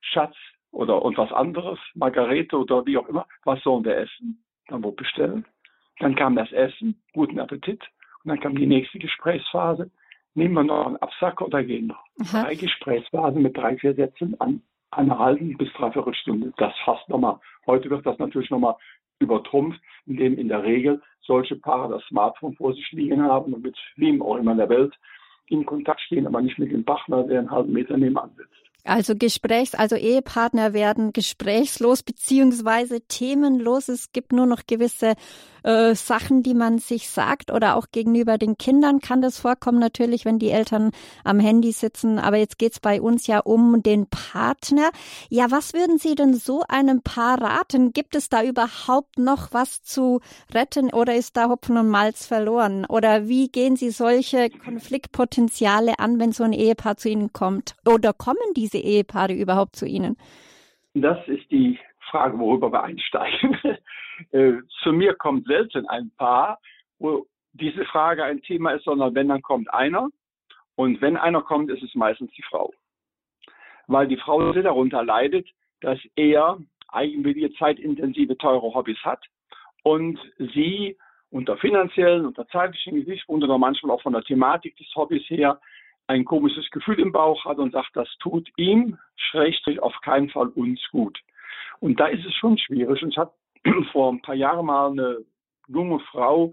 Schatz 0.00 0.34
oder 0.70 1.02
und 1.02 1.16
was 1.16 1.32
anderes, 1.32 1.78
Margarete 1.94 2.58
oder 2.58 2.84
wie 2.86 2.98
auch 2.98 3.08
immer, 3.08 3.26
was 3.44 3.62
sollen 3.62 3.84
wir 3.84 3.96
essen? 3.96 4.44
Dann 4.68 4.82
wo 4.82 4.92
bestellen? 4.92 5.46
Dann 5.98 6.14
kam 6.14 6.36
das 6.36 6.52
Essen, 6.52 7.00
guten 7.12 7.38
Appetit. 7.38 7.82
Und 8.24 8.30
dann 8.30 8.40
kam 8.40 8.56
die 8.56 8.66
nächste 8.66 8.98
Gesprächsphase. 8.98 9.90
Nehmen 10.34 10.54
wir 10.54 10.64
noch 10.64 10.86
einen 10.86 10.96
Absacker 10.96 11.46
oder 11.46 11.64
gehen 11.64 11.86
noch? 11.86 12.04
Aha. 12.20 12.42
Drei 12.42 12.54
Gesprächsphasen 12.54 13.40
mit 13.40 13.56
drei, 13.56 13.76
vier 13.78 13.94
Sätzen 13.94 14.38
an 14.40 14.62
einer 14.90 15.18
halben 15.18 15.56
bis 15.56 15.72
dreiviertel 15.72 16.14
Stunde. 16.14 16.52
Das 16.58 16.74
fast 16.84 17.08
nochmal. 17.08 17.38
Heute 17.66 17.88
wird 17.90 18.04
das 18.04 18.18
natürlich 18.18 18.50
nochmal 18.50 18.76
übertrumpft, 19.18 19.80
indem 20.06 20.36
in 20.38 20.48
der 20.48 20.62
Regel 20.62 21.00
solche 21.22 21.56
Paare 21.56 21.94
das 21.94 22.04
Smartphone 22.04 22.54
vor 22.54 22.74
sich 22.74 22.90
liegen 22.92 23.22
haben 23.22 23.54
und 23.54 23.62
mit 23.62 23.76
wem 23.96 24.22
auch 24.22 24.36
immer 24.36 24.52
in 24.52 24.58
der 24.58 24.68
Welt 24.68 24.94
in 25.48 25.64
Kontakt 25.64 26.00
stehen, 26.00 26.26
aber 26.26 26.42
nicht 26.42 26.58
mit 26.58 26.72
dem 26.72 26.84
Partner, 26.84 27.22
der 27.22 27.40
einen 27.40 27.50
halben 27.50 27.72
Meter 27.72 27.96
nebenan 27.96 28.30
sitzt. 28.36 28.66
Also 28.84 29.16
Gesprächs, 29.16 29.74
also 29.74 29.96
Ehepartner 29.96 30.72
werden 30.72 31.12
gesprächslos 31.12 32.04
beziehungsweise 32.04 33.00
themenlos. 33.08 33.88
Es 33.88 34.12
gibt 34.12 34.32
nur 34.32 34.46
noch 34.46 34.62
gewisse 34.68 35.14
äh, 35.66 35.96
Sachen, 35.96 36.44
die 36.44 36.54
man 36.54 36.78
sich 36.78 37.10
sagt 37.10 37.50
oder 37.50 37.76
auch 37.76 37.86
gegenüber 37.90 38.38
den 38.38 38.56
Kindern 38.56 39.00
kann 39.00 39.20
das 39.20 39.40
vorkommen 39.40 39.80
natürlich, 39.80 40.24
wenn 40.24 40.38
die 40.38 40.50
Eltern 40.50 40.92
am 41.24 41.40
Handy 41.40 41.72
sitzen. 41.72 42.20
Aber 42.20 42.36
jetzt 42.36 42.58
geht's 42.58 42.78
bei 42.78 43.00
uns 43.00 43.26
ja 43.26 43.40
um 43.40 43.82
den 43.82 44.06
Partner. 44.06 44.90
Ja, 45.28 45.50
was 45.50 45.74
würden 45.74 45.98
Sie 45.98 46.14
denn 46.14 46.34
so 46.34 46.62
einem 46.68 47.02
Paar 47.02 47.42
raten? 47.42 47.92
Gibt 47.92 48.14
es 48.14 48.28
da 48.28 48.44
überhaupt 48.44 49.18
noch 49.18 49.52
was 49.52 49.82
zu 49.82 50.20
retten 50.54 50.92
oder 50.92 51.16
ist 51.16 51.36
da 51.36 51.48
Hopfen 51.48 51.76
und 51.76 51.88
Malz 51.88 52.26
verloren? 52.26 52.86
Oder 52.86 53.26
wie 53.26 53.48
gehen 53.48 53.74
Sie 53.74 53.90
solche 53.90 54.50
Konfliktpotenziale 54.50 55.98
an, 55.98 56.20
wenn 56.20 56.30
so 56.30 56.44
ein 56.44 56.52
Ehepaar 56.52 56.96
zu 56.96 57.08
Ihnen 57.08 57.32
kommt? 57.32 57.74
Oder 57.84 58.12
kommen 58.12 58.36
diese 58.54 58.78
Ehepaare 58.78 59.32
überhaupt 59.32 59.74
zu 59.74 59.84
Ihnen? 59.84 60.16
Das 60.94 61.18
ist 61.26 61.50
die 61.50 61.76
Frage, 62.10 62.38
worüber 62.38 62.72
wir 62.72 62.82
einsteigen. 62.82 63.58
Äh, 64.32 64.62
zu 64.82 64.94
mir 64.94 65.12
kommt 65.12 65.46
selten 65.46 65.86
ein 65.88 66.10
Paar, 66.16 66.58
wo 66.98 67.26
diese 67.52 67.84
Frage 67.84 68.24
ein 68.24 68.40
Thema 68.40 68.70
ist, 68.70 68.84
sondern 68.84 69.14
wenn, 69.14 69.28
dann 69.28 69.42
kommt 69.42 69.70
einer. 69.74 70.08
Und 70.74 71.02
wenn 71.02 71.18
einer 71.18 71.42
kommt, 71.42 71.70
ist 71.70 71.82
es 71.82 71.94
meistens 71.94 72.30
die 72.32 72.42
Frau. 72.42 72.72
Weil 73.88 74.08
die 74.08 74.16
Frau 74.16 74.54
darunter 74.54 75.04
leidet, 75.04 75.46
dass 75.82 75.98
er 76.14 76.58
eigenwillige, 76.88 77.52
zeitintensive, 77.54 78.38
teure 78.38 78.74
Hobbys 78.74 79.04
hat 79.04 79.22
und 79.82 80.18
sie 80.38 80.96
unter 81.30 81.56
finanziellen, 81.58 82.26
unter 82.26 82.46
zeitlichen 82.48 82.96
Gesichtspunkten 82.96 83.50
oder 83.50 83.58
manchmal 83.58 83.94
auch 83.94 84.02
von 84.02 84.12
der 84.12 84.22
Thematik 84.22 84.76
des 84.76 84.86
Hobbys 84.94 85.28
her 85.28 85.60
ein 86.06 86.24
komisches 86.24 86.70
Gefühl 86.70 87.00
im 87.00 87.12
Bauch 87.12 87.44
hat 87.44 87.58
und 87.58 87.72
sagt, 87.72 87.90
das 87.94 88.08
tut 88.20 88.48
ihm, 88.56 88.98
schrägstrich 89.16 89.80
auf 89.80 89.94
keinen 90.02 90.30
Fall 90.30 90.48
uns 90.48 90.80
gut. 90.90 91.18
Und 91.80 92.00
da 92.00 92.06
ist 92.06 92.24
es 92.24 92.34
schon 92.34 92.58
schwierig. 92.58 93.02
Und 93.02 93.10
ich 93.10 93.18
hatte 93.18 93.32
vor 93.92 94.12
ein 94.12 94.22
paar 94.22 94.34
Jahren 94.34 94.66
mal 94.66 94.90
eine 94.90 95.18
junge 95.68 96.00
Frau, 96.10 96.52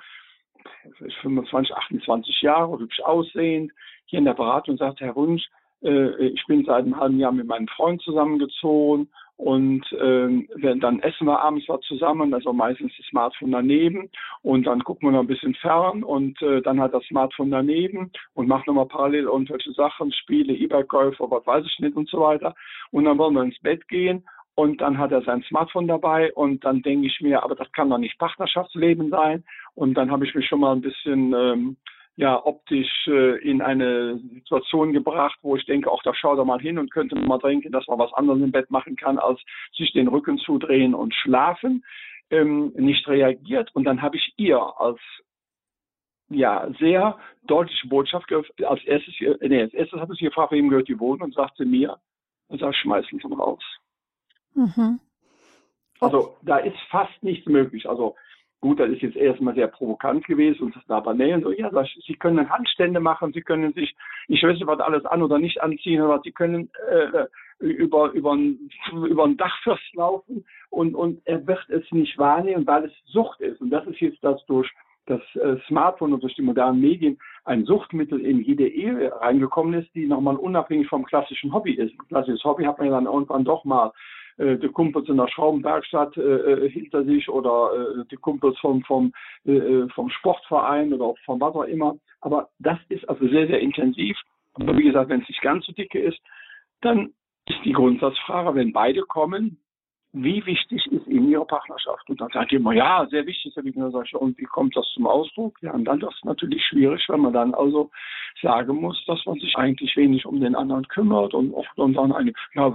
25, 1.21 1.75
28 1.75 2.41
Jahre, 2.41 2.79
hübsch 2.79 3.01
aussehend, 3.01 3.71
hier 4.05 4.19
in 4.19 4.25
der 4.25 4.33
Beratung 4.33 4.77
sagte, 4.77 5.05
Herr 5.05 5.15
Wunsch, 5.15 5.43
äh, 5.83 6.27
ich 6.27 6.45
bin 6.47 6.63
seit 6.65 6.85
einem 6.85 6.97
halben 6.97 7.19
Jahr 7.19 7.31
mit 7.31 7.47
meinem 7.47 7.67
Freund 7.67 8.01
zusammengezogen 8.01 9.09
und 9.35 9.83
ähm, 9.99 10.47
dann 10.79 10.99
essen 10.99 11.25
wir 11.25 11.39
abends 11.39 11.67
was 11.67 11.81
zusammen, 11.81 12.33
also 12.33 12.53
meistens 12.53 12.93
das 12.95 13.05
Smartphone 13.07 13.51
daneben 13.51 14.09
und 14.41 14.65
dann 14.67 14.83
gucken 14.83 15.09
wir 15.09 15.13
noch 15.13 15.21
ein 15.21 15.27
bisschen 15.27 15.55
fern 15.55 16.03
und 16.03 16.41
äh, 16.41 16.61
dann 16.61 16.79
hat 16.79 16.93
das 16.93 17.03
Smartphone 17.05 17.51
daneben 17.51 18.11
und 18.35 18.47
macht 18.47 18.67
nochmal 18.67 18.85
parallel 18.85 19.23
irgendwelche 19.23 19.73
Sachen, 19.73 20.13
Spiele, 20.13 20.53
E-Bike-Käufe, 20.53 21.25
was 21.29 21.45
weiß 21.45 21.65
ich 21.65 21.79
nicht 21.79 21.97
und 21.97 22.09
so 22.09 22.21
weiter 22.21 22.53
und 22.91 23.05
dann 23.05 23.17
wollen 23.17 23.33
wir 23.33 23.43
ins 23.43 23.59
Bett 23.59 23.87
gehen 23.87 24.23
und 24.55 24.81
dann 24.81 24.97
hat 24.97 25.11
er 25.11 25.21
sein 25.23 25.43
Smartphone 25.43 25.87
dabei 25.87 26.31
und 26.33 26.63
dann 26.63 26.81
denke 26.81 27.07
ich 27.07 27.19
mir, 27.21 27.43
aber 27.43 27.55
das 27.55 27.71
kann 27.71 27.89
doch 27.89 27.97
nicht 27.97 28.19
Partnerschaftsleben 28.19 29.09
sein. 29.09 29.43
Und 29.73 29.95
dann 29.95 30.11
habe 30.11 30.25
ich 30.25 30.35
mich 30.35 30.47
schon 30.47 30.59
mal 30.59 30.73
ein 30.73 30.81
bisschen 30.81 31.33
ähm, 31.33 31.77
ja 32.15 32.39
optisch 32.45 33.07
äh, 33.07 33.37
in 33.39 33.61
eine 33.61 34.19
Situation 34.19 34.93
gebracht, 34.93 35.39
wo 35.41 35.55
ich 35.55 35.65
denke, 35.65 35.89
auch 35.89 36.03
da 36.03 36.13
schau 36.13 36.35
doch 36.35 36.45
mal 36.45 36.61
hin 36.61 36.77
und 36.77 36.91
könnte 36.91 37.15
mal 37.15 37.39
denken, 37.39 37.71
dass 37.71 37.87
man 37.87 37.97
was 37.97 38.13
anderes 38.13 38.41
im 38.41 38.51
Bett 38.51 38.69
machen 38.69 38.95
kann, 38.95 39.17
als 39.17 39.41
sich 39.75 39.91
den 39.93 40.07
Rücken 40.07 40.37
zudrehen 40.37 40.93
und 40.93 41.15
schlafen. 41.15 41.83
Ähm, 42.29 42.71
nicht 42.75 43.07
reagiert 43.07 43.69
und 43.75 43.83
dann 43.83 44.01
habe 44.01 44.17
ich 44.17 44.33
ihr 44.37 44.59
als 44.79 44.99
ja, 46.29 46.67
sehr 46.79 47.17
deutliche 47.43 47.87
Botschaft 47.87 48.31
als 48.31 48.83
erstes, 48.85 49.19
äh, 49.19 49.47
nee, 49.47 49.61
als 49.61 49.73
erstes 49.73 49.99
habe 49.99 50.13
ich 50.13 50.19
sie 50.19 50.25
gefragt, 50.25 50.51
wem 50.51 50.69
gehört 50.69 50.87
die 50.87 50.99
Wohnung 50.99 51.23
und 51.23 51.33
sagte 51.33 51.65
mir, 51.65 51.97
und 52.47 52.59
sag, 52.59 52.75
schmeißen 52.75 53.19
Sie 53.19 53.33
raus. 53.33 53.63
Mhm. 54.55 54.99
Also 55.99 56.35
da 56.41 56.57
ist 56.57 56.77
fast 56.89 57.23
nichts 57.23 57.47
möglich. 57.47 57.87
Also 57.87 58.15
gut, 58.59 58.79
das 58.79 58.89
ist 58.89 59.01
jetzt 59.01 59.15
erstmal 59.15 59.55
sehr 59.55 59.67
provokant 59.67 60.25
gewesen 60.25 60.63
und 60.63 60.75
das 60.75 60.85
da 60.87 60.99
banal. 60.99 61.41
So, 61.41 61.51
ja, 61.51 61.69
Sie 62.05 62.15
können 62.15 62.49
Handstände 62.49 62.99
machen, 62.99 63.33
Sie 63.33 63.41
können 63.41 63.73
sich, 63.73 63.95
ich 64.27 64.43
weiß 64.43 64.55
nicht, 64.55 64.67
was 64.67 64.79
alles 64.79 65.05
an 65.05 65.21
oder 65.21 65.39
nicht 65.39 65.61
anziehen, 65.61 66.01
aber 66.01 66.21
Sie 66.23 66.31
können 66.31 66.69
äh, 66.89 67.25
über, 67.59 68.11
über, 68.11 68.33
ein, 68.33 68.69
über 68.91 69.25
ein 69.25 69.37
Dachfirst 69.37 69.93
laufen 69.95 70.45
und, 70.69 70.95
und 70.95 71.21
er 71.25 71.45
wird 71.45 71.69
es 71.69 71.89
nicht 71.91 72.17
wahrnehmen, 72.17 72.67
weil 72.67 72.85
es 72.85 72.93
Sucht 73.05 73.41
ist. 73.41 73.61
Und 73.61 73.69
das 73.69 73.85
ist 73.87 73.99
jetzt 73.99 74.23
das 74.23 74.43
durch 74.45 74.69
das 75.05 75.21
äh, 75.35 75.57
Smartphone 75.67 76.13
und 76.13 76.23
durch 76.23 76.35
die 76.35 76.41
modernen 76.41 76.79
Medien 76.79 77.17
ein 77.43 77.65
Suchtmittel 77.65 78.21
in 78.21 78.41
jede 78.41 78.67
Ehe 78.67 79.11
reingekommen 79.19 79.73
ist, 79.81 79.93
die 79.93 80.07
nochmal 80.07 80.37
unabhängig 80.37 80.87
vom 80.87 81.03
klassischen 81.03 81.53
Hobby 81.53 81.73
ist. 81.73 81.93
Ein 81.93 82.07
klassisches 82.07 82.43
Hobby 82.45 82.63
hat 82.63 82.77
man 82.77 82.87
ja 82.87 82.93
dann 82.93 83.05
irgendwann 83.05 83.43
doch 83.43 83.65
mal 83.65 83.87
äh, 83.87 83.91
die 84.37 84.67
Kumpels 84.69 85.07
in 85.09 85.17
der 85.17 85.27
Schraubenwerkstatt 85.27 86.17
äh, 86.17 86.21
äh, 86.21 86.69
hinter 86.69 87.03
sich 87.03 87.29
oder 87.29 87.71
äh, 87.73 88.05
die 88.09 88.15
Kumpels 88.15 88.57
vom, 88.59 88.81
vom, 88.83 89.13
äh, 89.45 89.51
äh, 89.51 89.89
vom 89.89 90.09
Sportverein 90.09 90.93
oder 90.93 91.13
von 91.25 91.39
was 91.39 91.55
auch 91.55 91.63
immer. 91.63 91.95
Aber 92.21 92.49
das 92.59 92.79
ist 92.89 93.07
also 93.07 93.27
sehr, 93.27 93.47
sehr 93.47 93.59
intensiv. 93.59 94.17
Aber 94.55 94.77
wie 94.77 94.83
gesagt, 94.83 95.09
wenn 95.09 95.21
es 95.21 95.29
nicht 95.29 95.41
ganz 95.41 95.65
so 95.65 95.73
dicke 95.73 95.99
ist, 95.99 96.19
dann 96.81 97.13
ist 97.47 97.59
die 97.65 97.73
Grundsatzfrage, 97.73 98.55
wenn 98.55 98.73
beide 98.73 99.01
kommen, 99.01 99.59
wie 100.13 100.45
wichtig 100.45 100.85
ist 100.91 101.07
in 101.07 101.27
ihrer 101.27 101.45
Partnerschaft? 101.45 102.07
Und 102.07 102.21
dann 102.21 102.29
sagt 102.31 102.51
jemand, 102.51 102.77
ja, 102.77 103.05
sehr 103.09 103.25
wichtig. 103.25 103.55
Und 103.57 104.37
wie 104.37 104.43
kommt 104.43 104.75
das 104.75 104.87
zum 104.93 105.07
Ausdruck? 105.07 105.57
Ja, 105.61 105.73
und 105.73 105.85
dann 105.85 105.99
ist 106.01 106.15
es 106.15 106.23
natürlich 106.23 106.63
schwierig, 106.65 107.03
wenn 107.09 107.21
man 107.21 107.33
dann 107.33 107.53
also 107.55 107.89
sagen 108.41 108.79
muss, 108.79 109.03
dass 109.05 109.25
man 109.25 109.39
sich 109.39 109.55
eigentlich 109.57 109.95
wenig 109.97 110.25
um 110.25 110.39
den 110.39 110.55
anderen 110.55 110.87
kümmert 110.87 111.33
und 111.33 111.53
oft 111.53 111.77
und 111.77 111.93
dann 111.95 112.11
eine, 112.11 112.33
ja, 112.53 112.71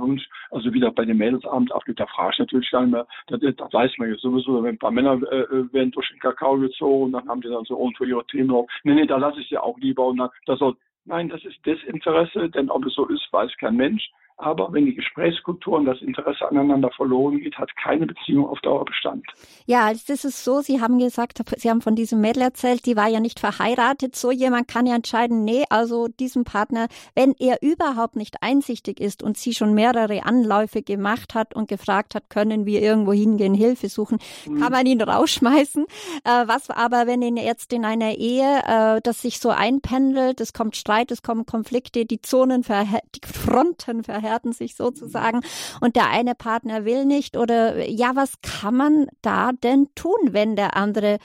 also 0.50 0.72
wieder 0.72 0.90
bei 0.90 1.04
dem 1.04 1.18
Mädelsabend 1.18 1.72
abgeht, 1.72 2.00
da 2.00 2.06
frage 2.06 2.32
ich 2.32 2.38
natürlich 2.40 2.70
dann 2.70 2.90
mehr, 2.90 3.06
das, 3.28 3.40
das 3.40 3.72
weiß 3.72 3.92
man 3.98 4.10
ja 4.10 4.16
sowieso, 4.16 4.62
wenn 4.62 4.74
ein 4.74 4.78
paar 4.78 4.90
Männer 4.90 5.14
äh, 5.14 5.72
werden 5.72 5.92
durch 5.92 6.08
den 6.08 6.18
Kakao 6.18 6.58
gezogen, 6.58 7.12
dann 7.12 7.28
haben 7.28 7.40
die 7.40 7.48
dann 7.48 7.64
so 7.64 7.78
irgendwo 7.78 8.04
ihre 8.04 8.26
Themen 8.26 8.48
drauf. 8.48 8.68
Nee, 8.82 8.94
nee, 8.94 9.06
da 9.06 9.16
lasse 9.16 9.40
ich 9.40 9.48
sie 9.48 9.58
auch 9.58 9.78
lieber 9.78 10.06
und 10.06 10.16
dann, 10.16 10.30
das 10.46 10.58
soll, 10.58 10.76
nein, 11.04 11.28
das 11.28 11.44
ist 11.44 11.64
Desinteresse, 11.64 12.50
denn 12.50 12.70
ob 12.70 12.84
es 12.84 12.94
so 12.94 13.06
ist, 13.06 13.32
weiß 13.32 13.56
kein 13.58 13.76
Mensch. 13.76 14.10
Aber 14.40 14.72
wenn 14.72 14.86
die 14.86 14.94
Gesprächskultur 14.94 15.78
und 15.78 15.84
das 15.84 16.00
Interesse 16.00 16.48
aneinander 16.48 16.92
verloren 16.92 17.40
geht, 17.40 17.58
hat 17.58 17.74
keine 17.76 18.06
Beziehung 18.06 18.48
auf 18.48 18.60
Dauer 18.60 18.84
Bestand. 18.84 19.26
Ja, 19.66 19.92
das 19.92 20.24
ist 20.24 20.44
so, 20.44 20.60
Sie 20.60 20.80
haben 20.80 21.00
gesagt, 21.00 21.42
Sie 21.56 21.68
haben 21.68 21.80
von 21.80 21.96
diesem 21.96 22.20
Mädel 22.20 22.42
erzählt, 22.42 22.86
die 22.86 22.94
war 22.94 23.08
ja 23.08 23.18
nicht 23.18 23.40
verheiratet. 23.40 24.14
So 24.14 24.30
jemand 24.30 24.68
kann 24.68 24.86
ja 24.86 24.94
entscheiden, 24.94 25.44
nee, 25.44 25.64
also 25.70 26.06
diesem 26.06 26.44
Partner, 26.44 26.86
wenn 27.16 27.34
er 27.40 27.62
überhaupt 27.62 28.14
nicht 28.14 28.36
einsichtig 28.40 29.00
ist 29.00 29.24
und 29.24 29.36
sie 29.36 29.54
schon 29.54 29.74
mehrere 29.74 30.24
Anläufe 30.24 30.82
gemacht 30.82 31.34
hat 31.34 31.56
und 31.56 31.68
gefragt 31.68 32.14
hat, 32.14 32.30
können 32.30 32.64
wir 32.64 32.80
irgendwo 32.80 33.12
hingehen, 33.12 33.54
Hilfe 33.54 33.88
suchen, 33.88 34.18
mhm. 34.46 34.60
kann 34.60 34.70
man 34.70 34.86
ihn 34.86 35.02
rausschmeißen. 35.02 35.84
Äh, 36.24 36.46
was 36.46 36.70
aber, 36.70 37.08
wenn 37.08 37.22
ihn 37.22 37.38
jetzt 37.38 37.72
in 37.72 37.84
einer 37.84 38.12
Ehe, 38.12 38.60
äh, 38.68 39.00
das 39.02 39.20
sich 39.20 39.40
so 39.40 39.50
einpendelt, 39.50 40.40
es 40.40 40.52
kommt 40.52 40.76
Streit, 40.76 41.10
es 41.10 41.22
kommen 41.22 41.44
Konflikte, 41.44 42.06
die 42.06 42.22
Zonen, 42.22 42.62
die 42.62 43.26
Fronten 43.26 44.04
verhärten, 44.04 44.27
verhärten 44.28 44.52
sich 44.52 44.76
sozusagen 44.76 45.40
und 45.80 45.96
der 45.96 46.08
eine 46.08 46.34
Partner 46.34 46.84
will 46.84 47.04
nicht 47.04 47.36
oder 47.36 47.88
ja, 47.88 48.14
was 48.14 48.34
kann 48.42 48.76
man 48.76 49.06
da 49.22 49.52
denn 49.52 49.88
tun, 49.94 50.18
wenn 50.30 50.56
der 50.56 50.76
andere 50.76 51.18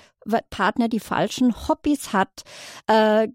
Partner 0.49 0.87
die 0.87 0.99
falschen 0.99 1.67
Hobbys 1.67 2.13
hat? 2.13 2.43
Äh, 2.87 3.27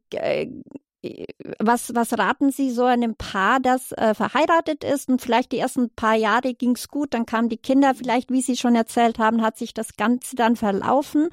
was, 1.61 1.95
was 1.95 2.19
raten 2.19 2.51
Sie 2.51 2.71
so 2.71 2.85
einem 2.85 3.15
Paar, 3.15 3.61
das 3.61 3.93
äh, 3.93 4.15
verheiratet 4.15 4.83
ist 4.83 5.09
und 5.09 5.23
vielleicht 5.23 5.53
die 5.53 5.59
ersten 5.59 5.91
paar 5.91 6.17
Jahre 6.17 6.55
ging's 6.55 6.89
gut, 6.89 7.15
dann 7.15 7.25
kamen 7.25 7.49
die 7.49 7.57
Kinder, 7.57 7.95
vielleicht, 7.95 8.33
wie 8.33 8.41
Sie 8.41 8.57
schon 8.57 8.75
erzählt 8.75 9.19
haben, 9.19 9.43
hat 9.43 9.57
sich 9.57 9.75
das 9.75 9.97
Ganze 9.97 10.35
dann 10.35 10.57
verlaufen. 10.57 11.29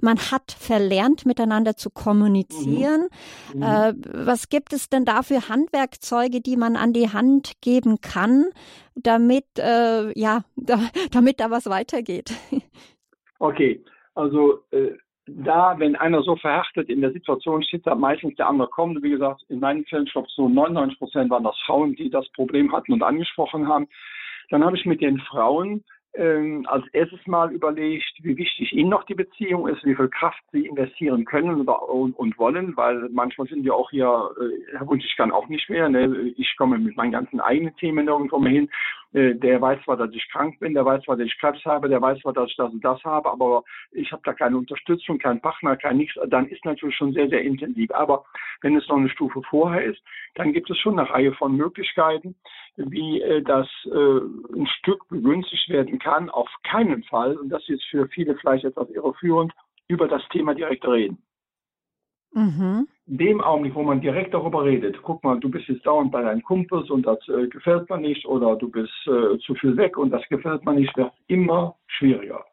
Man 0.00 0.18
hat 0.18 0.52
verlernt, 0.58 1.26
miteinander 1.26 1.76
zu 1.76 1.90
kommunizieren. 1.90 3.08
Mhm. 3.52 3.58
Mhm. 3.58 3.62
Äh, 3.62 3.94
was 4.26 4.48
gibt 4.48 4.72
es 4.72 4.88
denn 4.88 5.04
da 5.04 5.22
für 5.22 5.48
Handwerkzeuge, 5.48 6.40
die 6.40 6.56
man 6.56 6.76
an 6.76 6.94
die 6.94 7.12
Hand 7.12 7.60
geben 7.60 8.00
kann, 8.00 8.46
damit, 8.94 9.46
äh, 9.58 10.18
ja, 10.18 10.44
da, 10.56 10.80
damit 11.10 11.40
da 11.40 11.50
was 11.50 11.66
weitergeht? 11.66 12.32
Okay, 13.38 13.84
also 14.14 14.64
äh, 14.70 14.92
da, 15.44 15.78
wenn 15.78 15.96
einer 15.96 16.22
so 16.22 16.36
verhärtet 16.36 16.88
in 16.88 17.00
der 17.00 17.12
Situation 17.12 17.62
steht, 17.62 17.86
da 17.86 17.94
meistens 17.94 18.34
der 18.36 18.48
andere 18.48 18.68
kommt. 18.68 19.02
Wie 19.02 19.10
gesagt, 19.10 19.42
in 19.48 19.60
meinen 19.60 19.84
Fällen, 19.86 20.06
ich 20.06 20.12
glaube, 20.12 20.28
so 20.30 20.48
99 20.48 20.98
Prozent 20.98 21.30
waren 21.30 21.44
das 21.44 21.58
Frauen, 21.66 21.94
die 21.94 22.10
das 22.10 22.28
Problem 22.30 22.72
hatten 22.72 22.92
und 22.92 23.02
angesprochen 23.02 23.68
haben. 23.68 23.88
Dann 24.50 24.64
habe 24.64 24.76
ich 24.76 24.84
mit 24.84 25.00
den 25.00 25.18
Frauen 25.20 25.84
ähm, 26.14 26.66
als 26.68 26.84
erstes 26.92 27.24
Mal 27.26 27.52
überlegt, 27.52 28.12
wie 28.22 28.36
wichtig 28.36 28.72
ihnen 28.72 28.90
noch 28.90 29.04
die 29.04 29.14
Beziehung 29.14 29.68
ist, 29.68 29.84
wie 29.84 29.94
viel 29.94 30.08
Kraft 30.08 30.42
sie 30.50 30.66
investieren 30.66 31.24
können 31.24 31.68
und, 31.68 32.12
und 32.14 32.38
wollen, 32.38 32.76
weil 32.76 33.08
manchmal 33.10 33.46
sind 33.46 33.64
wir 33.64 33.74
auch 33.74 33.90
hier, 33.90 34.30
äh, 34.40 34.86
Wunsch, 34.86 35.04
ich 35.04 35.16
kann 35.16 35.30
auch 35.30 35.48
nicht 35.48 35.70
mehr, 35.70 35.88
ne? 35.88 36.32
ich 36.36 36.56
komme 36.56 36.78
mit 36.78 36.96
meinen 36.96 37.12
ganzen 37.12 37.40
eigenen 37.40 37.76
Themen 37.76 38.08
irgendwo 38.08 38.38
mehr 38.38 38.52
hin. 38.52 38.70
Äh, 39.12 39.34
der 39.34 39.60
weiß 39.60 39.82
zwar, 39.84 39.96
dass 39.96 40.10
ich 40.12 40.28
krank 40.30 40.60
bin, 40.60 40.74
der 40.74 40.84
weiß 40.84 41.02
zwar, 41.02 41.16
dass 41.16 41.26
ich 41.26 41.38
Krebs 41.38 41.64
habe, 41.64 41.88
der 41.88 42.00
weiß 42.00 42.20
zwar, 42.20 42.32
dass 42.32 42.48
ich 42.48 42.56
das 42.56 42.72
und 42.72 42.84
das 42.84 43.02
habe, 43.04 43.30
aber 43.30 43.64
ich 43.90 44.12
habe 44.12 44.22
da 44.24 44.32
keine 44.32 44.56
Unterstützung, 44.56 45.18
keinen 45.18 45.40
Partner, 45.40 45.76
kein 45.76 45.96
nichts, 45.96 46.18
dann 46.28 46.46
ist 46.46 46.64
natürlich 46.64 46.96
schon 46.96 47.12
sehr, 47.12 47.28
sehr 47.28 47.42
intensiv. 47.42 47.90
Aber 47.92 48.24
wenn 48.60 48.76
es 48.76 48.86
noch 48.88 48.96
eine 48.96 49.08
Stufe 49.08 49.42
vorher 49.42 49.84
ist, 49.84 50.00
dann 50.34 50.52
gibt 50.52 50.70
es 50.70 50.78
schon 50.78 50.98
eine 50.98 51.10
Reihe 51.10 51.32
von 51.34 51.56
Möglichkeiten. 51.56 52.36
wie 52.76 53.20
äh, 53.20 53.42
das 53.42 53.68
äh, 53.86 54.20
ein 54.56 54.66
Stück 54.78 55.06
begünstigt 55.08 55.68
werden 55.68 55.98
kann, 55.98 56.30
auf 56.30 56.48
keinen 56.62 57.02
Fall, 57.04 57.36
und 57.36 57.48
das 57.50 57.68
ist 57.68 57.84
für 57.90 58.06
viele 58.08 58.36
vielleicht 58.36 58.64
etwas 58.64 58.88
irreführend, 58.90 59.52
über 59.88 60.06
das 60.06 60.22
Thema 60.28 60.54
direkt 60.54 60.86
reden. 60.86 61.22
Mhm. 62.32 62.86
Dem 63.12 63.40
Augenblick, 63.40 63.74
wo 63.74 63.82
man 63.82 64.00
direkt 64.00 64.32
darüber 64.32 64.64
redet, 64.64 65.02
guck 65.02 65.24
mal, 65.24 65.40
du 65.40 65.50
bist 65.50 65.66
jetzt 65.66 65.84
dauernd 65.84 66.12
bei 66.12 66.22
deinen 66.22 66.44
Kumpels 66.44 66.88
und 66.90 67.04
das 67.04 67.18
äh, 67.26 67.48
gefällt 67.48 67.90
mir 67.90 67.98
nicht 67.98 68.24
oder 68.24 68.54
du 68.54 68.70
bist 68.70 68.92
äh, 69.08 69.36
zu 69.38 69.56
viel 69.56 69.76
weg 69.76 69.98
und 69.98 70.10
das 70.10 70.22
gefällt 70.28 70.64
mir 70.64 70.74
nicht, 70.74 70.96
wird 70.96 71.12
immer 71.26 71.74
schwieriger. 71.88 72.44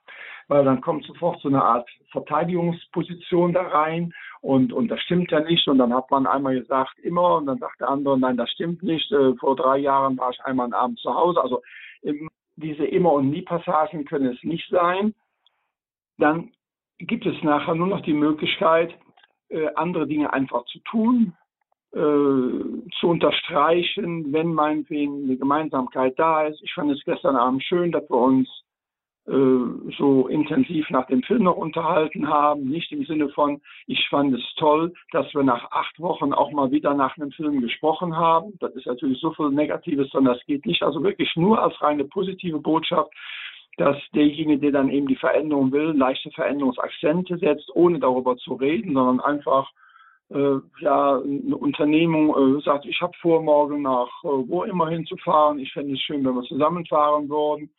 Weil 0.47 0.65
dann 0.65 0.81
kommt 0.81 1.05
sofort 1.05 1.39
so 1.41 1.47
eine 1.49 1.63
Art 1.63 1.87
Verteidigungsposition 2.11 3.53
da 3.53 3.67
rein 3.67 4.11
und, 4.41 4.73
und 4.73 4.87
das 4.87 4.99
stimmt 5.01 5.29
ja 5.29 5.41
nicht. 5.41 5.67
Und 5.67 5.77
dann 5.77 5.93
hat 5.93 6.09
man 6.09 6.25
einmal 6.25 6.59
gesagt, 6.59 6.97
immer, 7.03 7.35
und 7.35 7.45
dann 7.45 7.59
sagt 7.59 7.79
der 7.79 7.89
andere, 7.89 8.17
nein, 8.17 8.37
das 8.37 8.49
stimmt 8.49 8.81
nicht. 8.81 9.11
Äh, 9.11 9.35
vor 9.35 9.55
drei 9.55 9.77
Jahren 9.77 10.17
war 10.17 10.31
ich 10.31 10.43
einmal 10.43 10.63
einen 10.63 10.73
Abend 10.73 10.97
zu 10.97 11.13
Hause. 11.13 11.39
Also 11.39 11.61
im, 12.01 12.29
diese 12.55 12.85
Immer- 12.85 13.13
und 13.13 13.29
Nie-Passagen 13.29 14.05
können 14.05 14.33
es 14.33 14.43
nicht 14.43 14.67
sein. 14.71 15.13
Dann 16.17 16.49
gibt 16.97 17.27
es 17.27 17.35
nachher 17.43 17.75
nur 17.75 17.85
noch 17.85 18.01
die 18.01 18.13
Möglichkeit, 18.13 18.97
äh, 19.49 19.67
andere 19.75 20.07
Dinge 20.07 20.33
einfach 20.33 20.65
zu 20.65 20.79
tun, 20.79 21.33
äh, 21.93 21.99
zu 22.99 23.07
unterstreichen, 23.07 24.33
wenn 24.33 24.53
meinetwegen 24.53 25.23
eine 25.23 25.37
Gemeinsamkeit 25.37 26.17
da 26.19 26.43
ist. 26.47 26.61
Ich 26.61 26.73
fand 26.73 26.91
es 26.91 27.03
gestern 27.05 27.35
Abend 27.35 27.63
schön, 27.63 27.91
dass 27.91 28.09
wir 28.09 28.17
uns 28.17 28.47
äh, 29.27 29.91
so 29.97 30.27
intensiv 30.29 30.89
nach 30.89 31.05
dem 31.07 31.21
Film 31.23 31.43
noch 31.43 31.57
unterhalten 31.57 32.29
haben. 32.29 32.69
Nicht 32.69 32.91
im 32.93 33.05
Sinne 33.05 33.27
von, 33.29 33.61
ich 33.85 34.07
fand 34.09 34.33
es 34.33 34.41
toll, 34.55 34.93
dass 35.11 35.33
wir 35.33 35.43
nach 35.43 35.69
acht 35.71 35.99
Wochen 35.99 36.31
auch 36.31 36.51
mal 36.51 36.71
wieder 36.71 36.93
nach 36.93 37.17
einem 37.17 37.31
Film 37.31 37.59
gesprochen 37.59 38.15
haben. 38.15 38.53
Das 38.59 38.73
ist 38.75 38.85
natürlich 38.85 39.19
so 39.19 39.33
viel 39.33 39.49
Negatives, 39.49 40.09
sondern 40.11 40.35
das 40.35 40.45
geht 40.45 40.65
nicht. 40.65 40.81
Also 40.81 41.03
wirklich 41.03 41.35
nur 41.35 41.61
als 41.61 41.81
reine 41.81 42.05
positive 42.05 42.59
Botschaft, 42.59 43.11
dass 43.77 43.97
derjenige, 44.13 44.59
der 44.59 44.71
dann 44.71 44.89
eben 44.89 45.07
die 45.07 45.15
Veränderung 45.15 45.71
will, 45.71 45.93
leichte 45.95 46.31
Veränderungsakzente 46.31 47.37
setzt, 47.37 47.69
ohne 47.75 47.99
darüber 47.99 48.35
zu 48.37 48.55
reden, 48.55 48.93
sondern 48.93 49.19
einfach 49.19 49.71
äh, 50.29 50.57
ja, 50.79 51.19
eine 51.19 51.55
Unternehmung 51.55 52.57
äh, 52.57 52.61
sagt, 52.61 52.85
ich 52.85 52.99
habe 53.01 53.13
vor, 53.21 53.41
morgen 53.41 53.83
nach 53.83 54.09
äh, 54.23 54.27
wo 54.27 54.63
immer 54.63 54.89
hinzufahren. 54.89 55.59
Ich 55.59 55.71
fände 55.71 55.93
es 55.93 56.01
schön, 56.01 56.25
wenn 56.25 56.35
wir 56.35 56.43
zusammenfahren 56.43 57.29
würden. 57.29 57.69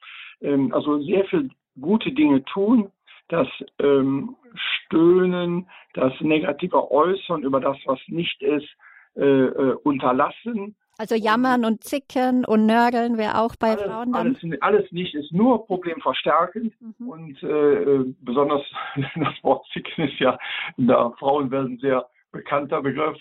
Ähm, 0.41 0.73
also 0.73 1.01
sehr 1.03 1.25
viel 1.27 1.51
gute 1.81 2.13
Dinge 2.13 2.45
tun, 2.45 2.91
das 3.29 3.49
ähm, 3.81 4.37
Stöhnen, 4.55 5.69
das 5.95 6.13
negative 6.21 6.91
Äußern 6.91 7.43
über 7.43 7.61
das, 7.61 7.77
was 7.85 8.01
nicht 8.07 8.41
ist, 8.41 8.69
äh, 9.17 9.25
äh, 9.25 9.75
unterlassen. 9.83 10.77
Also 11.01 11.15
jammern 11.15 11.65
und 11.65 11.85
zicken 11.85 12.45
und 12.45 12.67
nörgeln 12.67 13.19
wäre 13.19 13.41
auch 13.41 13.55
bei 13.55 13.71
alles, 13.71 13.83
Frauen 13.85 14.13
dann? 14.13 14.37
Alles, 14.43 14.61
alles 14.61 14.93
nicht, 14.93 15.15
ist 15.15 15.33
nur 15.33 15.65
problemverstärkend 15.65 16.75
mhm. 16.81 17.09
und 17.09 17.43
äh, 17.45 17.47
äh 17.47 18.15
besonders 18.21 18.63
das 18.97 19.45
Wort 19.45 19.65
zicken 19.73 20.09
ist 20.09 20.19
ja 20.19 20.37
in 20.77 20.89
der 20.89 21.13
Frauenwelt 21.21 21.69
ein 21.69 21.79
sehr 21.79 22.09
bekannter 22.33 22.83
Begriff. 22.83 23.17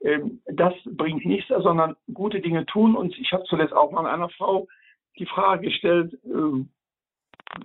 Ähm, 0.00 0.40
das 0.46 0.72
bringt 0.86 1.26
nichts, 1.26 1.48
sondern 1.48 1.96
gute 2.14 2.40
Dinge 2.40 2.64
tun 2.64 2.96
und 2.96 3.16
ich 3.18 3.30
habe 3.32 3.44
zuletzt 3.44 3.74
auch 3.74 3.90
mal 3.90 4.06
einer 4.06 4.30
Frau 4.30 4.66
die 5.18 5.26
Frage 5.26 5.66
gestellt, 5.66 6.14
äh, 6.24 6.64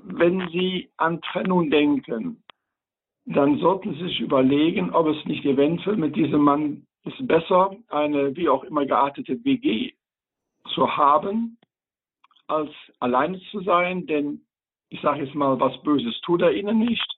wenn 0.04 0.50
Sie 0.50 0.90
an 0.98 1.22
Trennung 1.22 1.70
denken, 1.70 2.44
dann 3.26 3.60
sollten 3.60 3.94
Sie 3.94 4.04
sich 4.04 4.20
überlegen, 4.20 4.92
ob 4.92 5.08
es 5.08 5.26
nicht 5.26 5.46
eventuell 5.46 5.96
mit 5.96 6.18
diesem 6.18 6.42
Mann 6.42 6.86
ist 7.06 7.28
besser, 7.28 7.76
eine 7.90 8.36
wie 8.36 8.50
auch 8.50 8.64
immer 8.64 8.86
geartete 8.86 9.44
WG 9.44 9.94
zu 10.74 10.96
haben, 10.96 11.58
als 12.48 12.72
alleine 13.00 13.40
zu 13.52 13.62
sein, 13.62 14.06
denn 14.06 14.46
ich 14.90 15.02
sage 15.02 15.24
jetzt 15.24 15.36
mal, 15.36 15.60
was 15.60 15.82
Böses 15.84 16.20
tut 16.22 16.42
er 16.42 16.54
Ihnen 16.54 16.80
nicht. 16.80 17.18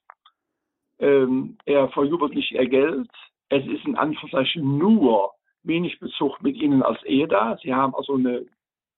Ähm, 1.00 1.58
er 1.66 1.90
verjubelt 1.90 2.34
nicht 2.34 2.52
Ihr 2.52 2.68
Geld. 2.68 3.10
Es 3.50 3.66
ist 3.68 3.86
in 3.86 3.98
Anführungszeichen 3.98 4.78
nur 4.78 5.34
wenig 5.64 6.00
Bezug 6.00 6.42
mit 6.42 6.56
Ihnen 6.56 6.84
als 6.84 7.04
Ehe 7.04 7.28
da. 7.28 7.58
Sie 7.62 7.74
haben 7.74 7.94
also 7.96 8.16
eine 8.16 8.46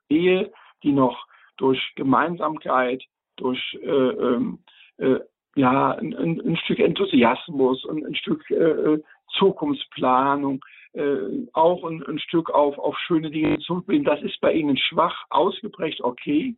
Ehe, 0.10 0.52
die 0.84 0.92
noch 0.92 1.26
durch 1.58 1.82
Gemeinsamkeit, 1.96 3.04
durch 3.38 3.78
äh, 3.82 3.88
ähm, 3.88 4.60
äh, 4.98 5.20
ja, 5.56 5.92
ein, 5.94 6.14
ein, 6.14 6.58
Stück 6.58 6.80
Enthusiasmus 6.80 7.84
und 7.84 8.06
ein 8.06 8.16
Stück 8.16 8.50
äh, 8.52 8.54
äh, 8.54 9.04
Zukunftsplanung, 9.40 10.64
äh, 10.98 11.48
auch 11.54 11.84
ein, 11.84 12.04
ein, 12.08 12.20
Stück 12.20 12.50
auf, 12.50 12.78
auf 12.78 12.98
schöne 13.00 13.30
Dinge 13.30 13.60
zurückbringen. 13.60 14.04
Das 14.04 14.22
ist 14.22 14.40
bei 14.42 14.54
Ihnen 14.54 14.78
schwach 14.78 15.26
ausgeprägt, 15.30 16.02
okay. 16.02 16.56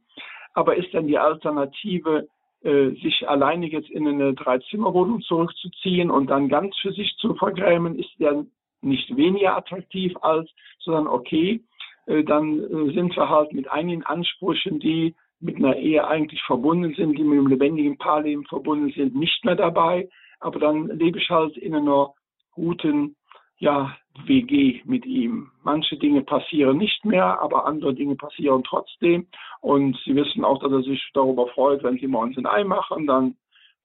Aber 0.54 0.76
ist 0.76 0.94
dann 0.94 1.08
die 1.08 1.18
Alternative, 1.18 2.28
äh, 2.62 2.90
sich 3.02 3.28
alleine 3.28 3.68
jetzt 3.68 3.90
in 3.90 4.08
eine 4.08 4.34
Dreizimmerwohnung 4.34 5.22
zurückzuziehen 5.22 6.10
und 6.10 6.28
dann 6.28 6.50
ganz 6.50 6.76
für 6.78 6.92
sich 6.92 7.16
zu 7.18 7.36
vergrämen, 7.36 8.00
ist 8.00 8.12
dann 8.20 8.52
nicht 8.82 9.16
weniger 9.16 9.58
attraktiv 9.58 10.14
als, 10.22 10.50
sondern 10.80 11.08
okay, 11.08 11.62
äh, 12.06 12.24
dann 12.24 12.60
äh, 12.60 12.94
sind 12.94 13.16
wir 13.16 13.30
halt 13.30 13.54
mit 13.54 13.70
einigen 13.70 14.04
Ansprüchen, 14.04 14.80
die 14.80 15.16
mit 15.40 15.58
einer 15.58 15.76
Ehe 15.76 16.06
eigentlich 16.08 16.42
verbunden 16.44 16.94
sind, 16.96 17.18
die 17.18 17.24
mit 17.24 17.40
einem 17.40 17.48
lebendigen 17.48 17.98
Paarleben 17.98 18.46
verbunden 18.46 18.92
sind, 18.92 19.16
nicht 19.16 19.46
mehr 19.46 19.56
dabei. 19.56 20.10
Aber 20.40 20.60
dann 20.60 20.88
lebe 20.88 21.20
ich 21.20 21.30
halt 21.30 21.56
in 21.58 21.76
einer 21.76 22.14
guten 22.52 23.16
ja, 23.60 23.96
WG 24.26 24.82
mit 24.86 25.06
ihm. 25.06 25.52
Manche 25.64 25.98
Dinge 25.98 26.22
passieren 26.24 26.78
nicht 26.78 27.06
mehr, 27.06 27.42
aber 27.42 27.66
andere 27.66 27.94
Dinge 27.94 28.16
passieren 28.16 28.64
trotzdem. 28.64 29.28
Und 29.62 29.98
Sie 30.04 30.16
wissen 30.16 30.44
auch, 30.44 30.60
dass 30.60 30.72
er 30.72 30.82
sich 30.84 31.02
darüber 31.14 31.48
freut, 31.48 31.84
wenn 31.84 31.98
Sie 31.98 32.08
morgens 32.08 32.38
ein 32.38 32.46
Ei 32.46 32.64
machen, 32.64 33.08
dann 33.08 33.36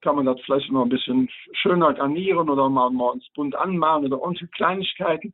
kann 0.00 0.16
man 0.16 0.26
das 0.26 0.40
vielleicht 0.40 0.70
noch 0.70 0.82
ein 0.82 0.88
bisschen 0.88 1.28
schöner 1.52 1.94
garnieren 1.94 2.50
oder 2.50 2.68
mal 2.68 2.90
morgens 2.90 3.26
bunt 3.34 3.54
anmalen 3.54 4.04
oder 4.06 4.20
unsere 4.20 4.48
Kleinigkeiten. 4.48 5.32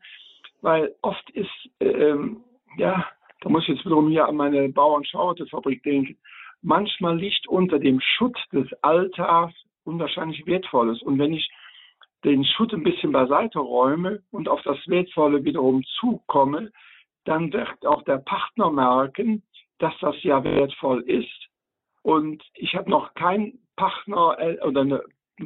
Weil 0.60 0.94
oft 1.02 1.28
ist 1.30 1.70
ähm, 1.80 2.42
ja, 2.76 3.06
da 3.40 3.48
muss 3.48 3.62
ich 3.62 3.68
jetzt 3.74 3.84
wiederum 3.84 4.08
hier 4.08 4.26
an 4.26 4.36
meine 4.36 4.68
Bauernschauerfabrik 4.68 5.82
denken. 5.82 6.16
Manchmal 6.62 7.18
liegt 7.18 7.48
unter 7.48 7.78
dem 7.78 8.00
Schutt 8.00 8.38
des 8.52 8.70
Alltags 8.82 9.54
unwahrscheinlich 9.84 10.46
Wertvolles. 10.46 11.02
Und 11.02 11.18
wenn 11.18 11.32
ich 11.32 11.50
den 12.24 12.44
Schutt 12.44 12.72
ein 12.74 12.82
bisschen 12.82 13.12
beiseite 13.12 13.58
räume 13.58 14.22
und 14.30 14.48
auf 14.48 14.62
das 14.62 14.78
Wertvolle 14.86 15.44
wiederum 15.44 15.82
zukomme, 16.00 16.70
dann 17.24 17.52
wird 17.52 17.86
auch 17.86 18.02
der 18.02 18.18
Partner 18.18 18.70
merken, 18.70 19.42
dass 19.78 19.94
das 20.00 20.22
ja 20.22 20.42
wertvoll 20.44 21.02
ist. 21.02 21.48
Und 22.02 22.42
ich 22.54 22.74
habe 22.74 22.90
noch 22.90 23.14
keinen 23.14 23.58
Partner 23.76 24.36
oder, 24.62 24.80
eine, 24.80 25.02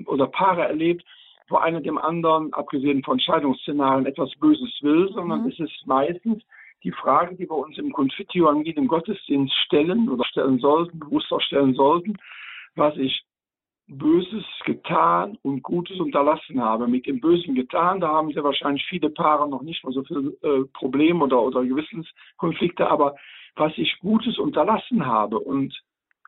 oder 0.06 0.26
Paare 0.26 0.62
erlebt, 0.64 1.04
wo 1.48 1.56
einer 1.56 1.80
dem 1.80 1.98
anderen, 1.98 2.52
abgesehen 2.54 3.02
von 3.02 3.20
Scheidungsszenarien, 3.20 4.06
etwas 4.06 4.30
Böses 4.38 4.72
will, 4.82 5.10
sondern 5.12 5.42
mhm. 5.42 5.48
es 5.48 5.58
ist 5.58 5.86
meistens 5.86 6.42
die 6.82 6.92
Frage, 6.92 7.34
die 7.34 7.48
wir 7.48 7.56
uns 7.56 7.78
im 7.78 7.92
Confitio 7.92 8.48
an 8.48 8.64
jedem 8.64 8.88
Gottesdienst 8.88 9.54
stellen 9.66 10.08
oder 10.08 10.24
stellen 10.24 10.58
sollten, 10.58 10.98
bewusster 10.98 11.40
stellen 11.40 11.74
sollten, 11.74 12.16
was 12.74 12.96
ich 12.96 13.24
Böses 13.86 14.44
getan 14.64 15.38
und 15.42 15.62
Gutes 15.62 15.98
unterlassen 16.00 16.60
habe. 16.60 16.86
Mit 16.86 17.06
dem 17.06 17.20
Bösen 17.20 17.54
getan, 17.54 18.00
da 18.00 18.08
haben 18.08 18.32
sehr 18.32 18.44
wahrscheinlich 18.44 18.84
viele 18.88 19.10
Paare 19.10 19.48
noch 19.48 19.62
nicht 19.62 19.84
mal 19.84 19.92
so 19.92 20.02
viele 20.04 20.30
äh, 20.42 20.64
Probleme 20.72 21.24
oder, 21.24 21.42
oder 21.42 21.64
Gewissenskonflikte, 21.64 22.88
aber 22.88 23.14
was 23.56 23.72
ich 23.76 23.98
Gutes 24.00 24.38
unterlassen 24.38 25.06
habe 25.06 25.38
und 25.38 25.74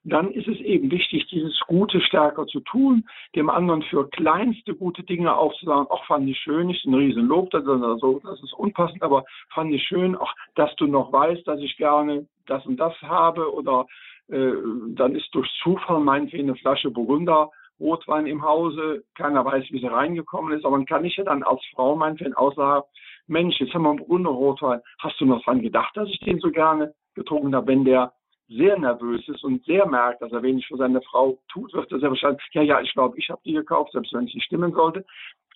dann 0.07 0.31
ist 0.31 0.47
es 0.47 0.59
eben 0.61 0.91
wichtig, 0.91 1.27
dieses 1.27 1.59
Gute 1.67 2.01
stärker 2.01 2.47
zu 2.47 2.61
tun, 2.61 3.09
dem 3.35 3.51
anderen 3.51 3.83
für 3.83 4.09
kleinste 4.09 4.75
gute 4.75 5.03
Dinge 5.03 5.35
aufzusagen, 5.35 5.89
ach, 5.91 6.07
fand 6.07 6.29
ich 6.29 6.39
schön, 6.39 6.69
nicht 6.69 6.85
ein 6.87 6.95
Riesenlob, 6.95 7.51
das, 7.51 7.67
also, 7.67 8.21
das 8.23 8.41
ist 8.41 8.53
unpassend, 8.53 9.03
aber 9.03 9.25
fand 9.53 9.75
ich 9.75 9.83
schön, 9.83 10.17
ach, 10.19 10.33
dass 10.55 10.75
du 10.77 10.87
noch 10.87 11.13
weißt, 11.13 11.47
dass 11.49 11.61
ich 11.61 11.77
gerne 11.77 12.27
das 12.47 12.65
und 12.67 12.77
das 12.77 12.95
habe 13.03 13.53
oder 13.53 13.87
äh, 14.29 14.53
dann 14.95 15.15
ist 15.15 15.29
durch 15.33 15.49
Zufall 15.63 16.01
meinetwegen 16.01 16.49
eine 16.49 16.57
Flasche 16.57 16.91
Burgunder 16.91 17.51
Rotwein 17.79 18.27
im 18.27 18.43
Hause, 18.43 19.05
keiner 19.15 19.45
weiß, 19.45 19.65
wie 19.71 19.81
sie 19.81 19.87
reingekommen 19.87 20.57
ist, 20.57 20.65
aber 20.65 20.79
man 20.79 20.87
kann 20.87 21.03
nicht 21.03 21.19
ja 21.19 21.25
dann 21.25 21.43
als 21.43 21.61
Frau 21.75 21.95
meinetwegen 21.95 22.35
aussagen, 22.35 22.87
Mensch, 23.27 23.59
jetzt 23.61 23.75
haben 23.75 23.83
wir 23.83 23.91
einen 23.91 23.99
Burgunder 23.99 24.31
Rotwein, 24.31 24.81
hast 24.99 25.21
du 25.21 25.27
noch 25.27 25.45
dran 25.45 25.61
gedacht, 25.61 25.97
dass 25.97 26.09
ich 26.09 26.21
den 26.21 26.39
so 26.39 26.51
gerne 26.51 26.95
getrunken 27.15 27.55
habe, 27.55 27.67
wenn 27.67 27.85
der 27.85 28.13
sehr 28.49 28.79
nervös 28.79 29.27
ist 29.29 29.43
und 29.45 29.65
sehr 29.65 29.87
merkt, 29.87 30.23
dass 30.23 30.33
er 30.33 30.43
wenig 30.43 30.67
für 30.67 30.77
seine 30.77 31.03
Frau 31.03 31.39
tut, 31.49 31.73
wird 31.75 31.91
er 31.91 31.99
sehr 31.99 32.11
wahrscheinlich, 32.11 32.43
ja, 32.53 32.63
ja, 32.63 32.81
ich 32.81 32.93
glaube, 32.93 33.19
ich 33.19 33.29
habe 33.29 33.41
die 33.45 33.53
gekauft, 33.53 33.93
selbst 33.93 34.13
wenn 34.13 34.27
es 34.27 34.35
nicht 34.35 34.47
stimmen 34.47 34.73
sollte. 34.73 35.05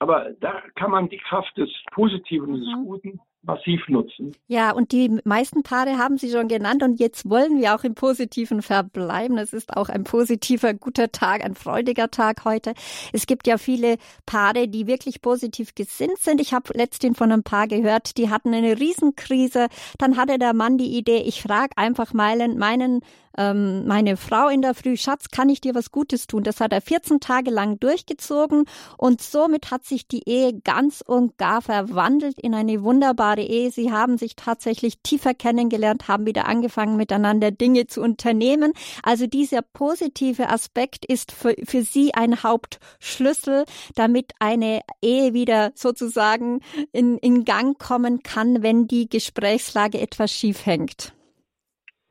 Aber 0.00 0.30
da 0.40 0.62
kann 0.74 0.90
man 0.90 1.08
die 1.08 1.18
Kraft 1.18 1.56
des 1.56 1.70
Positiven, 1.92 2.52
mhm. 2.52 2.60
des 2.60 2.74
Guten 2.74 3.20
massiv 3.42 3.80
nutzen. 3.88 4.36
Ja, 4.48 4.72
und 4.72 4.92
die 4.92 5.18
meisten 5.24 5.62
Paare 5.62 5.98
haben 5.98 6.18
Sie 6.18 6.30
schon 6.30 6.48
genannt 6.48 6.82
und 6.82 7.00
jetzt 7.00 7.28
wollen 7.28 7.58
wir 7.58 7.74
auch 7.74 7.84
im 7.84 7.94
Positiven 7.94 8.60
verbleiben. 8.62 9.38
Es 9.38 9.52
ist 9.52 9.76
auch 9.76 9.88
ein 9.88 10.04
positiver, 10.04 10.74
guter 10.74 11.10
Tag, 11.10 11.44
ein 11.44 11.54
freudiger 11.54 12.10
Tag 12.10 12.44
heute. 12.44 12.74
Es 13.12 13.26
gibt 13.26 13.46
ja 13.46 13.56
viele 13.56 13.96
Paare, 14.26 14.68
die 14.68 14.86
wirklich 14.86 15.22
positiv 15.22 15.74
gesinnt 15.74 16.18
sind. 16.18 16.40
Ich 16.40 16.52
habe 16.52 16.72
letztens 16.74 17.16
von 17.16 17.32
einem 17.32 17.42
Paar 17.42 17.66
gehört, 17.66 18.18
die 18.18 18.28
hatten 18.28 18.52
eine 18.52 18.78
Riesenkrise. 18.78 19.68
Dann 19.98 20.16
hatte 20.16 20.38
der 20.38 20.52
Mann 20.52 20.76
die 20.76 20.96
Idee, 20.96 21.22
ich 21.24 21.42
frage 21.42 21.76
einfach 21.76 22.12
meinen, 22.12 22.58
meinen 22.58 23.00
ähm, 23.36 23.86
meine 23.86 24.16
Frau 24.16 24.48
in 24.48 24.62
der 24.62 24.74
Früh, 24.74 24.96
Schatz, 24.96 25.28
kann 25.30 25.48
ich 25.48 25.60
dir 25.60 25.74
was 25.74 25.90
Gutes 25.90 26.26
tun? 26.26 26.42
Das 26.42 26.60
hat 26.60 26.72
er 26.72 26.80
14 26.80 27.20
Tage 27.20 27.50
lang 27.50 27.78
durchgezogen 27.78 28.64
und 28.98 29.22
somit 29.22 29.70
hat 29.70 29.84
sich 29.84 30.08
die 30.08 30.28
Ehe 30.28 30.58
ganz 30.64 31.02
und 31.06 31.38
gar 31.38 31.62
verwandelt 31.62 32.38
in 32.38 32.54
eine 32.54 32.82
wunderbare 32.82 33.42
Ehe. 33.42 33.70
Sie 33.70 33.92
haben 33.92 34.18
sich 34.18 34.36
tatsächlich 34.36 35.00
tiefer 35.02 35.34
kennengelernt, 35.34 36.08
haben 36.08 36.26
wieder 36.26 36.46
angefangen, 36.46 36.96
miteinander 36.96 37.50
Dinge 37.50 37.86
zu 37.86 38.00
unternehmen. 38.00 38.72
Also 39.02 39.26
dieser 39.26 39.62
positive 39.62 40.48
Aspekt 40.48 41.04
ist 41.04 41.32
für, 41.32 41.54
für 41.64 41.82
Sie 41.82 42.14
ein 42.14 42.42
Hauptschlüssel, 42.42 43.64
damit 43.94 44.32
eine 44.38 44.80
Ehe 45.02 45.32
wieder 45.34 45.72
sozusagen 45.74 46.60
in, 46.92 47.18
in 47.18 47.44
Gang 47.44 47.78
kommen 47.78 48.22
kann, 48.22 48.62
wenn 48.62 48.86
die 48.86 49.08
Gesprächslage 49.08 50.00
etwas 50.00 50.32
schief 50.32 50.66
hängt. 50.66 51.14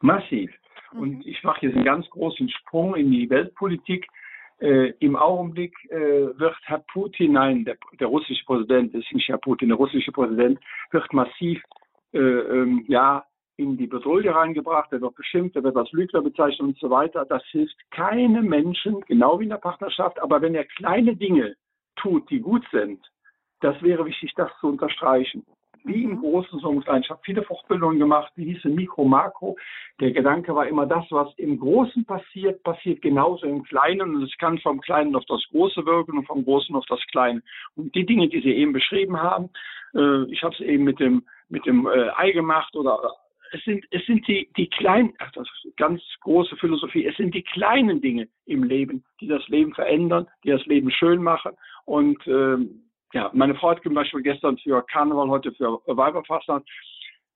Massiv. 0.01 0.49
Und 0.93 1.17
mhm. 1.17 1.23
ich 1.25 1.43
mache 1.43 1.65
jetzt 1.65 1.75
einen 1.75 1.86
ganz 1.86 2.10
großen 2.10 2.49
Sprung 2.49 2.95
in 2.95 3.12
die 3.12 3.30
Weltpolitik. 3.30 4.08
Äh, 4.60 4.93
Im 4.99 5.15
Augenblick 5.15 5.73
äh, 5.89 6.38
wird 6.38 6.56
Herr 6.63 6.84
Putin, 6.91 7.34
nein, 7.34 7.63
der, 7.63 7.78
der, 7.99 8.08
russische 8.08 8.43
Präsident, 8.45 8.93
ist 8.93 9.12
nicht 9.13 9.30
Herr 9.30 9.38
Putin, 9.38 9.69
der 9.69 9.78
russische 9.78 10.12
Präsident, 10.12 10.60
wird 10.91 11.13
massiv 11.13 11.62
äh, 12.12 12.19
ähm, 12.19 12.84
ja, 12.88 13.23
in 13.56 13.78
die 13.78 13.88
Bedrohung 13.88 14.28
reingebracht, 14.28 14.91
er 14.91 15.02
wird 15.02 15.15
beschimpft, 15.15 15.56
er 15.56 15.63
wird 15.63 15.75
als 15.75 15.91
Lügner 15.91 16.21
bezeichnet 16.21 16.62
und 16.62 16.78
so 16.78 16.89
weiter. 16.89 17.25
Das 17.25 17.43
hilft 17.52 17.75
keinem 17.91 18.47
Menschen, 18.47 19.02
genau 19.02 19.39
wie 19.39 19.43
in 19.43 19.49
der 19.49 19.58
Partnerschaft. 19.58 20.19
Aber 20.21 20.41
wenn 20.41 20.56
er 20.56 20.65
kleine 20.65 21.15
Dinge 21.15 21.56
tut, 21.97 22.30
die 22.30 22.39
gut 22.39 22.65
sind, 22.71 23.06
das 23.62 23.82
wäre 23.82 24.06
wichtig, 24.06 24.34
das 24.36 24.49
zu 24.60 24.67
unterstreichen 24.67 25.45
wie 25.84 26.04
im 26.04 26.20
Großen 26.20 26.60
so 26.60 26.72
im 26.72 26.84
Kleinen. 26.84 27.04
Ich 27.04 27.10
habe 27.10 27.22
viele 27.24 27.44
Fortbildungen 27.44 28.00
gemacht, 28.00 28.32
die 28.36 28.46
hießen 28.46 28.74
Mikro, 28.74 29.06
Makro. 29.06 29.58
Der 30.00 30.12
Gedanke 30.12 30.56
war 30.56 30.68
immer, 30.68 30.86
das, 30.86 31.06
was 31.10 31.34
im 31.38 31.60
Großen 31.60 32.06
passiert, 32.06 32.63
passiert 32.63 33.02
genauso 33.02 33.46
im 33.46 33.63
Kleinen 33.63 34.15
und 34.15 34.24
es 34.24 34.38
kann 34.38 34.58
vom 34.60 34.82
Kleinen 34.82 35.15
auf 35.15 35.26
das 35.26 35.44
Große 35.52 35.86
wirken 35.86 36.18
und 36.18 36.26
vom 36.26 36.44
Großen 36.44 36.76
auf 36.76 36.86
das 36.88 37.02
Kleine. 37.12 37.42
Und 37.76 37.94
die 37.96 38.06
Dinge, 38.06 38.28
die 38.30 38.42
Sie 38.42 38.54
eben 38.54 38.74
beschrieben 38.74 39.22
haben, 39.22 39.50
äh, 39.94 40.24
ich 40.32 40.44
habe 40.44 40.54
es 40.54 40.62
eben 40.62 40.84
mit 40.84 41.00
dem 41.00 41.24
mit 41.50 41.65
dem 41.65 41.88
äh, 41.88 42.10
Ei 42.15 42.32
gemacht 42.32 42.76
oder 42.76 43.00
es 43.52 43.63
sind, 43.63 43.86
es 43.92 44.06
sind 44.06 44.28
die, 44.28 44.50
die 44.58 44.70
kleinen, 44.70 45.13
ach, 45.20 45.32
das 45.32 45.48
ist 45.63 45.76
ganz 45.78 46.02
große 46.22 46.56
Philosophie, 46.58 47.06
es 47.06 47.18
sind 47.18 47.34
die 47.34 47.44
kleinen 47.44 48.02
Dinge 48.02 48.28
im 48.46 48.63
Leben, 48.63 49.04
die 49.20 49.28
das 49.28 49.48
Leben 49.48 49.74
verändern, 49.74 50.28
die 50.44 50.50
das 50.50 50.65
Leben 50.65 50.92
schön 50.92 51.24
machen. 51.24 51.54
Und 51.86 52.26
ähm, 52.28 52.88
ja, 53.13 53.32
meine 53.34 53.56
Frau 53.56 53.72
hat 53.72 53.84
zum 53.84 53.93
Beispiel 53.93 54.22
gestern 54.22 54.58
für 54.58 54.82
Karneval, 54.84 55.30
heute 55.30 55.52
für 55.54 55.82
Weiberfastnacht, 55.88 56.63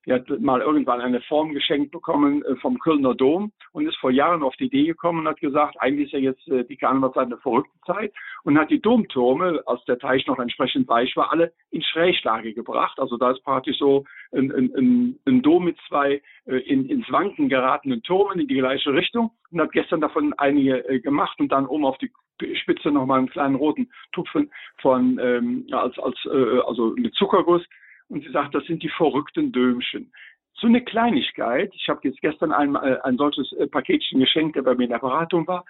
die 0.06 0.14
hat 0.14 0.28
mal 0.40 0.62
irgendwann 0.62 1.02
eine 1.02 1.22
Form 1.22 1.54
geschenkt 1.54 1.92
bekommen 1.92 2.44
äh, 2.44 2.56
vom 2.58 2.80
Kölner 2.80 3.16
Dom 3.16 3.52
und 3.72 3.88
ist 3.88 3.98
vor 3.98 4.12
Jahren 4.12 4.44
auf 4.44 4.56
die 4.58 4.66
Idee 4.66 4.86
gekommen 4.86 5.20
und 5.20 5.28
hat 5.28 5.40
gesagt, 5.40 5.76
eigentlich 5.80 6.08
ist 6.08 6.14
ja 6.14 6.20
jetzt 6.20 6.48
äh, 6.48 6.66
die 6.66 6.78
Karnevalzeit 6.78 7.26
eine 7.26 7.38
verrückte 7.38 7.78
Zeit 7.86 8.14
und 8.44 8.58
hat 8.58 8.70
die 8.70 8.82
Domtürme, 8.82 9.64
als 9.66 9.84
der 9.86 10.00
Teich 10.00 10.28
noch 10.28 10.40
entsprechend 10.40 10.88
weich 10.88 11.16
war, 11.16 11.32
alle 11.32 11.54
in 11.72 11.82
Schräglage 11.82 12.54
gebracht. 12.54 13.00
Also 13.00 13.18
da 13.18 13.32
ist 13.32 13.44
praktisch 13.44 13.78
so 13.78 14.04
ein, 14.32 14.52
ein, 14.52 15.20
ein 15.26 15.42
Dom 15.42 15.66
mit 15.66 15.78
zwei 15.88 16.22
äh, 16.46 16.58
in, 16.58 16.88
ins 16.90 17.10
Wanken 17.12 17.50
geratenen 17.50 18.04
Turmen 18.04 18.40
in 18.40 18.48
die 18.48 18.58
gleiche 18.58 18.94
Richtung 18.94 19.32
und 19.52 19.62
hat 19.62 19.72
gestern 19.72 20.02
davon 20.02 20.34
einige 20.38 21.02
gemacht 21.02 21.40
und 21.40 21.52
dann 21.52 21.66
oben 21.66 21.86
auf 21.86 21.98
die 21.98 22.12
Spitze 22.56 22.92
nochmal 22.92 23.20
einen 23.20 23.30
kleinen 23.30 23.56
roten 23.56 23.90
Tupfen 24.12 24.52
von 24.82 25.20
ähm, 25.22 25.68
als 25.72 25.98
als 26.00 26.18
äh, 26.26 26.60
also 26.66 26.94
eine 26.96 27.12
Zuckerguss 27.12 27.64
und 28.10 28.24
sie 28.24 28.32
sagt, 28.32 28.56
das 28.56 28.66
sind 28.66 28.84
die 28.84 28.90
verrückten 28.90 29.52
Dömchen. 29.52 30.12
So 30.56 30.68
eine 30.68 30.84
Kleinigkeit. 30.84 31.72
Ich 31.76 31.90
habe 31.90 32.02
jetzt 32.04 32.22
gestern 32.22 32.52
ein, 32.52 32.76
äh, 32.76 33.00
ein 33.04 33.18
solches 33.18 33.52
äh, 33.54 33.68
Paketchen 33.68 34.20
geschenkt, 34.20 34.56
der 34.56 34.62
bei 34.62 34.76
mir 34.76 34.84
in 34.84 34.92
der 34.92 35.00
Beratung 35.00 35.48
war. 35.48 35.66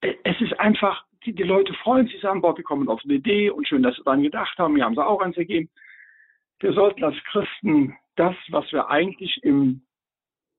Äh, 0.00 0.14
es 0.24 0.40
ist 0.40 0.58
einfach, 0.58 1.04
die, 1.24 1.32
die 1.32 1.44
Leute 1.44 1.72
freuen 1.74 2.08
sich, 2.08 2.20
sagen, 2.20 2.40
boah, 2.40 2.56
wir 2.56 2.64
kommen 2.64 2.88
auf 2.88 3.00
eine 3.04 3.14
Idee 3.14 3.50
und 3.50 3.68
schön, 3.68 3.82
dass 3.82 3.96
sie 3.96 4.02
daran 4.02 4.22
gedacht 4.22 4.58
haben. 4.58 4.76
Wir 4.76 4.84
haben 4.84 4.94
sie 4.94 5.06
auch 5.06 5.20
eins 5.20 5.36
ergeben. 5.36 5.70
Wir 6.58 6.72
sollten 6.72 7.04
als 7.04 7.16
Christen 7.24 7.96
das, 8.16 8.34
was 8.48 8.70
wir 8.72 8.90
eigentlich 8.90 9.42
im 9.42 9.82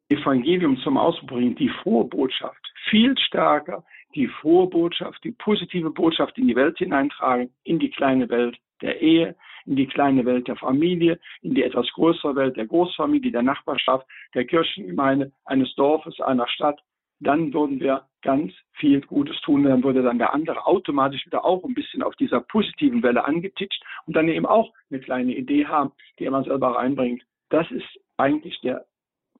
Evangelium 0.09 0.77
zum 0.77 0.97
Ausdruck 0.97 1.29
bringen, 1.29 1.55
die 1.55 1.69
frohe 1.69 2.05
Botschaft, 2.05 2.73
viel 2.89 3.17
stärker 3.17 3.83
die 4.15 4.27
frohe 4.27 4.67
Botschaft, 4.67 5.23
die 5.23 5.31
positive 5.31 5.89
Botschaft 5.89 6.37
in 6.37 6.47
die 6.47 6.55
Welt 6.55 6.77
hineintragen, 6.77 7.53
in 7.63 7.79
die 7.79 7.89
kleine 7.89 8.29
Welt 8.29 8.57
der 8.81 9.01
Ehe, 9.01 9.35
in 9.65 9.75
die 9.75 9.87
kleine 9.87 10.25
Welt 10.25 10.47
der 10.47 10.55
Familie, 10.55 11.19
in 11.41 11.55
die 11.55 11.63
etwas 11.63 11.87
größere 11.93 12.35
Welt 12.35 12.57
der 12.57 12.67
Großfamilie, 12.67 13.31
der 13.31 13.43
Nachbarschaft, 13.43 14.07
der 14.33 14.45
Kirchengemeinde, 14.45 15.31
eines 15.45 15.73
Dorfes, 15.75 16.19
einer 16.19 16.47
Stadt, 16.47 16.79
dann 17.19 17.53
würden 17.53 17.79
wir 17.79 18.03
ganz 18.21 18.51
viel 18.73 19.01
Gutes 19.01 19.39
tun. 19.41 19.63
Dann 19.63 19.83
würde 19.83 20.01
dann 20.01 20.17
der 20.17 20.33
andere 20.33 20.65
automatisch 20.65 21.25
wieder 21.25 21.45
auch 21.45 21.63
ein 21.63 21.73
bisschen 21.73 22.03
auf 22.03 22.15
dieser 22.15 22.41
positiven 22.41 23.03
Welle 23.03 23.23
angetitscht 23.25 23.83
und 24.05 24.15
dann 24.15 24.27
eben 24.27 24.45
auch 24.45 24.73
eine 24.89 24.99
kleine 24.99 25.35
Idee 25.35 25.65
haben, 25.65 25.91
die 26.17 26.25
er 26.25 26.31
mal 26.31 26.43
selber 26.43 26.75
reinbringt. 26.75 27.23
Das 27.49 27.69
ist 27.71 27.87
eigentlich 28.17 28.59
der 28.61 28.85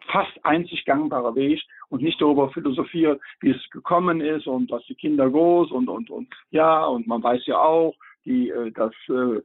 fast 0.08 0.44
einzig 0.44 0.86
gangbare 0.86 1.36
Weg 1.36 1.62
und 1.90 2.02
nicht 2.02 2.20
darüber 2.22 2.50
philosophieren, 2.52 3.20
wie 3.40 3.52
es 3.52 3.70
gekommen 3.70 4.22
ist 4.22 4.48
und 4.48 4.72
was 4.72 4.84
die 4.86 4.96
Kinder 4.96 5.30
groß 5.30 5.72
und 5.72 5.90
und 5.90 6.10
und 6.10 6.34
ja 6.50 6.86
und 6.86 7.06
man 7.08 7.22
weiß 7.22 7.46
ja 7.46 7.60
auch 7.62 7.94
die 8.26 8.50
äh, 8.50 8.72
das 8.72 8.94
äh, 9.10 9.42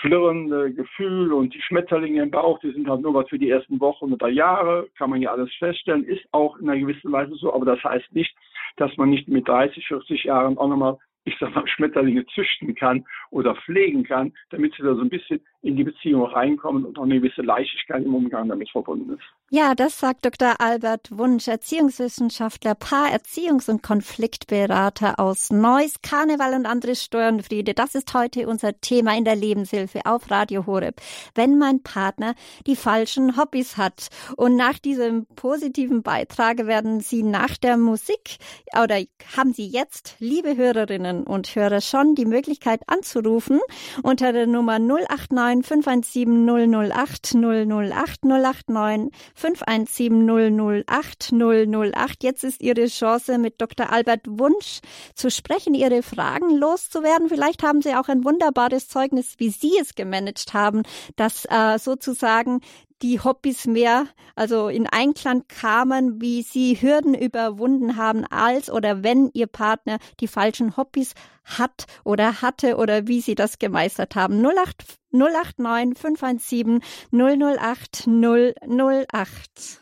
flirrende 0.00 0.72
Gefühl 0.72 1.32
und 1.32 1.54
die 1.54 1.60
Schmetterlinge 1.60 2.22
im 2.22 2.30
Bauch, 2.30 2.58
die 2.60 2.72
sind 2.72 2.88
halt 2.88 3.02
nur 3.02 3.14
was 3.14 3.28
für 3.28 3.38
die 3.38 3.50
ersten 3.50 3.80
Wochen 3.80 4.12
oder 4.12 4.28
Jahre, 4.28 4.88
kann 4.96 5.10
man 5.10 5.20
ja 5.20 5.30
alles 5.30 5.52
feststellen, 5.58 6.04
ist 6.04 6.24
auch 6.32 6.56
in 6.58 6.68
einer 6.68 6.80
gewissen 6.80 7.12
Weise 7.12 7.34
so, 7.34 7.52
aber 7.52 7.66
das 7.66 7.82
heißt 7.84 8.14
nicht, 8.14 8.34
dass 8.76 8.96
man 8.96 9.10
nicht 9.10 9.28
mit 9.28 9.46
30, 9.46 9.86
40 9.86 10.24
Jahren 10.24 10.56
auch 10.56 10.68
nochmal 10.68 10.98
ich 11.28 11.36
sag 11.38 11.54
mal, 11.54 11.66
Schmetterlinge 11.68 12.24
züchten 12.26 12.74
kann 12.74 13.04
oder 13.30 13.54
pflegen 13.54 14.04
kann, 14.04 14.32
damit 14.50 14.74
sie 14.74 14.82
da 14.82 14.94
so 14.94 15.02
ein 15.02 15.10
bisschen 15.10 15.40
in 15.62 15.76
die 15.76 15.84
Beziehung 15.84 16.24
reinkommen 16.24 16.84
und 16.84 16.98
auch 16.98 17.04
eine 17.04 17.20
gewisse 17.20 17.42
Leichtigkeit 17.42 18.04
im 18.04 18.14
Umgang 18.14 18.48
damit 18.48 18.70
verbunden 18.70 19.12
ist. 19.12 19.24
Ja, 19.50 19.74
das 19.74 19.98
sagt 19.98 20.26
Dr. 20.26 20.60
Albert 20.60 21.08
Wunsch, 21.10 21.48
Erziehungswissenschaftler, 21.48 22.74
Paar-, 22.74 23.10
Erziehungs- 23.10 23.70
und 23.70 23.82
Konfliktberater 23.82 25.18
aus 25.18 25.48
Neuss, 25.48 26.02
Karneval 26.02 26.52
und 26.52 26.66
andere 26.66 26.94
Störenfriede. 26.94 27.72
Das 27.72 27.94
ist 27.94 28.12
heute 28.12 28.46
unser 28.46 28.78
Thema 28.82 29.16
in 29.16 29.24
der 29.24 29.36
Lebenshilfe 29.36 30.04
auf 30.04 30.30
Radio 30.30 30.66
Horeb. 30.66 31.00
Wenn 31.34 31.56
mein 31.56 31.82
Partner 31.82 32.34
die 32.66 32.76
falschen 32.76 33.38
Hobbys 33.38 33.78
hat. 33.78 34.08
Und 34.36 34.56
nach 34.56 34.78
diesem 34.78 35.24
positiven 35.34 36.02
Beitrag 36.02 36.66
werden 36.66 37.00
Sie 37.00 37.22
nach 37.22 37.56
der 37.56 37.78
Musik 37.78 38.36
oder 38.74 39.00
haben 39.34 39.54
Sie 39.54 39.66
jetzt, 39.66 40.16
liebe 40.18 40.58
Hörerinnen 40.58 41.22
und 41.22 41.54
Hörer, 41.54 41.80
schon 41.80 42.14
die 42.14 42.26
Möglichkeit 42.26 42.82
anzurufen 42.86 43.60
unter 44.02 44.34
der 44.34 44.46
Nummer 44.46 44.78
089 44.78 45.30
089 45.30 45.66
517 45.66 46.46
008 46.92 47.34
008 47.34 48.24
089 48.26 49.10
517 49.38 50.84
008 50.86 51.32
008. 51.32 52.24
Jetzt 52.24 52.42
ist 52.42 52.60
Ihre 52.60 52.86
Chance, 52.86 53.38
mit 53.38 53.60
Dr. 53.60 53.90
Albert 53.90 54.22
Wunsch 54.26 54.80
zu 55.14 55.30
sprechen, 55.30 55.74
Ihre 55.74 56.02
Fragen 56.02 56.56
loszuwerden. 56.56 57.28
Vielleicht 57.28 57.62
haben 57.62 57.80
Sie 57.80 57.94
auch 57.94 58.08
ein 58.08 58.24
wunderbares 58.24 58.88
Zeugnis, 58.88 59.34
wie 59.38 59.50
Sie 59.50 59.78
es 59.80 59.94
gemanagt 59.94 60.54
haben, 60.54 60.82
dass 61.16 61.44
äh, 61.44 61.78
sozusagen 61.78 62.60
die 63.02 63.20
Hobbys 63.20 63.66
mehr, 63.66 64.06
also 64.34 64.68
in 64.68 64.86
Einklang 64.86 65.44
kamen, 65.48 66.20
wie 66.20 66.42
sie 66.42 66.80
Hürden 66.80 67.14
überwunden 67.14 67.96
haben, 67.96 68.24
als 68.24 68.70
oder 68.70 69.02
wenn 69.02 69.30
ihr 69.32 69.46
Partner 69.46 69.98
die 70.20 70.28
falschen 70.28 70.76
Hobbys 70.76 71.14
hat 71.44 71.86
oder 72.04 72.42
hatte 72.42 72.76
oder 72.76 73.06
wie 73.06 73.20
sie 73.20 73.34
das 73.34 73.58
gemeistert 73.58 74.14
haben. 74.14 74.44
08, 74.44 74.84
089 75.12 75.98
517 75.98 76.80
008 77.12 78.06
008. 78.06 79.80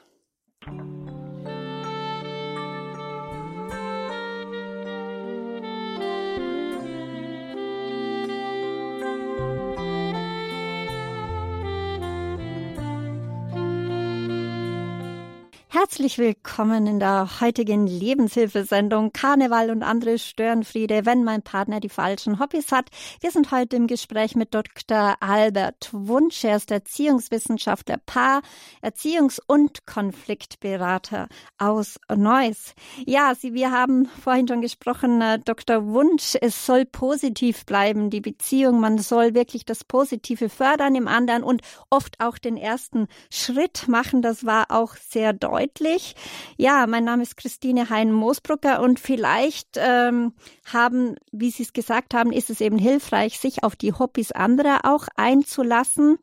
Herzlich 15.78 16.16
willkommen 16.16 16.86
in 16.86 17.00
der 17.00 17.42
heutigen 17.42 17.86
Lebenshilfesendung 17.86 19.12
Karneval 19.12 19.70
und 19.70 19.82
andere 19.82 20.18
Störenfriede, 20.18 21.04
wenn 21.04 21.22
mein 21.22 21.42
Partner 21.42 21.80
die 21.80 21.90
falschen 21.90 22.40
Hobbys 22.40 22.72
hat. 22.72 22.88
Wir 23.20 23.30
sind 23.30 23.50
heute 23.50 23.76
im 23.76 23.86
Gespräch 23.86 24.36
mit 24.36 24.54
Dr. 24.54 25.16
Albert 25.20 25.90
Wunsch. 25.92 26.44
Er 26.44 26.56
ist 26.56 26.70
Erziehungswissenschaftler, 26.70 27.98
Paar, 28.06 28.40
Erziehungs- 28.82 29.38
und 29.46 29.84
Konfliktberater 29.84 31.28
aus 31.58 32.00
Neuss. 32.08 32.72
Ja, 33.04 33.34
Sie, 33.34 33.52
wir 33.52 33.70
haben 33.70 34.06
vorhin 34.06 34.48
schon 34.48 34.62
gesprochen, 34.62 35.20
äh, 35.20 35.38
Dr. 35.40 35.86
Wunsch, 35.88 36.38
es 36.40 36.64
soll 36.64 36.86
positiv 36.86 37.66
bleiben, 37.66 38.08
die 38.08 38.22
Beziehung. 38.22 38.80
Man 38.80 38.96
soll 38.96 39.34
wirklich 39.34 39.66
das 39.66 39.84
Positive 39.84 40.48
fördern 40.48 40.94
im 40.94 41.06
anderen 41.06 41.42
und 41.42 41.60
oft 41.90 42.18
auch 42.18 42.38
den 42.38 42.56
ersten 42.56 43.08
Schritt 43.30 43.88
machen. 43.88 44.22
Das 44.22 44.46
war 44.46 44.70
auch 44.70 44.96
sehr 44.96 45.34
deutlich 45.34 45.65
deutlich. 45.66 46.14
Ja, 46.56 46.86
mein 46.86 47.04
Name 47.04 47.22
ist 47.22 47.36
Christine 47.36 47.90
Hein-Moosbrucker 47.90 48.80
und 48.80 49.00
vielleicht 49.00 49.76
ähm, 49.76 50.34
haben, 50.72 51.16
wie 51.32 51.50
Sie 51.50 51.62
es 51.62 51.72
gesagt 51.72 52.14
haben, 52.14 52.32
ist 52.32 52.50
es 52.50 52.60
eben 52.60 52.78
hilfreich, 52.78 53.38
sich 53.38 53.64
auf 53.64 53.76
die 53.76 53.92
Hobbys 53.92 54.32
anderer 54.32 54.80
auch 54.84 55.06
einzulassen. 55.16 56.18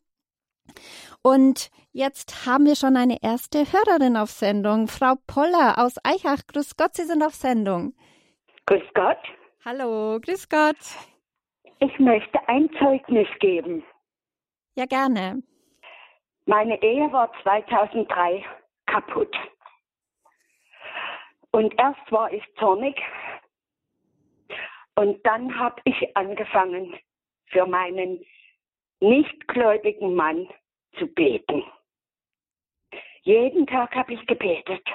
Und 1.21 1.69
jetzt 1.91 2.45
haben 2.45 2.65
wir 2.65 2.75
schon 2.75 2.97
eine 2.97 3.17
erste 3.21 3.59
Hörerin 3.59 4.17
auf 4.17 4.29
Sendung, 4.29 4.87
Frau 4.87 5.15
Poller 5.27 5.77
aus 5.77 5.95
Eichach. 6.03 6.45
Grüß 6.47 6.75
Gott, 6.75 6.95
Sie 6.95 7.03
sind 7.03 7.23
auf 7.23 7.33
Sendung. 7.33 7.93
Grüß 8.65 8.83
Gott. 8.93 9.19
Hallo, 9.65 10.19
grüß 10.19 10.49
Gott. 10.49 10.77
Ich 11.79 11.99
möchte 11.99 12.39
ein 12.47 12.69
Zeugnis 12.79 13.27
geben. 13.39 13.83
Ja, 14.75 14.85
gerne. 14.85 15.43
Meine 16.45 16.81
Ehe 16.81 17.11
war 17.11 17.31
2003 17.43 18.43
kaputt. 18.93 19.35
Und 21.51 21.73
erst 21.79 22.11
war 22.11 22.31
ich 22.31 22.43
zornig 22.59 22.95
und 24.95 25.25
dann 25.25 25.57
habe 25.57 25.81
ich 25.85 26.15
angefangen, 26.15 26.95
für 27.47 27.65
meinen 27.65 28.23
nichtgläubigen 28.99 30.15
Mann 30.15 30.47
zu 30.97 31.07
beten. 31.07 31.63
Jeden 33.23 33.65
Tag 33.67 33.95
habe 33.95 34.13
ich 34.13 34.25
gebetet 34.27 34.85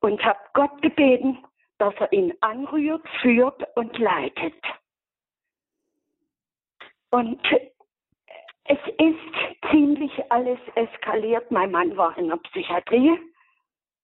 und 0.00 0.22
habe 0.24 0.38
Gott 0.54 0.80
gebeten, 0.82 1.44
dass 1.78 1.94
er 1.98 2.12
ihn 2.12 2.32
anrührt, 2.40 3.06
führt 3.20 3.62
und 3.76 3.98
leitet. 3.98 4.54
Und 7.10 7.40
es 8.64 8.78
ist 8.98 9.70
ziemlich 9.70 10.12
alles 10.30 10.58
eskaliert. 10.76 11.50
Mein 11.50 11.72
Mann 11.72 11.96
war 11.96 12.16
in 12.16 12.28
der 12.28 12.36
Psychiatrie 12.36 13.18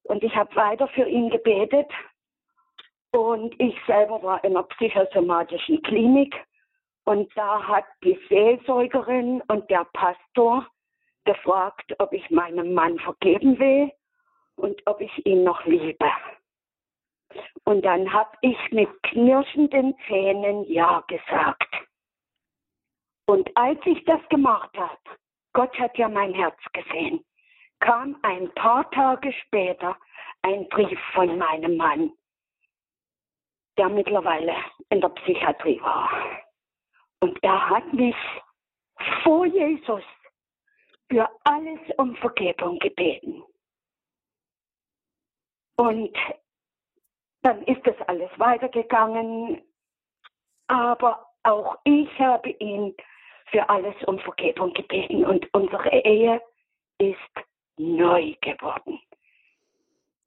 und 0.08 0.24
ich 0.24 0.34
habe 0.34 0.54
weiter 0.56 0.88
für 0.88 1.06
ihn 1.06 1.30
gebetet. 1.30 1.90
Und 3.12 3.54
ich 3.60 3.74
selber 3.86 4.22
war 4.22 4.42
in 4.44 4.56
einer 4.56 4.64
psychosomatischen 4.64 5.82
Klinik. 5.82 6.34
Und 7.04 7.30
da 7.36 7.62
hat 7.62 7.84
die 8.02 8.18
Seelsorgerin 8.28 9.42
und 9.48 9.68
der 9.70 9.86
Pastor 9.92 10.66
gefragt, 11.24 11.94
ob 11.98 12.12
ich 12.12 12.28
meinem 12.30 12.74
Mann 12.74 12.98
vergeben 12.98 13.58
will 13.58 13.90
und 14.56 14.80
ob 14.86 15.00
ich 15.00 15.26
ihn 15.26 15.44
noch 15.44 15.64
liebe. 15.64 16.10
Und 17.64 17.84
dann 17.84 18.12
habe 18.12 18.30
ich 18.40 18.58
mit 18.70 18.88
knirschenden 19.04 19.94
Zähnen 20.06 20.64
Ja 20.64 21.04
gesagt. 21.06 21.68
Und 23.26 23.54
als 23.56 23.78
ich 23.84 24.02
das 24.04 24.20
gemacht 24.30 24.70
habe, 24.76 24.98
Gott 25.52 25.78
hat 25.78 25.96
ja 25.98 26.08
mein 26.08 26.32
Herz 26.32 26.58
gesehen 26.72 27.24
kam 27.80 28.18
ein 28.22 28.52
paar 28.54 28.90
Tage 28.90 29.32
später 29.32 29.96
ein 30.42 30.68
Brief 30.68 30.98
von 31.14 31.38
meinem 31.38 31.76
Mann, 31.76 32.12
der 33.76 33.88
mittlerweile 33.88 34.54
in 34.90 35.00
der 35.00 35.08
Psychiatrie 35.10 35.80
war. 35.80 36.10
Und 37.20 37.42
er 37.42 37.70
hat 37.70 37.92
mich 37.92 38.16
vor 39.22 39.46
Jesus 39.46 40.02
für 41.10 41.28
alles 41.44 41.80
um 41.96 42.14
Vergebung 42.16 42.78
gebeten. 42.78 43.42
Und 45.76 46.16
dann 47.42 47.62
ist 47.64 47.86
das 47.86 47.96
alles 48.08 48.30
weitergegangen. 48.36 49.62
Aber 50.66 51.26
auch 51.44 51.78
ich 51.84 52.08
habe 52.18 52.50
ihn 52.50 52.94
für 53.50 53.68
alles 53.68 53.94
um 54.06 54.18
Vergebung 54.18 54.72
gebeten. 54.74 55.24
Und 55.24 55.48
unsere 55.54 55.88
Ehe 55.90 56.42
ist 56.98 57.47
neu 57.78 58.34
geworden. 58.40 59.00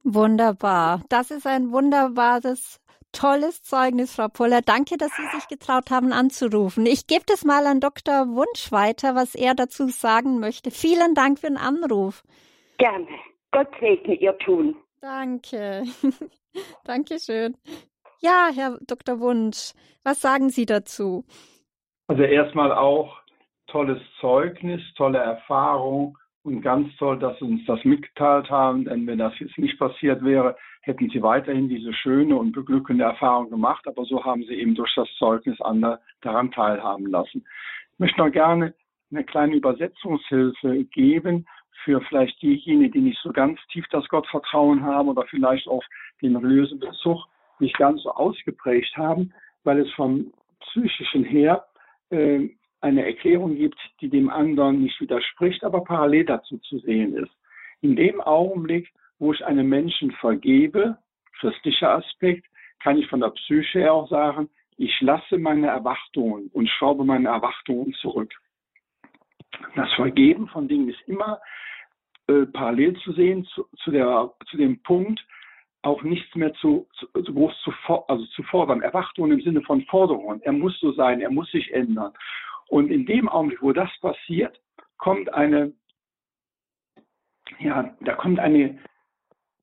Wunderbar. 0.04 1.02
Das 1.10 1.32
ist 1.32 1.46
ein 1.46 1.72
wunderbares, 1.72 2.82
tolles 3.12 3.62
Zeugnis, 3.62 4.16
Frau 4.16 4.30
Poller. 4.30 4.62
Danke, 4.62 4.98
dass 4.98 5.12
Sie 5.16 5.38
sich 5.38 5.48
getraut 5.48 5.92
haben 5.92 6.12
anzurufen. 6.12 6.86
Ich 6.86 7.08
gebe 7.08 7.24
das 7.28 7.46
mal 7.46 7.68
an 7.68 7.80
Dr. 7.80 8.28
Wunsch 8.30 8.72
weiter, 8.72 9.16
was 9.16 9.36
er 9.36 9.54
dazu 9.54 9.88
sagen 9.88 10.40
möchte. 10.40 10.72
Vielen 10.72 11.14
Dank 11.14 11.40
für 11.40 11.48
den 11.48 11.58
Anruf. 11.58 12.24
Gerne. 12.78 13.08
Gott 13.52 13.70
segne 13.80 14.16
Ihr 14.16 14.38
Tun. 14.40 14.76
Danke. 15.02 15.84
Dankeschön. 16.86 17.58
Ja, 18.22 18.50
Herr 18.54 18.78
Dr. 18.88 19.20
Wunsch, 19.20 19.74
was 20.04 20.22
sagen 20.22 20.50
Sie 20.50 20.66
dazu? 20.66 21.26
Also 22.08 22.24
erstmal 22.24 22.72
auch 22.72 23.18
tolles 23.68 24.02
Zeugnis, 24.20 24.82
tolle 24.96 25.20
Erfahrung 25.20 26.18
und 26.44 26.62
ganz 26.62 26.96
toll, 26.98 27.20
dass 27.20 27.38
Sie 27.40 27.46
uns 27.46 27.66
das 27.66 27.84
mitgeteilt 27.84 28.50
haben, 28.50 28.86
denn 28.86 29.06
wenn 29.06 29.20
das 29.20 29.38
jetzt 29.40 29.58
nicht 29.58 29.78
passiert 29.78 30.24
wäre, 30.24 30.56
hätten 30.82 31.10
Sie 31.10 31.22
weiterhin 31.22 31.70
diese 31.70 31.94
schöne 31.94 32.36
und 32.36 32.52
beglückende 32.52 33.04
Erfahrung 33.04 33.50
gemacht, 33.50 33.88
aber 33.88 34.06
so 34.06 34.24
haben 34.26 34.44
Sie 34.44 34.56
eben 34.56 34.74
durch 34.74 34.94
das 34.96 35.08
Zeugnis 35.18 35.62
andere 35.62 36.00
daran 36.22 36.52
teilhaben 36.52 37.08
lassen. 37.08 37.46
Ich 37.94 38.00
möchte 38.00 38.20
noch 38.20 38.32
gerne 38.32 38.74
eine 39.12 39.24
kleine 39.24 39.56
Übersetzungshilfe 39.56 40.86
geben 40.86 41.46
für 41.84 42.02
vielleicht 42.02 42.42
diejenigen, 42.42 42.92
die 42.92 43.02
nicht 43.02 43.20
so 43.22 43.32
ganz 43.32 43.60
tief 43.72 43.86
das 43.92 44.08
Gottvertrauen 44.08 44.84
haben 44.84 45.10
oder 45.10 45.26
vielleicht 45.30 45.68
auch 45.68 45.84
den 46.22 46.36
religiösen 46.36 46.80
Bezug 46.80 47.26
nicht 47.60 47.78
ganz 47.78 48.02
so 48.04 48.12
ausgeprägt 48.12 48.96
haben, 48.98 49.34
weil 49.64 49.80
es 49.80 49.92
vom 49.94 50.34
psychischen 50.62 51.24
her 51.24 51.66
äh, 52.10 52.50
eine 52.82 53.06
Erklärung 53.06 53.56
gibt, 53.56 53.80
die 54.02 54.10
dem 54.10 54.30
anderen 54.30 54.82
nicht 54.82 55.00
widerspricht, 55.00 55.64
aber 55.64 55.84
parallel 55.84 56.26
dazu 56.26 56.58
zu 56.60 56.80
sehen 56.80 57.16
ist. 57.16 57.32
In 57.82 57.96
dem 57.96 58.20
Augenblick, 58.22 58.92
wo 59.20 59.34
ich 59.34 59.46
einem 59.46 59.70
Menschen 59.70 60.12
vergebe, 60.14 60.98
christlicher 61.40 61.92
Aspekt, 61.92 62.46
kann 62.80 62.98
ich 62.98 63.08
von 63.08 63.20
der 63.20 63.30
Psyche 63.30 63.80
her 63.80 63.94
auch 63.94 64.10
sagen, 64.10 64.50
ich 64.78 65.00
lasse 65.02 65.38
meine 65.38 65.68
Erwartungen 65.68 66.50
und 66.54 66.68
schraube 66.68 67.06
meine 67.06 67.30
Erwartungen 67.30 67.94
zurück. 67.94 68.34
Das 69.76 69.92
Vergeben 69.94 70.48
von 70.48 70.68
Dingen 70.68 70.90
ist 70.90 71.02
immer 71.08 71.40
äh, 72.28 72.46
parallel 72.48 72.98
zu 72.98 73.12
sehen 73.14 73.46
zu, 73.46 73.68
zu, 73.84 73.92
der, 73.92 74.32
zu 74.50 74.58
dem 74.58 74.82
Punkt, 74.82 75.24
auch 75.84 76.02
nichts 76.04 76.36
mehr 76.36 76.54
zu, 76.56 76.88
zu, 76.94 77.08
groß 77.14 77.54
zu, 77.64 77.74
also 78.08 78.26
zu 78.28 78.44
fordern. 78.44 78.82
Erwartungen 78.82 79.34
im 79.34 79.42
Sinne 79.42 79.62
von 79.62 79.84
Forderungen. 79.86 80.42
Er 80.44 80.52
muss 80.52 80.80
so 80.80 80.92
sein, 80.94 81.22
er 81.22 81.32
muss 81.32 81.50
sich 81.52 81.72
ändern. 81.74 82.14
Und 82.68 82.90
in 82.90 83.06
dem 83.06 83.28
Augenblick, 83.30 83.62
wo 83.62 83.72
das 83.72 83.90
passiert, 84.00 84.60
kommt 84.98 85.34
eine, 85.34 85.74
ja, 87.60 87.96
da 88.02 88.16
kommt 88.16 88.40
eine, 88.40 88.80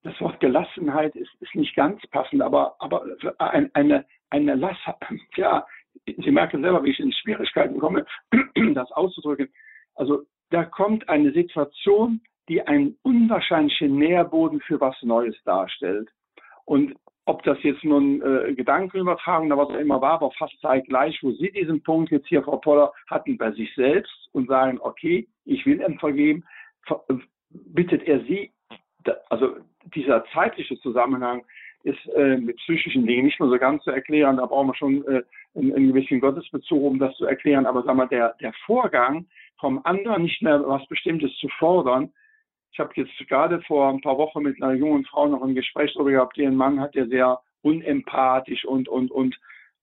das 0.02 0.20
Wort 0.20 0.40
Gelassenheit 0.40 1.16
ist, 1.16 1.34
ist 1.40 1.54
nicht 1.54 1.74
ganz 1.74 2.04
passend, 2.08 2.42
aber, 2.42 2.76
aber 2.78 3.04
ein, 3.38 3.70
eine, 3.74 4.04
eine 4.30 4.54
Lass, 4.54 4.76
ja, 5.36 5.66
Sie 6.04 6.30
merken 6.30 6.62
selber, 6.62 6.82
wie 6.84 6.90
ich 6.90 7.00
in 7.00 7.12
Schwierigkeiten 7.12 7.78
komme, 7.78 8.06
das 8.74 8.90
auszudrücken. 8.92 9.48
Also 9.94 10.24
da 10.50 10.64
kommt 10.64 11.08
eine 11.08 11.32
Situation, 11.32 12.20
die 12.48 12.62
einen 12.62 12.96
unwahrscheinlichen 13.02 13.96
Nährboden 13.96 14.60
für 14.60 14.80
was 14.80 14.96
Neues 15.02 15.36
darstellt. 15.44 16.08
Und 16.64 16.94
ob 17.28 17.42
das 17.42 17.62
jetzt 17.62 17.84
nun 17.84 18.22
äh, 18.22 18.54
Gedankenübertragung 18.54 19.48
oder 19.48 19.58
was 19.58 19.68
auch 19.68 19.78
immer 19.78 20.00
war, 20.00 20.14
aber 20.14 20.30
fast 20.32 20.58
zeitgleich, 20.62 21.18
wo 21.22 21.30
Sie 21.32 21.52
diesen 21.52 21.82
Punkt 21.82 22.10
jetzt 22.10 22.26
hier, 22.26 22.42
Frau 22.42 22.56
Poller, 22.56 22.90
hatten 23.06 23.36
bei 23.36 23.52
sich 23.52 23.72
selbst 23.74 24.30
und 24.32 24.48
sagen, 24.48 24.78
okay, 24.80 25.28
ich 25.44 25.66
will 25.66 25.82
ihm 25.82 25.98
vergeben, 25.98 26.42
bittet 27.50 28.02
er 28.04 28.20
Sie, 28.20 28.50
also 29.28 29.56
dieser 29.94 30.24
zeitliche 30.32 30.80
Zusammenhang 30.80 31.44
ist 31.82 31.98
äh, 32.16 32.38
mit 32.38 32.56
psychischen 32.56 33.06
Dingen 33.06 33.26
nicht 33.26 33.38
mehr 33.38 33.50
so 33.50 33.58
ganz 33.58 33.84
zu 33.84 33.90
erklären, 33.90 34.38
da 34.38 34.46
brauchen 34.46 34.68
wir 34.68 34.74
schon 34.74 35.06
äh, 35.06 35.22
einen, 35.54 35.74
einen 35.74 35.92
gewissen 35.92 36.20
Gottesbezug, 36.20 36.82
um 36.82 36.98
das 36.98 37.14
zu 37.16 37.26
erklären, 37.26 37.66
aber 37.66 37.82
sagen 37.82 37.98
wir, 37.98 38.06
der, 38.06 38.36
der 38.40 38.54
Vorgang 38.64 39.26
vom 39.60 39.84
anderen 39.84 40.22
nicht 40.22 40.40
mehr 40.40 40.66
was 40.66 40.86
Bestimmtes 40.88 41.36
zu 41.36 41.48
fordern, 41.58 42.10
ich 42.72 42.78
habe 42.78 42.92
jetzt 42.94 43.16
gerade 43.28 43.60
vor 43.62 43.88
ein 43.88 44.00
paar 44.00 44.18
Wochen 44.18 44.42
mit 44.42 44.62
einer 44.62 44.74
jungen 44.74 45.04
Frau 45.04 45.26
noch 45.26 45.42
ein 45.42 45.54
Gespräch 45.54 45.92
darüber 45.94 46.10
gehabt, 46.10 46.38
ihren 46.38 46.56
Mann 46.56 46.80
hat 46.80 46.94
der 46.94 47.06
sehr 47.08 47.40
unempathisch 47.62 48.64
und, 48.64 48.88
und, 48.88 49.10
und 49.10 49.38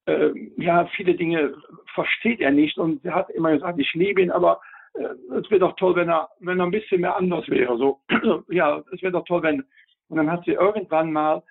äh, 0.05 0.31
ja, 0.57 0.85
viele 0.95 1.15
Dinge 1.15 1.55
versteht 1.93 2.39
er 2.39 2.51
nicht 2.51 2.77
und 2.77 3.01
sie 3.01 3.11
hat 3.11 3.29
immer 3.31 3.51
gesagt, 3.51 3.79
ich 3.79 3.93
liebe 3.93 4.21
ihn, 4.21 4.31
aber 4.31 4.61
äh, 4.93 5.35
es 5.35 5.49
wäre 5.49 5.59
doch 5.59 5.75
toll, 5.75 5.95
wenn 5.95 6.09
er, 6.09 6.29
wenn 6.39 6.59
er 6.59 6.65
ein 6.65 6.71
bisschen 6.71 7.01
mehr 7.01 7.15
anders 7.15 7.47
wäre. 7.49 7.77
So, 7.77 7.99
ja, 8.49 8.81
es 8.91 9.01
wäre 9.01 9.13
doch 9.13 9.25
toll, 9.25 9.43
wenn, 9.43 9.65
Und 10.09 10.17
dann 10.17 10.31
hat 10.31 10.45
sie 10.45 10.51
irgendwann 10.51 11.11
mal 11.11 11.43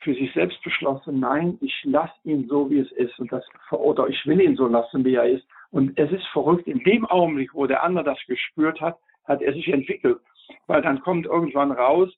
für 0.00 0.14
sich 0.14 0.32
selbst 0.34 0.62
beschlossen, 0.62 1.20
nein, 1.20 1.58
ich 1.60 1.74
lasse 1.84 2.14
ihn 2.24 2.46
so, 2.48 2.70
wie 2.70 2.78
es 2.78 2.92
ist. 2.92 3.18
Und 3.18 3.32
das, 3.32 3.44
oder 3.70 4.08
ich 4.08 4.24
will 4.26 4.40
ihn 4.40 4.56
so 4.56 4.66
lassen, 4.66 5.04
wie 5.04 5.14
er 5.14 5.28
ist. 5.28 5.46
Und 5.70 5.98
es 5.98 6.10
ist 6.12 6.26
verrückt, 6.28 6.66
in 6.66 6.82
dem 6.84 7.04
Augenblick, 7.06 7.54
wo 7.54 7.66
der 7.66 7.82
andere 7.82 8.04
das 8.04 8.18
gespürt 8.26 8.80
hat, 8.80 8.98
hat 9.24 9.42
er 9.42 9.52
sich 9.52 9.68
entwickelt. 9.68 10.18
Weil 10.66 10.82
dann 10.82 11.00
kommt 11.00 11.26
irgendwann 11.26 11.72
raus, 11.72 12.10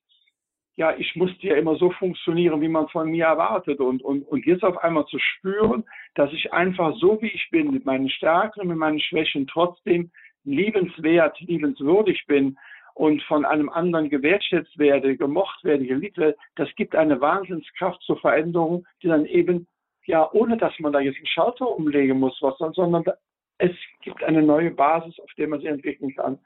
ja, 0.76 0.94
ich 0.96 1.16
musste 1.16 1.44
ja 1.44 1.56
immer 1.56 1.74
so 1.74 1.90
funktionieren, 1.90 2.60
wie 2.60 2.68
man 2.68 2.88
von 2.88 3.10
mir 3.10 3.26
erwartet. 3.26 3.80
Und, 3.80 4.00
und, 4.00 4.22
und 4.22 4.46
jetzt 4.46 4.62
auf 4.62 4.78
einmal 4.78 5.06
zu 5.06 5.18
spüren, 5.18 5.84
dass 6.14 6.32
ich 6.32 6.52
einfach 6.52 6.94
so, 6.98 7.20
wie 7.20 7.32
ich 7.32 7.48
bin, 7.50 7.72
mit 7.72 7.84
meinen 7.84 8.08
Stärken 8.08 8.60
und 8.60 8.68
mit 8.68 8.78
meinen 8.78 9.00
Schwächen 9.00 9.48
trotzdem 9.48 10.12
liebenswert, 10.44 11.40
liebenswürdig 11.40 12.24
bin 12.28 12.56
und 12.94 13.22
von 13.24 13.44
einem 13.44 13.68
anderen 13.68 14.08
gewertschätzt 14.08 14.78
werde, 14.78 15.16
gemocht 15.16 15.62
werde, 15.64 15.84
geliebt 15.84 16.16
werde, 16.16 16.36
das 16.56 16.68
gibt 16.76 16.94
eine 16.94 17.20
Wahnsinnskraft 17.20 18.00
zur 18.02 18.18
Veränderung, 18.20 18.86
die 19.02 19.08
dann 19.08 19.26
eben, 19.26 19.66
ja, 20.06 20.30
ohne 20.32 20.56
dass 20.56 20.78
man 20.78 20.92
da 20.92 21.00
jetzt 21.00 21.16
einen 21.16 21.26
Schalter 21.26 21.68
umlegen 21.68 22.20
muss, 22.20 22.38
was, 22.40 22.56
sondern 22.74 23.04
es 23.58 23.72
gibt 24.02 24.22
eine 24.22 24.42
neue 24.42 24.70
Basis, 24.70 25.18
auf 25.20 25.30
der 25.36 25.48
man 25.48 25.60
sich 25.60 25.68
entwickeln 25.68 26.14
kann. 26.14 26.38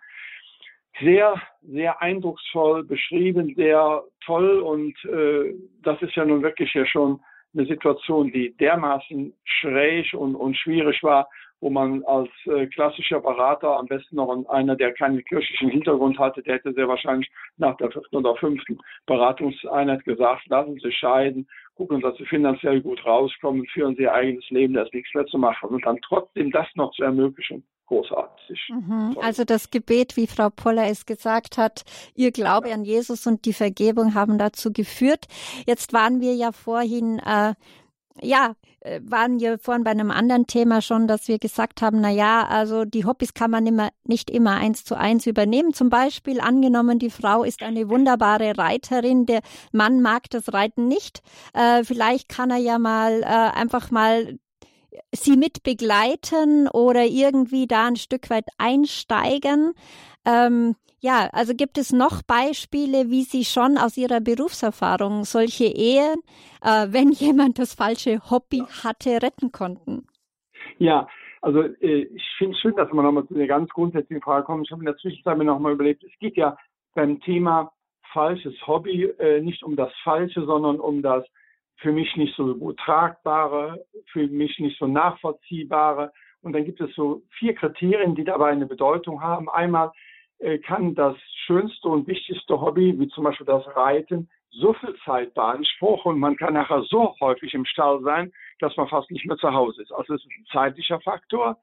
Sehr, 1.03 1.35
sehr 1.63 2.01
eindrucksvoll 2.01 2.85
beschrieben, 2.85 3.55
sehr 3.57 4.03
toll 4.25 4.61
und 4.61 4.95
äh, 5.05 5.55
das 5.83 6.01
ist 6.03 6.15
ja 6.15 6.25
nun 6.25 6.43
wirklich 6.43 6.73
ja 6.75 6.87
schon 6.87 7.21
eine 7.55 7.67
Situation, 7.67 8.33
die 8.33 8.57
dermaßen 8.57 9.35
schräg 9.45 10.15
und, 10.15 10.35
und 10.35 10.57
schwierig 10.57 11.03
war, 11.03 11.29
wo 11.61 11.71
man 11.71 12.03
als 12.05 12.31
äh, 12.47 12.67
klassischer 12.67 13.21
Berater 13.21 13.79
am 13.79 13.87
besten 13.87 14.17
noch 14.17 14.49
einer, 14.49 14.75
der 14.75 14.93
keinen 14.93 15.25
kirchlichen 15.25 15.71
Hintergrund 15.71 16.19
hatte, 16.19 16.43
der 16.43 16.57
hätte 16.57 16.73
sehr 16.73 16.89
wahrscheinlich 16.89 17.31
nach 17.57 17.77
der 17.77 17.91
vierten 17.91 18.17
oder 18.17 18.35
fünften 18.37 18.79
Beratungseinheit 19.07 20.05
gesagt, 20.05 20.47
lassen 20.49 20.79
Sie 20.83 20.93
scheiden, 20.93 21.49
gucken, 21.77 22.01
dass 22.01 22.17
Sie 22.17 22.27
finanziell 22.27 22.81
gut 22.81 23.05
rauskommen, 23.07 23.65
führen 23.67 23.95
Sie 23.95 24.03
Ihr 24.03 24.13
eigenes 24.13 24.49
Leben, 24.51 24.75
da 24.75 24.83
ist 24.83 24.95
nichts 24.95 25.15
mehr 25.15 25.27
zu 25.27 25.39
machen. 25.39 25.69
Und 25.69 25.87
dann 25.87 26.01
trotzdem 26.03 26.51
das 26.51 26.67
noch 26.75 26.91
zu 26.93 27.05
ermöglichen, 27.05 27.65
großartig. 27.87 28.32
Mhm. 28.69 29.17
Also 29.21 29.45
das 29.45 29.71
Gebet, 29.71 30.17
wie 30.17 30.27
Frau 30.27 30.51
Poller 30.51 30.87
es 30.87 31.07
gesagt 31.07 31.59
hat, 31.59 31.85
ihr 32.15 32.33
Glaube 32.33 32.69
ja. 32.69 32.75
an 32.75 32.85
Jesus 32.85 33.27
und 33.27 33.45
die 33.45 33.53
Vergebung 33.53 34.15
haben 34.15 34.39
dazu 34.39 34.73
geführt. 34.73 35.27
Jetzt 35.67 35.93
waren 35.93 36.21
wir 36.21 36.35
ja 36.35 36.53
vorhin 36.53 37.19
äh, 37.19 37.55
ja, 38.21 38.55
äh, 38.81 39.01
waren 39.05 39.41
wir 39.41 39.59
vorhin 39.59 39.85
bei 39.85 39.91
einem 39.91 40.11
anderen 40.11 40.47
Thema 40.47 40.83
schon, 40.83 41.07
dass 41.07 41.29
wir 41.29 41.39
gesagt 41.39 41.83
haben, 41.83 42.01
na 42.01 42.11
ja, 42.11 42.47
also 42.47 42.85
die 42.85 43.05
Hobbys 43.05 43.35
kann 43.35 43.51
man 43.51 43.67
immer, 43.67 43.91
nicht 44.05 44.31
immer 44.31 44.57
eins 44.57 44.85
zu 44.85 44.97
eins 44.97 45.27
übernehmen. 45.27 45.73
Zum 45.73 45.89
Beispiel 45.89 46.41
angenommen, 46.41 46.99
die 46.99 47.11
Frau 47.11 47.45
ist 47.45 47.63
eine 47.63 47.89
wunderbare 47.89 48.59
Reiterin, 48.59 49.27
der 49.27 49.41
Mann 49.73 50.03
mag 50.03 50.29
das 50.31 50.53
Reiten 50.53 50.89
nicht. 50.89 51.23
Äh, 51.55 51.85
vielleicht 51.85 52.29
kann 52.29 52.51
er 52.51 52.59
ja 52.59 52.79
mal 52.79 53.23
äh, 53.23 53.27
einfach 53.27 53.91
mal 53.91 54.39
sie 55.13 55.37
mit 55.37 55.63
begleiten 55.63 56.69
oder 56.69 57.05
irgendwie 57.05 57.67
da 57.67 57.89
ein 57.89 57.97
Stück 57.97 58.31
weit 58.31 58.47
einsteigen. 58.59 59.73
Ähm, 60.27 60.75
ja, 61.01 61.29
also 61.33 61.55
gibt 61.55 61.79
es 61.79 61.93
noch 61.93 62.23
Beispiele, 62.23 63.11
wie 63.11 63.23
Sie 63.23 63.45
schon 63.45 63.77
aus 63.77 63.97
Ihrer 63.97 64.21
Berufserfahrung 64.21 65.25
solche 65.25 65.65
Ehen, 65.65 66.23
äh, 66.63 66.87
wenn 66.91 67.11
jemand 67.13 67.59
das 67.59 67.75
falsche 67.75 68.21
Hobby 68.31 68.63
hatte, 68.85 69.21
retten 69.21 69.51
konnten? 69.51 70.07
Ja, 70.79 71.09
also 71.41 71.63
äh, 71.63 72.05
ich 72.15 72.25
finde 72.39 72.55
es 72.55 72.61
schön, 72.61 72.77
dass 72.77 72.93
wir 72.93 73.03
nochmal 73.03 73.27
zu 73.27 73.35
der 73.35 73.49
ganz 73.49 73.69
grundsätzlichen 73.71 74.23
Frage 74.23 74.45
kommen. 74.45 74.63
Ich 74.63 74.71
habe 74.71 74.83
in 74.83 74.87
der 74.87 74.97
Zwischenzeit 74.97 75.37
mir 75.37 75.45
nochmal 75.45 75.73
überlegt, 75.73 76.05
es 76.05 76.17
geht 76.21 76.37
ja 76.37 76.57
beim 76.95 77.21
Thema 77.21 77.73
falsches 78.13 78.55
Hobby 78.67 79.05
äh, 79.19 79.41
nicht 79.41 79.65
um 79.65 79.75
das 79.75 79.93
Falsche, 80.05 80.45
sondern 80.45 80.79
um 80.79 81.03
das 81.03 81.25
für 81.83 81.93
mich 81.93 82.17
nicht 82.17 82.35
so 82.37 82.55
gut 82.55 82.79
tragbare, 82.79 83.85
für 84.13 84.27
mich 84.29 84.59
nicht 84.59 84.79
so 84.79 84.87
nachvollziehbare. 84.87 86.13
Und 86.41 86.53
dann 86.53 86.65
gibt 86.65 86.81
es 86.81 86.95
so 86.95 87.23
vier 87.39 87.55
Kriterien, 87.55 88.15
die 88.15 88.25
dabei 88.25 88.51
eine 88.51 88.67
Bedeutung 88.67 89.21
haben. 89.21 89.49
Einmal 89.49 89.93
äh, 90.39 90.59
kann 90.59 90.95
das 90.95 91.17
schönste 91.47 91.89
und 91.89 92.07
wichtigste 92.07 92.61
Hobby, 92.61 92.99
wie 92.99 93.09
zum 93.09 93.25
Beispiel 93.25 93.47
das 93.47 93.65
Reiten, 93.77 94.29
so 94.51 94.75
viel 94.75 94.95
Zeit 95.05 95.35
beanspruchen 95.35 96.13
und 96.13 96.21
man 96.21 96.37
kann 96.37 96.55
nachher 96.55 96.83
so 96.83 97.15
häufig 97.21 97.55
im 97.55 97.65
Stall 97.65 98.03
sein, 98.03 98.33
dass 98.61 98.77
man 98.77 98.89
fast 98.89 99.11
nicht 99.11 99.25
mehr 99.25 99.39
zu 99.39 99.53
Hause 99.53 99.83
ist. 99.83 99.93
Also 99.93 100.15
es 100.15 100.21
ist 100.23 100.31
ein 100.31 100.47
zeitlicher 100.53 101.01
Faktor. 101.01 101.59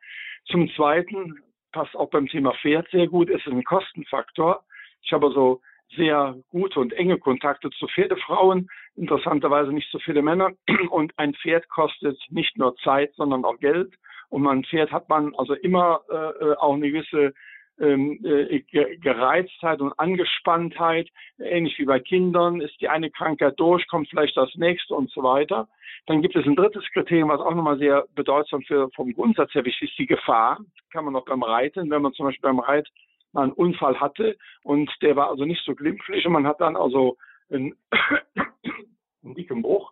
Zum 0.45 0.69
Zweiten 0.75 1.39
passt 1.71 1.95
auch 1.95 2.09
beim 2.09 2.27
Thema 2.27 2.53
Pferd 2.53 2.89
sehr 2.89 3.07
gut, 3.07 3.29
ist 3.29 3.45
ein 3.47 3.63
Kostenfaktor. 3.63 4.63
Ich 5.03 5.13
habe 5.13 5.31
so 5.31 5.61
sehr 5.95 6.35
gute 6.49 6.79
und 6.79 6.93
enge 6.93 7.17
Kontakte 7.17 7.69
zu 7.71 7.87
Pferdefrauen, 7.87 8.69
interessanterweise 8.95 9.71
nicht 9.71 9.89
so 9.91 9.99
viele 9.99 10.21
Männer. 10.21 10.51
Und 10.89 11.13
ein 11.17 11.33
Pferd 11.33 11.67
kostet 11.69 12.17
nicht 12.29 12.57
nur 12.57 12.75
Zeit, 12.77 13.13
sondern 13.15 13.45
auch 13.45 13.57
Geld. 13.59 13.93
Und 14.29 14.45
ein 14.47 14.63
Pferd 14.63 14.91
hat 14.91 15.09
man 15.09 15.33
also 15.35 15.53
immer 15.53 16.01
äh, 16.09 16.15
äh 16.15 16.55
auch 16.57 16.73
eine 16.73 16.91
gewisse 16.91 17.33
ähm, 17.79 18.19
äh, 18.23 18.59
Gereiztheit 18.97 19.79
und 19.79 19.97
Angespanntheit, 19.97 21.07
ähnlich 21.39 21.77
wie 21.79 21.85
bei 21.85 21.99
Kindern, 21.99 22.61
ist 22.61 22.79
die 22.81 22.89
eine 22.89 23.09
Krankheit 23.09 23.59
durch, 23.59 23.87
kommt 23.87 24.09
vielleicht 24.09 24.35
das 24.37 24.53
nächste 24.55 24.95
und 24.95 25.09
so 25.11 25.23
weiter. 25.23 25.67
Dann 26.05 26.21
gibt 26.21 26.35
es 26.35 26.45
ein 26.45 26.55
drittes 26.55 26.83
Kriterium, 26.91 27.29
was 27.29 27.39
auch 27.39 27.55
nochmal 27.55 27.77
sehr 27.77 28.05
bedeutsam 28.15 28.61
für, 28.63 28.89
vom 28.95 29.13
Grundsatz 29.13 29.53
her 29.53 29.65
wichtig 29.65 29.91
ist, 29.91 29.99
die 29.99 30.07
Gefahr. 30.07 30.59
Kann 30.91 31.05
man 31.05 31.13
noch 31.13 31.25
beim 31.25 31.43
Reiten, 31.43 31.89
wenn 31.89 32.01
man 32.01 32.13
zum 32.13 32.25
Beispiel 32.25 32.49
beim 32.49 32.59
Reit 32.59 32.87
mal 33.31 33.43
einen 33.43 33.53
Unfall 33.53 33.99
hatte 33.99 34.37
und 34.63 34.91
der 35.01 35.15
war 35.15 35.29
also 35.29 35.45
nicht 35.45 35.63
so 35.65 35.75
glimpflich 35.75 36.25
und 36.25 36.33
man 36.33 36.47
hat 36.47 36.61
dann 36.61 36.75
also 36.75 37.17
einen, 37.51 37.75
einen 39.23 39.35
dicken 39.35 39.61
Bruch, 39.61 39.91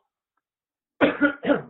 einen 1.00 1.68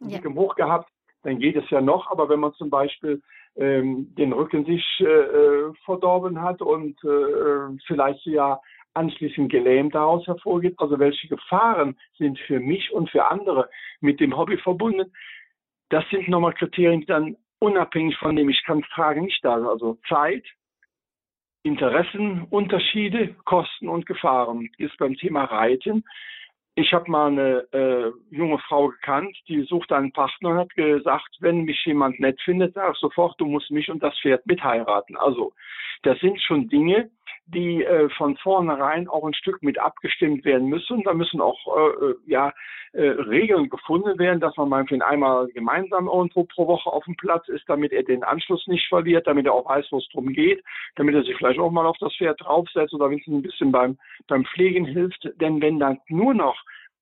dicken 0.00 0.34
Bruch 0.34 0.54
gehabt, 0.54 0.90
dann 1.22 1.38
geht 1.38 1.56
es 1.56 1.68
ja 1.70 1.80
noch, 1.80 2.10
aber 2.10 2.28
wenn 2.28 2.40
man 2.40 2.54
zum 2.54 2.70
Beispiel 2.70 3.22
ähm, 3.56 4.14
den 4.14 4.32
Rücken 4.32 4.64
sich 4.64 4.84
äh, 5.00 5.04
äh, 5.04 5.72
verdorben 5.84 6.40
hat 6.40 6.62
und 6.62 7.02
äh, 7.04 7.76
vielleicht 7.86 8.24
ja 8.26 8.60
anschließend 8.94 9.50
gelähmt 9.50 9.94
daraus 9.94 10.26
hervorgeht. 10.26 10.74
Also 10.78 10.98
welche 10.98 11.28
Gefahren 11.28 11.96
sind 12.18 12.38
für 12.40 12.60
mich 12.60 12.92
und 12.92 13.10
für 13.10 13.30
andere 13.30 13.68
mit 14.00 14.20
dem 14.20 14.36
Hobby 14.36 14.56
verbunden? 14.58 15.12
Das 15.90 16.04
sind 16.10 16.28
nochmal 16.28 16.54
Kriterien, 16.54 17.00
die 17.00 17.06
dann 17.06 17.36
unabhängig 17.58 18.16
von 18.18 18.36
dem 18.36 18.48
ich 18.48 18.62
kann 18.64 18.80
es 18.80 18.88
tragen, 18.94 19.22
nicht 19.22 19.44
da 19.44 19.58
sind. 19.58 19.68
Also 19.68 19.98
Zeit, 20.08 20.44
Interessen, 21.62 22.46
Unterschiede, 22.50 23.34
Kosten 23.44 23.88
und 23.88 24.06
Gefahren. 24.06 24.70
Ist 24.78 24.96
beim 24.98 25.14
Thema 25.14 25.44
Reiten 25.44 26.04
ich 26.80 26.92
habe 26.92 27.10
mal 27.10 27.28
eine 27.28 27.66
äh, 27.72 28.12
junge 28.30 28.58
Frau 28.58 28.88
gekannt, 28.88 29.36
die 29.48 29.62
sucht 29.62 29.92
einen 29.92 30.12
Partner 30.12 30.50
und 30.50 30.58
hat 30.58 30.74
gesagt, 30.74 31.36
wenn 31.40 31.64
mich 31.64 31.84
jemand 31.84 32.20
nett 32.20 32.40
findet, 32.42 32.74
sag 32.74 32.96
sofort, 32.96 33.40
du 33.40 33.46
musst 33.46 33.70
mich 33.70 33.90
und 33.90 34.02
das 34.02 34.18
Pferd 34.20 34.46
mitheiraten. 34.46 35.16
Also 35.16 35.52
das 36.02 36.18
sind 36.20 36.40
schon 36.40 36.68
Dinge, 36.68 37.10
die 37.54 37.84
äh, 37.84 38.08
von 38.10 38.36
vornherein 38.36 39.08
auch 39.08 39.24
ein 39.24 39.34
Stück 39.34 39.62
mit 39.62 39.78
abgestimmt 39.78 40.44
werden 40.44 40.68
müssen. 40.68 41.02
Da 41.02 41.14
müssen 41.14 41.40
auch 41.40 41.58
äh, 41.76 42.06
äh 42.06 42.14
ja, 42.26 42.52
äh, 42.92 43.02
Regeln 43.02 43.68
gefunden 43.68 44.18
werden, 44.18 44.40
dass 44.40 44.56
man 44.56 44.68
meinetwegen 44.68 45.02
einmal 45.02 45.48
gemeinsam 45.48 46.08
irgendwo 46.08 46.44
pro 46.44 46.66
Woche 46.66 46.90
auf 46.90 47.04
dem 47.04 47.16
Platz 47.16 47.48
ist, 47.48 47.68
damit 47.68 47.92
er 47.92 48.02
den 48.02 48.24
Anschluss 48.24 48.66
nicht 48.66 48.88
verliert, 48.88 49.26
damit 49.26 49.46
er 49.46 49.54
auch 49.54 49.68
weiß, 49.68 49.86
wo 49.90 49.98
es 49.98 50.08
drum 50.08 50.32
geht, 50.32 50.62
damit 50.96 51.14
er 51.14 51.22
sich 51.22 51.36
vielleicht 51.36 51.60
auch 51.60 51.70
mal 51.70 51.86
auf 51.86 51.98
das 51.98 52.14
Pferd 52.16 52.40
draufsetzt 52.40 52.94
oder 52.94 53.10
wenigstens 53.10 53.34
ein 53.34 53.42
bisschen 53.42 53.72
beim, 53.72 53.98
beim 54.28 54.44
Pflegen 54.44 54.84
hilft. 54.84 55.28
Denn 55.40 55.60
wenn 55.60 55.78
dann 55.78 55.98
nur 56.08 56.34
noch 56.34 56.56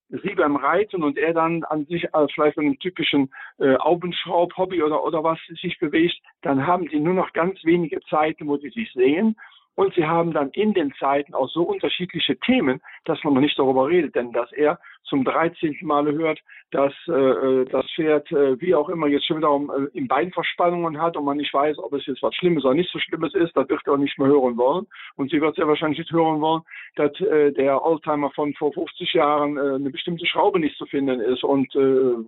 sie 0.08 0.34
beim 0.34 0.56
Reiten 0.56 1.02
und 1.02 1.18
er 1.18 1.34
dann 1.34 1.64
an 1.64 1.84
sich 1.86 2.14
als 2.14 2.32
vielleicht 2.32 2.58
einem 2.58 2.78
typischen 2.78 3.30
äh, 3.58 3.76
Augenschraub-Hobby 3.76 4.82
oder, 4.82 5.04
oder 5.04 5.22
was 5.22 5.38
sich 5.60 5.78
bewegt, 5.78 6.16
dann 6.40 6.66
haben 6.66 6.88
sie 6.90 6.98
nur 6.98 7.14
noch 7.14 7.32
ganz 7.34 7.62
wenige 7.64 8.00
Zeiten, 8.08 8.46
wo 8.46 8.56
sie 8.56 8.70
sich 8.70 8.90
sehen 8.92 9.36
und 9.78 9.94
sie 9.94 10.04
haben 10.04 10.32
dann 10.32 10.50
in 10.50 10.74
den 10.74 10.92
Zeiten 10.94 11.34
auch 11.34 11.48
so 11.48 11.62
unterschiedliche 11.62 12.36
Themen, 12.40 12.80
dass 13.04 13.22
man 13.22 13.34
nicht 13.34 13.56
darüber 13.56 13.86
redet. 13.86 14.16
Denn 14.16 14.32
dass 14.32 14.50
er 14.50 14.80
zum 15.04 15.24
13. 15.24 15.78
Male 15.82 16.10
hört, 16.14 16.40
dass 16.72 16.92
äh, 17.06 17.64
das 17.70 17.86
Pferd, 17.94 18.28
äh, 18.32 18.60
wie 18.60 18.74
auch 18.74 18.88
immer, 18.88 19.06
jetzt 19.06 19.28
schon 19.28 19.36
wiederum 19.36 19.70
äh, 19.70 19.96
im 19.96 20.08
Bein 20.08 20.32
Verspannungen 20.32 21.00
hat 21.00 21.16
und 21.16 21.24
man 21.24 21.36
nicht 21.36 21.54
weiß, 21.54 21.78
ob 21.78 21.92
es 21.92 22.04
jetzt 22.06 22.24
was 22.24 22.34
Schlimmes 22.34 22.64
oder 22.64 22.74
nicht 22.74 22.90
so 22.90 22.98
Schlimmes 22.98 23.32
ist, 23.34 23.56
das 23.56 23.68
wird 23.68 23.80
er 23.86 23.92
auch 23.92 23.98
nicht 23.98 24.18
mehr 24.18 24.26
hören 24.26 24.56
wollen. 24.56 24.88
Und 25.14 25.30
sie 25.30 25.40
wird 25.40 25.54
sehr 25.54 25.68
wahrscheinlich 25.68 26.00
nicht 26.00 26.10
hören 26.10 26.40
wollen, 26.40 26.62
dass 26.96 27.12
äh, 27.20 27.52
der 27.52 27.80
Oldtimer 27.80 28.32
von 28.32 28.54
vor 28.54 28.72
50 28.72 29.12
Jahren 29.12 29.58
äh, 29.58 29.76
eine 29.76 29.90
bestimmte 29.90 30.26
Schraube 30.26 30.58
nicht 30.58 30.76
zu 30.76 30.86
finden 30.86 31.20
ist 31.20 31.44
und 31.44 31.72
äh, 31.76 31.78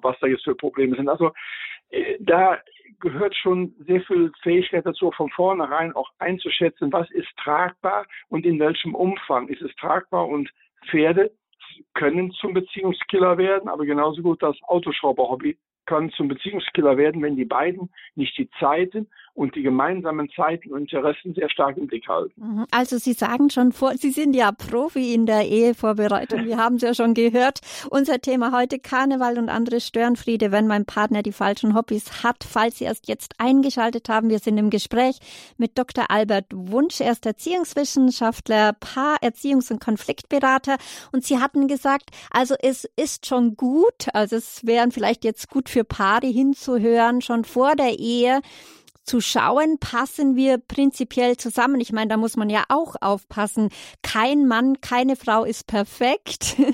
was 0.02 0.16
da 0.20 0.28
jetzt 0.28 0.44
für 0.44 0.54
Probleme 0.54 0.94
sind. 0.94 1.08
Also 1.08 1.32
da 2.20 2.58
gehört 3.00 3.34
schon 3.34 3.74
sehr 3.86 4.02
viel 4.02 4.30
Fähigkeit 4.42 4.86
dazu, 4.86 5.10
von 5.12 5.30
vornherein 5.30 5.92
auch 5.94 6.10
einzuschätzen, 6.18 6.92
was 6.92 7.10
ist 7.10 7.28
tragbar 7.42 8.06
und 8.28 8.44
in 8.44 8.58
welchem 8.58 8.94
Umfang 8.94 9.48
ist 9.48 9.62
es 9.62 9.74
tragbar. 9.76 10.28
Und 10.28 10.50
Pferde 10.90 11.30
können 11.94 12.30
zum 12.32 12.54
Beziehungskiller 12.54 13.38
werden, 13.38 13.68
aber 13.68 13.84
genauso 13.84 14.22
gut 14.22 14.42
das 14.42 14.56
Autoschrauber-Hobby 14.64 15.56
kann 15.86 16.10
zum 16.10 16.28
Beziehungskiller 16.28 16.96
werden, 16.96 17.22
wenn 17.22 17.36
die 17.36 17.44
beiden 17.44 17.90
nicht 18.14 18.36
die 18.38 18.48
Zeiten 18.58 19.08
und 19.34 19.54
die 19.54 19.62
gemeinsamen 19.62 20.28
Zeiten 20.36 20.72
und 20.72 20.82
Interessen 20.92 21.34
sehr 21.34 21.48
stark 21.48 21.76
im 21.76 21.86
Blick 21.86 22.06
halten. 22.08 22.32
Mhm. 22.36 22.66
Also 22.70 22.98
Sie 22.98 23.12
sagen 23.12 23.48
schon 23.48 23.72
vor, 23.72 23.94
Sie 23.96 24.10
sind 24.10 24.34
ja 24.34 24.52
Profi 24.52 25.14
in 25.14 25.24
der 25.24 25.46
Ehevorbereitung. 25.46 26.44
Wir 26.44 26.58
haben 26.58 26.76
es 26.76 26.82
ja 26.82 26.94
schon 26.94 27.14
gehört. 27.14 27.60
Unser 27.90 28.20
Thema 28.20 28.52
heute 28.52 28.78
Karneval 28.78 29.38
und 29.38 29.48
andere 29.48 29.80
Störenfriede, 29.80 30.52
wenn 30.52 30.66
mein 30.66 30.84
Partner 30.84 31.22
die 31.22 31.32
falschen 31.32 31.74
Hobbys 31.74 32.22
hat. 32.22 32.44
Falls 32.44 32.78
Sie 32.78 32.84
erst 32.84 33.08
jetzt 33.08 33.34
eingeschaltet 33.38 34.08
haben, 34.08 34.28
wir 34.28 34.40
sind 34.40 34.58
im 34.58 34.68
Gespräch 34.68 35.18
mit 35.56 35.78
Dr. 35.78 36.10
Albert 36.10 36.46
Wunsch. 36.52 37.00
Er 37.00 37.12
ist 37.12 37.24
Erziehungswissenschaftler, 37.24 38.74
Paar-, 38.74 39.22
Erziehungs- 39.22 39.72
und 39.72 39.80
Konfliktberater. 39.80 40.76
Und 41.12 41.24
Sie 41.24 41.38
hatten 41.38 41.66
gesagt, 41.66 42.10
also 42.30 42.56
es 42.60 42.84
ist 42.96 43.26
schon 43.26 43.56
gut, 43.56 44.08
also 44.12 44.36
es 44.36 44.66
wären 44.66 44.92
vielleicht 44.92 45.24
jetzt 45.24 45.48
gut 45.48 45.69
für 45.70 45.84
Paare 45.84 46.26
hinzuhören, 46.26 47.22
schon 47.22 47.44
vor 47.44 47.76
der 47.76 47.98
Ehe, 47.98 48.40
zu 49.10 49.20
schauen, 49.20 49.78
passen 49.80 50.36
wir 50.36 50.58
prinzipiell 50.58 51.36
zusammen. 51.36 51.80
Ich 51.80 51.90
meine, 51.90 52.10
da 52.10 52.16
muss 52.16 52.36
man 52.36 52.48
ja 52.48 52.62
auch 52.68 52.94
aufpassen. 53.00 53.70
Kein 54.02 54.46
Mann, 54.46 54.80
keine 54.80 55.16
Frau 55.16 55.44
ist 55.44 55.66
perfekt. 55.66 56.56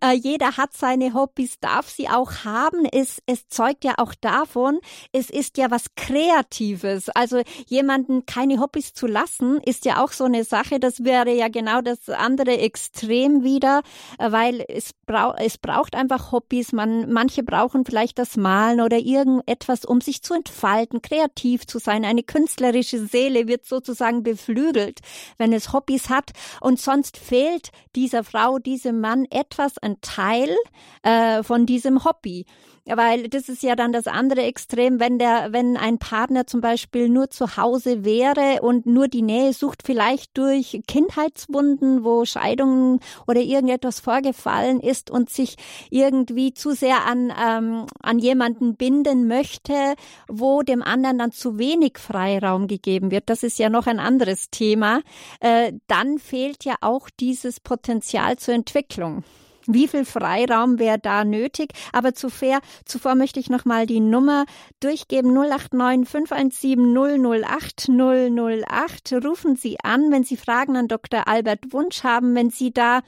Äh, 0.00 0.12
jeder 0.12 0.56
hat 0.56 0.74
seine 0.74 1.14
Hobbys, 1.14 1.58
darf 1.58 1.88
sie 1.88 2.08
auch 2.08 2.44
haben. 2.44 2.84
Es, 2.92 3.22
es 3.26 3.48
zeugt 3.48 3.82
ja 3.84 3.94
auch 3.96 4.14
davon, 4.20 4.80
es 5.12 5.30
ist 5.30 5.56
ja 5.56 5.70
was 5.70 5.86
Kreatives. 5.96 7.08
Also 7.10 7.40
jemanden 7.66 8.26
keine 8.26 8.60
Hobbys 8.60 8.92
zu 8.92 9.06
lassen, 9.06 9.58
ist 9.64 9.84
ja 9.84 10.04
auch 10.04 10.12
so 10.12 10.24
eine 10.24 10.44
Sache. 10.44 10.80
Das 10.80 11.04
wäre 11.04 11.32
ja 11.32 11.48
genau 11.48 11.80
das 11.80 12.10
andere 12.10 12.58
Extrem 12.58 13.42
wieder, 13.42 13.82
äh, 14.18 14.30
weil 14.30 14.64
es, 14.68 14.92
brau 15.06 15.34
es 15.38 15.56
braucht 15.56 15.94
einfach 15.94 16.32
Hobbys. 16.32 16.72
Man, 16.72 17.10
manche 17.10 17.42
brauchen 17.42 17.84
vielleicht 17.84 18.18
das 18.18 18.36
Malen 18.36 18.80
oder 18.80 18.98
irgendetwas, 18.98 19.84
um 19.84 20.00
sich 20.00 20.22
zu 20.22 20.34
entfalten, 20.34 21.00
kreativ 21.00 21.66
zu 21.66 21.75
sein. 21.78 22.04
Eine 22.04 22.22
künstlerische 22.22 23.06
Seele 23.06 23.48
wird 23.48 23.66
sozusagen 23.66 24.22
beflügelt, 24.22 25.00
wenn 25.38 25.52
es 25.52 25.72
Hobbys 25.72 26.08
hat. 26.08 26.32
Und 26.60 26.80
sonst 26.80 27.16
fehlt 27.16 27.70
dieser 27.94 28.24
Frau, 28.24 28.58
diesem 28.58 29.00
Mann 29.00 29.26
etwas, 29.30 29.78
ein 29.78 30.00
Teil 30.00 30.54
äh, 31.02 31.42
von 31.42 31.66
diesem 31.66 32.04
Hobby 32.04 32.46
weil 32.86 33.28
das 33.28 33.48
ist 33.48 33.62
ja 33.62 33.74
dann 33.74 33.92
das 33.92 34.06
andere 34.06 34.42
Extrem, 34.42 35.00
wenn 35.00 35.18
der, 35.18 35.48
wenn 35.50 35.76
ein 35.76 35.98
Partner 35.98 36.46
zum 36.46 36.60
Beispiel 36.60 37.08
nur 37.08 37.30
zu 37.30 37.56
Hause 37.56 38.04
wäre 38.04 38.62
und 38.62 38.86
nur 38.86 39.08
die 39.08 39.22
Nähe 39.22 39.52
sucht, 39.52 39.82
vielleicht 39.84 40.38
durch 40.38 40.80
Kindheitswunden, 40.86 42.04
wo 42.04 42.24
Scheidungen 42.24 43.00
oder 43.26 43.40
irgendetwas 43.40 43.98
vorgefallen 43.98 44.80
ist 44.80 45.10
und 45.10 45.30
sich 45.30 45.56
irgendwie 45.90 46.54
zu 46.54 46.72
sehr 46.72 47.06
an, 47.06 47.32
ähm, 47.36 47.86
an 48.02 48.18
jemanden 48.18 48.76
binden 48.76 49.26
möchte, 49.26 49.94
wo 50.28 50.62
dem 50.62 50.82
anderen 50.82 51.18
dann 51.18 51.32
zu 51.32 51.58
wenig 51.58 51.98
Freiraum 51.98 52.68
gegeben 52.68 53.10
wird. 53.10 53.28
Das 53.28 53.42
ist 53.42 53.58
ja 53.58 53.68
noch 53.68 53.86
ein 53.86 53.98
anderes 53.98 54.50
Thema. 54.50 55.00
Äh, 55.40 55.72
dann 55.88 56.18
fehlt 56.18 56.64
ja 56.64 56.76
auch 56.80 57.10
dieses 57.10 57.58
Potenzial 57.58 58.36
zur 58.36 58.54
Entwicklung. 58.54 59.24
Wie 59.66 59.88
viel 59.88 60.04
Freiraum 60.04 60.78
wäre 60.78 60.98
da 60.98 61.24
nötig? 61.24 61.72
Aber 61.92 62.14
zuvor, 62.14 62.60
zuvor 62.84 63.14
möchte 63.14 63.40
ich 63.40 63.50
nochmal 63.50 63.86
die 63.86 64.00
Nummer 64.00 64.44
durchgeben. 64.80 65.32
089 65.32 66.08
517 66.08 66.96
008 66.96 67.88
008. 67.88 69.24
Rufen 69.24 69.56
Sie 69.56 69.78
an, 69.82 70.10
wenn 70.10 70.24
Sie 70.24 70.36
Fragen 70.36 70.76
an 70.76 70.88
Dr. 70.88 71.26
Albert 71.28 71.72
Wunsch 71.72 72.04
haben, 72.04 72.34
wenn 72.34 72.50
Sie 72.50 72.72
da 72.72 73.00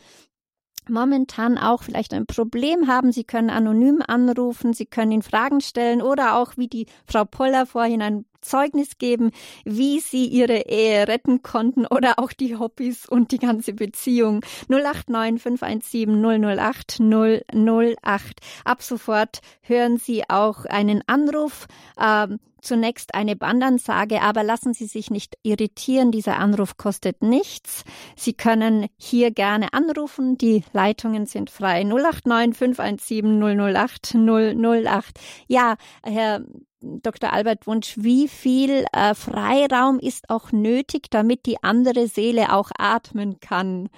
momentan 0.88 1.59
auch 1.59 1.82
vielleicht 1.82 2.12
ein 2.14 2.26
Problem 2.26 2.88
haben. 2.88 3.12
Sie 3.12 3.24
können 3.24 3.50
anonym 3.50 4.02
anrufen, 4.06 4.72
Sie 4.72 4.86
können 4.86 5.12
ihn 5.12 5.22
Fragen 5.22 5.61
stellen 5.61 6.02
oder 6.02 6.36
auch, 6.36 6.56
wie 6.56 6.68
die 6.68 6.86
Frau 7.06 7.24
Poller 7.24 7.66
vorhin 7.66 8.02
ein 8.02 8.24
Zeugnis 8.41 8.99
geben, 8.99 9.30
wie 9.64 10.01
sie 10.01 10.26
ihre 10.26 10.68
Ehe 10.68 11.09
retten 11.09 11.43
konnten 11.43 11.86
oder 11.86 12.18
auch 12.18 12.32
die 12.32 12.57
Hobbys 12.57 13.09
und 13.09 13.32
die 13.32 13.39
ganze 13.39 13.72
Beziehung. 13.72 14.41
089 14.68 15.43
517 15.43 16.22
008 16.22 17.01
008. 17.01 18.41
Ab 18.64 18.82
sofort 18.82 19.41
hören 19.62 19.99
Sie 19.99 20.28
auch 20.28 20.64
einen 20.64 21.03
Anruf. 21.07 21.66
Ähm, 22.01 22.39
zunächst 22.61 23.14
eine 23.14 23.36
Bandansage, 23.36 24.20
aber 24.20 24.43
lassen 24.43 24.74
Sie 24.74 24.86
sich 24.86 25.11
nicht 25.11 25.36
irritieren. 25.43 26.12
Dieser 26.12 26.39
Anruf 26.39 26.76
kostet 26.76 27.22
nichts. 27.22 27.84
Sie 28.16 28.34
können 28.34 28.86
hier 28.97 29.30
gerne 29.30 29.72
anrufen. 29.72 30.39
Die 30.39 30.64
Leitungen 30.72 31.26
sind 31.26 31.51
frei. 31.51 31.84
089 31.84 32.57
517 32.57 33.41
008 33.41 34.14
008. 34.14 35.20
Ja, 35.47 35.76
Herr 36.03 36.45
Dr. 36.80 37.32
Albert 37.32 37.66
Wunsch, 37.66 37.96
wie 37.96 38.28
viel 38.28 38.84
äh, 38.92 39.14
Freiraum 39.14 39.98
ist 39.98 40.30
auch 40.30 40.52
nötig, 40.52 41.10
damit 41.10 41.46
die 41.46 41.56
andere 41.62 42.06
Seele 42.06 42.52
auch 42.52 42.70
atmen 42.78 43.40
kann? 43.40 43.88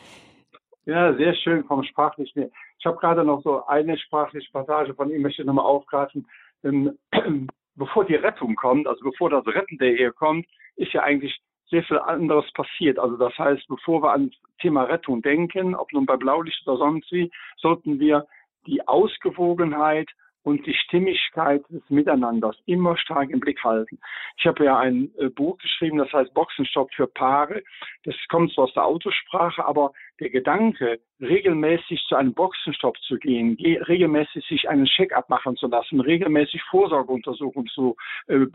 Ja, 0.86 1.14
sehr 1.14 1.34
schön 1.34 1.64
vom 1.64 1.84
Sprachlichen. 1.84 2.50
Ich 2.78 2.86
habe 2.86 2.96
gerade 2.96 3.24
noch 3.24 3.42
so 3.42 3.66
eine 3.66 3.98
sprachliche 3.98 4.50
Passage 4.50 4.94
von 4.94 5.10
ihm, 5.10 5.22
möchte 5.22 5.42
ich 5.42 5.46
nochmal 5.46 5.66
aufgreifen. 5.66 6.26
Ähm, 6.64 6.98
bevor 7.74 8.06
die 8.06 8.14
Rettung 8.14 8.56
kommt, 8.56 8.86
also 8.86 9.04
bevor 9.04 9.28
das 9.28 9.46
Retten 9.46 9.76
der 9.78 9.94
Ehe 9.94 10.12
kommt, 10.12 10.46
ist 10.76 10.92
ja 10.92 11.02
eigentlich 11.02 11.38
sehr 11.68 11.82
viel 11.84 11.98
anderes 11.98 12.50
passiert. 12.52 12.98
Also 12.98 13.16
das 13.16 13.36
heißt, 13.38 13.68
bevor 13.68 14.02
wir 14.02 14.12
an 14.12 14.30
das 14.30 14.38
Thema 14.60 14.84
Rettung 14.84 15.22
denken, 15.22 15.74
ob 15.74 15.92
nun 15.92 16.06
bei 16.06 16.16
Blaulicht 16.16 16.66
oder 16.66 16.78
sonst 16.78 17.12
wie, 17.12 17.30
sollten 17.58 18.00
wir 18.00 18.26
die 18.66 18.86
Ausgewogenheit 18.88 20.08
und 20.42 20.66
die 20.66 20.74
Stimmigkeit 20.74 21.62
des 21.68 21.82
Miteinanders 21.88 22.56
immer 22.66 22.96
stark 22.96 23.30
im 23.30 23.40
Blick 23.40 23.62
halten. 23.62 23.98
Ich 24.38 24.46
habe 24.46 24.64
ja 24.64 24.78
ein 24.78 25.10
äh, 25.18 25.28
Buch 25.28 25.58
geschrieben, 25.58 25.98
das 25.98 26.12
heißt 26.12 26.32
Boxenstopp 26.34 26.92
für 26.94 27.06
Paare. 27.06 27.62
Das 28.04 28.14
kommt 28.28 28.52
so 28.52 28.62
aus 28.62 28.72
der 28.74 28.84
Autosprache, 28.84 29.64
aber 29.64 29.92
der 30.20 30.30
Gedanke, 30.30 31.00
regelmäßig 31.20 32.04
zu 32.08 32.14
einem 32.14 32.34
Boxenstopp 32.34 32.98
zu 33.00 33.16
gehen, 33.16 33.56
regelmäßig 33.60 34.46
sich 34.46 34.68
einen 34.68 34.86
Check-up 34.86 35.28
machen 35.28 35.56
zu 35.56 35.66
lassen, 35.66 36.00
regelmäßig 36.00 36.62
Vorsorgeuntersuchungen 36.70 37.68
zu, 37.68 37.96
äh, 38.28 38.46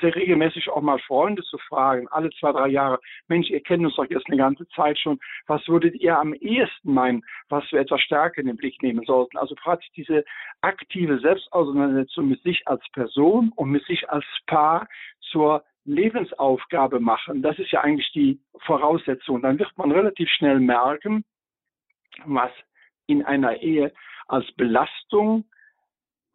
sehr 0.00 0.14
regelmäßig 0.14 0.68
auch 0.70 0.82
mal 0.82 0.98
Freunde 1.00 1.42
zu 1.42 1.58
fragen, 1.58 2.06
alle 2.08 2.30
zwei, 2.38 2.52
drei 2.52 2.68
Jahre, 2.68 3.00
Mensch, 3.28 3.50
ihr 3.50 3.60
kennt 3.60 3.84
uns 3.84 3.96
doch 3.96 4.08
jetzt 4.08 4.26
eine 4.28 4.36
ganze 4.36 4.68
Zeit 4.68 4.98
schon, 4.98 5.18
was 5.46 5.66
würdet 5.68 5.94
ihr 5.94 6.18
am 6.18 6.34
ehesten 6.34 6.92
meinen, 6.92 7.22
was 7.48 7.64
wir 7.72 7.80
etwas 7.80 8.00
stärker 8.02 8.40
in 8.40 8.46
den 8.46 8.56
Blick 8.56 8.82
nehmen 8.82 9.04
sollten? 9.06 9.36
Also 9.36 9.54
praktisch 9.54 9.90
diese 9.96 10.24
aktive 10.60 11.18
Selbstauseinandersetzung 11.18 12.28
mit 12.28 12.42
sich 12.42 12.66
als 12.66 12.82
Person 12.92 13.52
und 13.56 13.70
mit 13.70 13.84
sich 13.86 14.08
als 14.10 14.24
Paar 14.46 14.86
zur 15.30 15.64
Lebensaufgabe 15.84 17.00
machen, 17.00 17.42
das 17.42 17.58
ist 17.58 17.70
ja 17.70 17.80
eigentlich 17.80 18.10
die 18.12 18.40
Voraussetzung. 18.66 19.42
Dann 19.42 19.58
wird 19.58 19.76
man 19.76 19.90
relativ 19.90 20.28
schnell 20.30 20.60
merken, 20.60 21.24
was 22.24 22.50
in 23.06 23.24
einer 23.24 23.60
Ehe 23.62 23.92
als 24.28 24.50
Belastung 24.52 25.44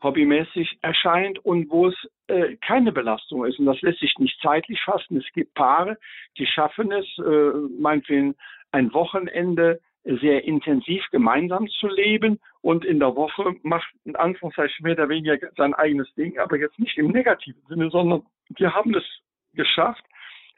hobbymäßig 0.04 0.78
erscheint 0.82 1.40
und 1.40 1.70
wo 1.70 1.88
es 1.88 1.96
äh, 2.28 2.58
keine 2.58 2.92
Belastung 2.92 3.46
ist. 3.46 3.60
Und 3.60 3.66
das 3.66 3.82
lässt 3.82 4.00
sich 4.00 4.14
nicht 4.20 4.40
zeitlich 4.42 4.82
fassen. 4.84 5.18
Es 5.18 5.34
gibt 5.34 5.54
Paare, 5.54 5.98
die 6.38 6.46
schaffen 6.46 6.92
es, 6.92 7.06
äh, 7.18 7.52
meinetwegen 7.80 8.36
ein 8.72 8.94
Wochenende 8.94 9.80
sehr 10.04 10.44
intensiv 10.44 11.04
gemeinsam 11.12 11.68
zu 11.68 11.88
leben 11.88 12.40
und 12.62 12.86
in 12.86 13.00
der 13.00 13.16
Woche 13.16 13.56
macht 13.64 13.92
in 14.04 14.16
Anführungszeichen 14.16 14.84
mehr 14.84 14.94
oder 14.94 15.10
weniger 15.10 15.38
sein 15.58 15.74
eigenes 15.74 16.14
Ding, 16.14 16.38
aber 16.38 16.58
jetzt 16.58 16.78
nicht 16.78 16.98
im 16.98 17.08
negativen 17.08 17.62
Sinne, 17.68 17.90
sondern 17.90 18.24
wir 18.50 18.74
haben 18.76 18.94
es 18.94 19.04
geschafft, 19.56 20.04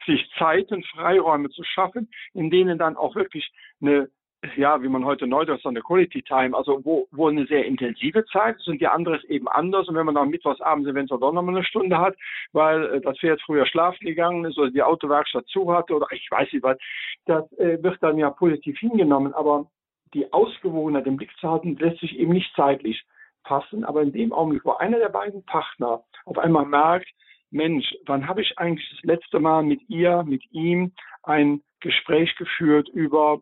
sich 0.06 0.28
Zeiten, 0.38 0.82
Freiräume 0.84 1.50
zu 1.50 1.62
schaffen, 1.64 2.10
in 2.34 2.50
denen 2.50 2.78
dann 2.78 2.96
auch 2.96 3.14
wirklich 3.14 3.50
eine 3.80 4.08
ja, 4.56 4.80
wie 4.82 4.88
man 4.88 5.04
heute 5.04 5.26
neudeutsch 5.26 5.62
sagt, 5.62 5.74
eine 5.74 5.82
Quality 5.82 6.22
Time, 6.22 6.56
also 6.56 6.84
wo, 6.84 7.08
wo 7.10 7.28
eine 7.28 7.46
sehr 7.46 7.64
intensive 7.64 8.24
Zeit 8.26 8.56
ist 8.56 8.68
und 8.68 8.80
die 8.80 8.86
andere 8.86 9.16
ist 9.16 9.24
eben 9.24 9.48
anders. 9.48 9.88
Und 9.88 9.96
wenn 9.96 10.06
man 10.06 10.14
dann 10.14 10.30
mittwochsabends 10.30 10.88
eventuell 10.88 11.20
doch 11.20 11.32
nochmal 11.32 11.56
eine 11.56 11.64
Stunde 11.64 11.98
hat, 11.98 12.16
weil 12.52 12.84
äh, 12.86 13.00
das 13.00 13.18
Pferd 13.18 13.40
früher 13.42 13.66
schlafen 13.66 14.06
gegangen 14.06 14.44
ist 14.44 14.58
oder 14.58 14.70
die 14.70 14.82
Autowerkstatt 14.82 15.46
zu 15.48 15.72
hat 15.72 15.90
oder 15.90 16.06
ich 16.12 16.28
weiß 16.30 16.52
nicht 16.52 16.62
was, 16.62 16.78
das 17.26 17.50
äh, 17.54 17.82
wird 17.82 18.00
dann 18.00 18.18
ja 18.18 18.30
positiv 18.30 18.78
hingenommen. 18.78 19.34
Aber 19.34 19.66
die 20.14 20.32
Ausgewogenheit 20.32 21.06
im 21.06 21.16
Blick 21.16 21.36
zu 21.40 21.50
halten, 21.50 21.76
lässt 21.76 22.00
sich 22.00 22.16
eben 22.16 22.32
nicht 22.32 22.54
zeitlich 22.54 23.04
fassen. 23.44 23.84
Aber 23.84 24.02
in 24.02 24.12
dem 24.12 24.32
Augenblick, 24.32 24.64
wo 24.64 24.72
einer 24.74 24.98
der 24.98 25.08
beiden 25.08 25.44
Partner 25.44 26.04
auf 26.26 26.38
einmal 26.38 26.64
merkt, 26.64 27.08
Mensch, 27.50 27.94
wann 28.06 28.28
habe 28.28 28.42
ich 28.42 28.58
eigentlich 28.58 28.88
das 28.90 29.02
letzte 29.02 29.40
Mal 29.40 29.62
mit 29.62 29.80
ihr, 29.88 30.22
mit 30.24 30.42
ihm 30.52 30.92
ein 31.22 31.62
Gespräch 31.80 32.34
geführt 32.36 32.88
über 32.88 33.40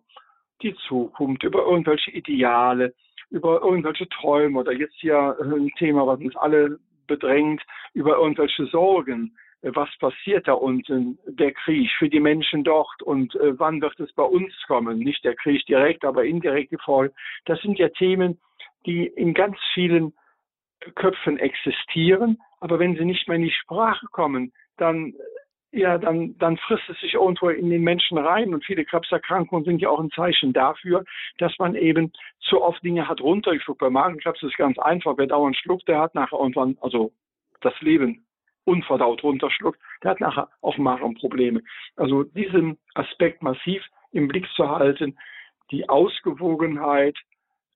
die 0.62 0.74
Zukunft, 0.88 1.42
über 1.42 1.64
irgendwelche 1.64 2.10
Ideale, 2.12 2.94
über 3.30 3.60
irgendwelche 3.62 4.08
Träume 4.08 4.60
oder 4.60 4.72
jetzt 4.72 4.94
hier 4.98 5.36
ein 5.40 5.70
Thema, 5.78 6.06
was 6.06 6.20
uns 6.20 6.36
alle 6.36 6.78
bedrängt, 7.06 7.62
über 7.94 8.16
irgendwelche 8.16 8.66
Sorgen. 8.66 9.36
Was 9.62 9.88
passiert 9.98 10.46
da 10.46 10.52
unten, 10.52 11.18
der 11.26 11.52
Krieg 11.52 11.90
für 11.98 12.08
die 12.08 12.20
Menschen 12.20 12.62
dort 12.62 13.02
und 13.02 13.34
äh, 13.36 13.58
wann 13.58 13.80
wird 13.80 13.98
es 13.98 14.12
bei 14.12 14.22
uns 14.22 14.52
kommen? 14.68 14.98
Nicht 14.98 15.24
der 15.24 15.34
Krieg 15.34 15.64
direkt, 15.66 16.04
aber 16.04 16.24
indirekt 16.24 16.70
gefolgt. 16.70 17.16
Das 17.46 17.60
sind 17.62 17.78
ja 17.78 17.88
Themen, 17.88 18.38
die 18.84 19.06
in 19.06 19.34
ganz 19.34 19.56
vielen 19.74 20.12
Köpfen 20.94 21.38
existieren, 21.38 22.38
aber 22.66 22.80
wenn 22.80 22.96
sie 22.96 23.04
nicht 23.04 23.28
mehr 23.28 23.36
in 23.36 23.44
die 23.44 23.52
Sprache 23.52 24.06
kommen, 24.10 24.52
dann 24.76 25.14
ja, 25.70 25.98
dann, 25.98 26.36
dann 26.38 26.56
frisst 26.56 26.88
es 26.88 26.98
sich 27.00 27.14
irgendwo 27.14 27.50
in 27.50 27.70
den 27.70 27.82
Menschen 27.82 28.18
rein. 28.18 28.54
Und 28.54 28.64
viele 28.64 28.84
Krebserkrankungen 28.84 29.64
sind 29.64 29.80
ja 29.80 29.90
auch 29.90 30.00
ein 30.00 30.10
Zeichen 30.10 30.52
dafür, 30.52 31.04
dass 31.38 31.52
man 31.58 31.74
eben 31.74 32.12
zu 32.40 32.62
oft 32.62 32.82
Dinge 32.82 33.06
hat 33.06 33.20
runtergeschluckt. 33.20 33.80
Bei 33.80 33.90
Magenkrebs 33.90 34.42
ist 34.42 34.50
es 34.52 34.56
ganz 34.56 34.78
einfach. 34.78 35.14
Wer 35.16 35.26
dauernd 35.26 35.56
schluckt, 35.56 35.86
der 35.86 36.00
hat 36.00 36.14
nachher 36.14 36.38
irgendwann, 36.38 36.76
also 36.80 37.12
das 37.60 37.78
Leben 37.80 38.26
unverdaut 38.64 39.22
runterschluckt, 39.22 39.78
der 40.02 40.12
hat 40.12 40.20
nachher 40.20 40.48
auch 40.60 40.76
Magenprobleme. 40.76 41.62
Also 41.94 42.24
diesen 42.24 42.78
Aspekt 42.94 43.42
massiv 43.42 43.84
im 44.12 44.28
Blick 44.28 44.48
zu 44.56 44.68
halten, 44.68 45.16
die 45.70 45.88
Ausgewogenheit 45.88 47.16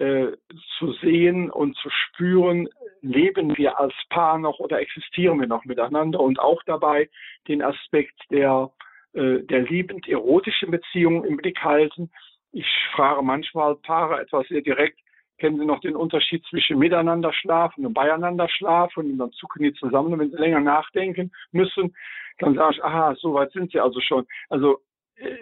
äh, 0.01 0.32
zu 0.78 0.92
sehen 0.94 1.51
und 1.51 1.76
zu 1.76 1.90
spüren, 1.90 2.68
leben 3.03 3.57
wir 3.59 3.78
als 3.78 3.92
Paar 4.09 4.38
noch 4.38 4.59
oder 4.59 4.80
existieren 4.80 5.38
wir 5.38 5.46
noch 5.46 5.66
miteinander 5.66 6.20
und 6.20 6.40
auch 6.40 6.62
dabei 6.64 7.11
den 7.48 7.61
Aspekt 7.62 8.18
der, 8.30 8.70
äh, 9.12 9.40
der 9.40 9.61
liebend 9.61 10.09
erotischen 10.09 10.70
Beziehung 10.70 11.24
im 11.24 11.36
Blick 11.36 11.62
halten. 11.62 12.11
Ich 12.51 12.66
frage 12.94 13.20
manchmal 13.20 13.76
Paare 13.76 14.22
etwas 14.22 14.48
sehr 14.48 14.62
direkt, 14.62 14.98
kennen 15.36 15.59
Sie 15.59 15.66
noch 15.66 15.80
den 15.80 15.96
Unterschied 15.96 16.44
zwischen 16.46 16.78
miteinander 16.78 17.34
schlafen 17.34 17.84
und 17.84 17.92
beieinander 17.92 18.48
schlafen 18.48 19.12
und 19.12 19.18
dann 19.18 19.32
zucken 19.32 19.64
die 19.64 19.74
zusammen, 19.74 20.18
wenn 20.18 20.30
sie 20.30 20.36
länger 20.38 20.61
nachdenken 20.61 21.30
müssen, 21.53 21.94
dann 22.38 22.55
sage 22.55 22.76
ich, 22.76 22.84
aha, 22.84 23.14
so 23.16 23.34
weit 23.34 23.53
sind 23.53 23.70
sie 23.70 23.80
also 23.80 24.01
schon. 24.01 24.26
Also 24.48 24.78
äh, 25.16 25.36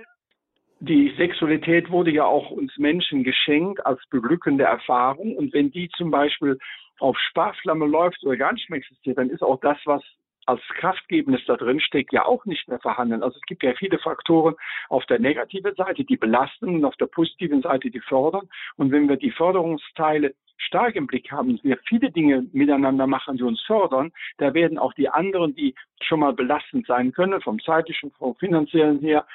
die 0.80 1.12
Sexualität 1.16 1.90
wurde 1.90 2.10
ja 2.10 2.24
auch 2.24 2.50
uns 2.50 2.76
Menschen 2.78 3.24
geschenkt 3.24 3.84
als 3.84 4.00
beglückende 4.10 4.64
Erfahrung. 4.64 5.36
Und 5.36 5.52
wenn 5.52 5.70
die 5.70 5.88
zum 5.96 6.10
Beispiel 6.10 6.58
auf 7.00 7.18
Sparflamme 7.18 7.86
läuft 7.86 8.22
oder 8.24 8.36
gar 8.36 8.52
nicht 8.52 8.70
mehr 8.70 8.78
existiert, 8.78 9.18
dann 9.18 9.30
ist 9.30 9.42
auch 9.42 9.60
das, 9.60 9.78
was 9.84 10.02
als 10.46 10.62
Kraftgebendes 10.76 11.44
da 11.46 11.56
drin 11.56 11.78
steckt, 11.78 12.12
ja 12.12 12.24
auch 12.24 12.46
nicht 12.46 12.68
mehr 12.68 12.78
vorhanden. 12.78 13.22
Also 13.22 13.36
es 13.36 13.42
gibt 13.42 13.62
ja 13.62 13.74
viele 13.74 13.98
Faktoren 13.98 14.54
auf 14.88 15.04
der 15.06 15.18
negativen 15.18 15.74
Seite, 15.74 16.04
die 16.04 16.16
belasten 16.16 16.76
und 16.76 16.84
auf 16.86 16.96
der 16.96 17.06
positiven 17.06 17.60
Seite, 17.60 17.90
die 17.90 18.00
fördern. 18.00 18.48
Und 18.76 18.90
wenn 18.90 19.10
wir 19.10 19.16
die 19.16 19.30
Förderungsteile 19.30 20.34
stark 20.56 20.96
im 20.96 21.06
Blick 21.06 21.30
haben 21.30 21.50
und 21.50 21.64
wir 21.64 21.78
viele 21.86 22.10
Dinge 22.10 22.46
miteinander 22.52 23.06
machen, 23.06 23.36
die 23.36 23.42
uns 23.42 23.60
fördern, 23.62 24.10
da 24.38 24.54
werden 24.54 24.78
auch 24.78 24.94
die 24.94 25.10
anderen, 25.10 25.54
die 25.54 25.74
schon 26.00 26.20
mal 26.20 26.32
belastend 26.32 26.86
sein 26.86 27.12
können, 27.12 27.42
vom 27.42 27.60
zeitlichen, 27.60 28.10
vom 28.12 28.34
finanziellen 28.36 29.00
her 29.00 29.26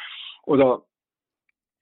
oder 0.46 0.82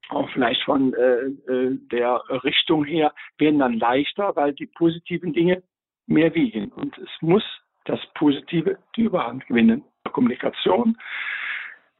auch 0.10 0.30
vielleicht 0.32 0.64
von 0.64 0.93
äh, 0.93 1.52
äh, 1.52 1.78
der 1.91 2.22
Richtung 2.43 2.84
her, 2.84 3.14
werden 3.38 3.60
dann 3.60 3.80
leichter, 3.80 4.36
weil 4.36 4.54
die 4.54 4.66
positiven 4.66 5.34
Dinge 5.34 5.64
mehr 6.08 6.34
wiegen. 6.36 6.72
Und 6.72 6.97
es 6.97 7.10
muss 7.22 7.43
das 7.86 7.99
Positive 8.16 8.78
die 8.95 9.04
Überhand 9.04 9.47
gewinnen. 9.47 9.80
In 9.80 10.04
der 10.06 10.12
Kommunikation, 10.12 10.97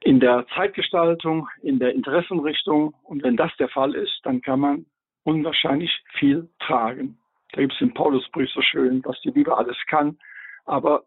in 0.02 0.20
der 0.20 0.46
Zeitgestaltung, 0.56 1.48
in 1.62 1.80
der 1.80 1.94
Interessenrichtung. 1.94 2.94
Und 3.04 3.24
wenn 3.24 3.38
das 3.38 3.56
der 3.58 3.70
Fall 3.70 3.96
ist, 3.96 4.20
dann 4.24 4.42
kann 4.42 4.60
man 4.60 4.86
unwahrscheinlich 5.24 5.92
viel 6.18 6.50
tragen. 6.60 7.18
Da 7.54 7.62
gibt 7.62 7.74
es 7.74 7.82
im 7.82 7.94
Paulusbrief 7.94 8.50
so 8.52 8.62
schön, 8.62 9.04
was 9.06 9.20
die 9.22 9.30
Liebe 9.30 9.58
alles 9.58 9.78
kann. 9.88 10.18
Aber 10.66 11.04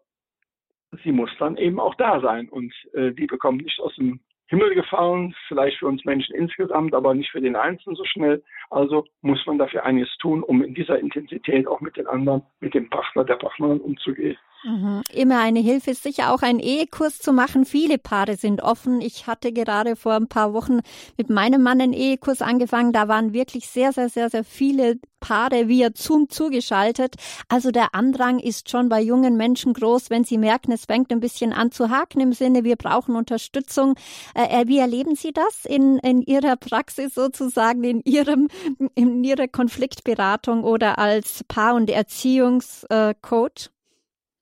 sie 1.03 1.11
muss 1.11 1.31
dann 1.39 1.57
eben 1.57 1.79
auch 1.79 1.95
da 1.95 2.21
sein. 2.21 2.49
Und 2.49 2.73
äh, 2.93 3.09
Liebe 3.09 3.37
kommt 3.37 3.63
nicht 3.63 3.79
aus 3.79 3.95
dem 3.95 4.19
Himmel 4.47 4.75
gefallen, 4.75 5.35
vielleicht 5.47 5.79
für 5.79 5.87
uns 5.87 6.05
Menschen 6.05 6.35
insgesamt, 6.35 6.93
aber 6.93 7.13
nicht 7.13 7.31
für 7.31 7.41
den 7.41 7.55
Einzelnen 7.55 7.95
so 7.95 8.05
schnell. 8.05 8.43
Also 8.69 9.05
muss 9.21 9.43
man 9.45 9.57
dafür 9.57 9.85
einiges 9.85 10.15
tun, 10.17 10.43
um 10.43 10.61
in 10.61 10.75
dieser 10.75 10.99
Intensität 10.99 11.67
auch 11.67 11.81
mit 11.81 11.97
den 11.97 12.07
anderen, 12.07 12.43
mit 12.59 12.73
dem 12.73 12.89
Partner, 12.89 13.23
der 13.23 13.35
Partnerin 13.35 13.79
umzugehen. 13.79 14.37
Mhm. 14.63 15.01
Immer 15.13 15.41
eine 15.41 15.59
Hilfe 15.59 15.91
ist 15.91 16.03
sicher 16.03 16.33
auch 16.33 16.41
einen 16.41 16.59
Ehekurs 16.59 17.19
zu 17.19 17.33
machen. 17.33 17.65
Viele 17.65 17.99
Paare 17.99 18.35
sind 18.35 18.63
offen. 18.63 18.99
Ich 18.99 19.27
hatte 19.27 19.53
gerade 19.53 19.95
vor 19.95 20.13
ein 20.13 20.27
paar 20.27 20.53
Wochen 20.53 20.79
mit 21.17 21.29
meinem 21.29 21.61
Mann 21.61 21.81
einen 21.81 21.93
Ehekurs 21.93 22.41
angefangen. 22.41 22.91
Da 22.91 23.07
waren 23.07 23.33
wirklich 23.33 23.67
sehr, 23.67 23.91
sehr, 23.91 24.09
sehr, 24.09 24.29
sehr 24.29 24.43
viele 24.43 24.95
Paare 25.25 25.67
via 25.67 25.89
Zoom 25.95 26.29
zugeschaltet. 26.29 27.15
Also 27.49 27.71
der 27.71 27.95
Andrang 27.95 28.37
ist 28.37 28.69
schon 28.69 28.89
bei 28.89 29.01
jungen 29.01 29.37
Menschen 29.37 29.73
groß, 29.73 30.11
wenn 30.11 30.23
sie 30.23 30.37
merken, 30.37 30.71
es 30.71 30.85
fängt 30.85 31.11
ein 31.11 31.19
bisschen 31.19 31.51
an 31.51 31.71
zu 31.71 31.89
haken 31.89 32.19
im 32.21 32.31
Sinne, 32.31 32.63
wir 32.63 32.75
brauchen 32.75 33.15
Unterstützung. 33.15 33.95
Äh, 34.35 34.61
äh 34.61 34.67
wie 34.67 34.77
erleben 34.77 35.15
Sie 35.15 35.33
das 35.33 35.65
in, 35.65 35.97
in 35.99 36.21
Ihrer 36.21 36.57
Praxis 36.57 37.15
sozusagen, 37.15 37.83
in 37.83 38.01
Ihrem, 38.05 38.49
in 38.93 39.23
Ihrer 39.23 39.47
Konfliktberatung 39.47 40.63
oder 40.63 40.99
als 40.99 41.43
Paar- 41.45 41.73
und 41.73 41.89
Erziehungscoach? 41.89 43.71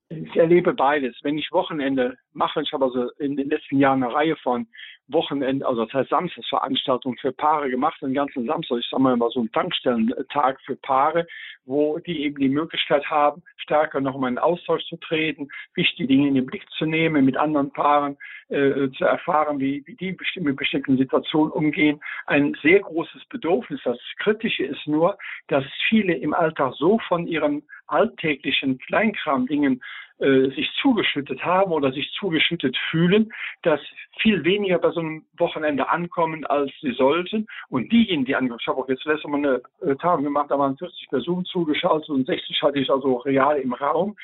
Ich 0.10 0.36
erlebe 0.36 0.74
beides. 0.74 1.16
Wenn 1.24 1.38
ich 1.38 1.50
Wochenende 1.52 2.18
mache, 2.34 2.62
ich 2.62 2.74
habe 2.74 2.86
also 2.86 3.10
in 3.20 3.38
den 3.38 3.50
letzten 3.50 3.80
Jahren 3.80 4.04
eine 4.04 4.14
Reihe 4.14 4.36
von 4.36 4.68
Wochenende, 5.14 5.66
also 5.66 5.86
das 5.86 5.94
heißt 5.94 6.10
Samstagsveranstaltungen 6.10 7.18
für 7.18 7.32
Paare 7.32 7.70
gemacht, 7.70 8.02
den 8.02 8.14
ganzen 8.14 8.46
Samstag, 8.46 8.80
ich 8.80 8.90
sage 8.90 9.02
mal 9.02 9.14
immer 9.14 9.30
so 9.30 9.40
einen 9.40 9.52
Tankstellentag 9.52 10.60
für 10.66 10.76
Paare, 10.76 11.28
wo 11.66 12.00
die 12.00 12.24
eben 12.24 12.38
die 12.38 12.50
Möglichkeit 12.50 13.06
haben, 13.10 13.42
stärker 13.58 14.02
nochmal 14.02 14.32
in 14.32 14.38
Austausch 14.38 14.84
zu 14.86 14.98
treten, 14.98 15.48
wichtige 15.76 16.08
Dinge 16.08 16.28
in 16.28 16.36
den 16.36 16.46
Blick 16.46 16.66
zu 16.78 16.86
nehmen, 16.86 17.26
mit 17.26 17.38
anderen 17.38 17.72
Paaren 17.72 18.18
äh, 18.50 18.90
zu 18.98 19.06
erfahren, 19.06 19.60
wie, 19.60 19.84
wie 19.86 19.96
die 19.96 20.18
mit 20.42 20.58
bestimmten 20.58 20.98
Situationen 20.98 21.52
umgehen. 21.52 22.02
Ein 22.26 22.56
sehr 22.62 22.80
großes 22.82 23.26
Bedürfnis. 23.30 23.80
Das 23.84 23.98
Kritische 24.20 24.66
ist 24.66 24.86
nur, 24.86 25.18
dass 25.48 25.64
viele 25.90 26.14
im 26.16 26.34
Alltag 26.34 26.74
so 26.78 27.00
von 27.08 27.28
ihren 27.28 27.64
alltäglichen 27.88 28.78
Kleinkram-Dingen 28.80 29.82
äh, 30.20 30.50
sich 30.52 30.70
zugeschüttet 30.82 31.44
haben 31.44 31.72
oder 31.72 31.92
sich 31.92 32.12
zugeschüttet 32.20 32.78
fühlen, 32.90 33.32
dass 33.64 33.80
viel 34.20 34.44
weniger 34.44 34.80
bei 34.80 34.92
so 34.92 35.00
einem 35.00 35.26
Wochenende 35.38 35.90
ankommen, 35.90 36.46
als 36.46 36.72
sie 36.82 36.94
sollten. 36.94 37.48
Und 37.70 37.92
diejenigen, 37.92 38.26
die 38.26 38.36
ankommen, 38.36 38.60
ich 38.62 38.68
habe 38.68 38.80
auch 38.80 38.90
jetzt 38.90 39.06
letztes 39.06 39.30
Mal 39.30 39.38
eine 39.38 39.62
äh, 39.82 39.96
Tagung 39.96 40.24
gemacht, 40.24 40.52
da 40.52 40.60
waren 40.60 40.78
40 40.78 41.10
Personen 41.10 41.46
zugeschaltet 41.46 42.10
und 42.10 42.26
60 42.26 42.62
hatte 42.62 42.80
ich 42.80 42.90
also 42.90 43.18
real 43.18 43.58
im 43.58 43.74
Raum 43.74 44.16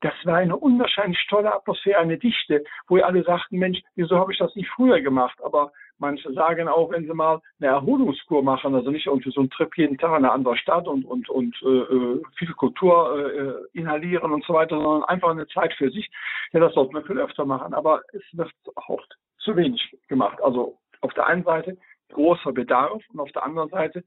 das 0.00 0.14
war 0.24 0.36
eine 0.36 0.56
unwahrscheinlich 0.56 1.24
tolle 1.28 1.52
Atmosphäre, 1.54 1.98
eine 1.98 2.18
Dichte, 2.18 2.64
wo 2.88 2.96
alle 2.96 3.22
sagten, 3.22 3.58
Mensch, 3.58 3.80
wieso 3.96 4.16
habe 4.16 4.32
ich 4.32 4.38
das 4.38 4.54
nicht 4.56 4.68
früher 4.70 5.00
gemacht? 5.00 5.38
Aber 5.42 5.72
manche 5.98 6.32
sagen 6.32 6.68
auch, 6.68 6.90
wenn 6.90 7.06
sie 7.06 7.12
mal 7.12 7.40
eine 7.60 7.70
Erholungskur 7.70 8.42
machen, 8.42 8.74
also 8.74 8.90
nicht 8.90 9.06
irgendwie 9.06 9.30
so 9.30 9.40
einen 9.40 9.50
Trip 9.50 9.76
jeden 9.76 9.98
Tag 9.98 10.10
in 10.10 10.24
eine 10.24 10.32
andere 10.32 10.56
Stadt 10.56 10.88
und, 10.88 11.04
und, 11.04 11.28
und 11.28 11.54
äh, 11.62 11.68
äh 11.68 12.22
viel 12.36 12.52
Kultur 12.54 13.66
äh, 13.74 13.78
inhalieren 13.78 14.32
und 14.32 14.44
so 14.44 14.54
weiter, 14.54 14.76
sondern 14.76 15.04
einfach 15.04 15.30
eine 15.30 15.46
Zeit 15.48 15.74
für 15.74 15.90
sich, 15.90 16.10
ja, 16.52 16.60
das 16.60 16.74
sollte 16.74 16.92
man 16.92 17.04
viel 17.04 17.18
öfter 17.18 17.44
machen. 17.44 17.74
Aber 17.74 18.02
es 18.12 18.22
wird 18.32 18.50
auch 18.76 19.02
zu 19.38 19.54
wenig 19.56 19.94
gemacht. 20.08 20.40
Also 20.42 20.78
auf 21.02 21.12
der 21.14 21.26
einen 21.26 21.44
Seite 21.44 21.76
großer 22.12 22.52
Bedarf 22.52 23.02
und 23.12 23.20
auf 23.20 23.32
der 23.32 23.44
anderen 23.44 23.68
Seite 23.68 24.02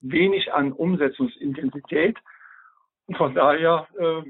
wenig 0.00 0.52
an 0.52 0.72
Umsetzungsintensität. 0.72 2.18
Und 3.06 3.16
von 3.16 3.34
daher 3.34 3.86
äh, 3.98 4.22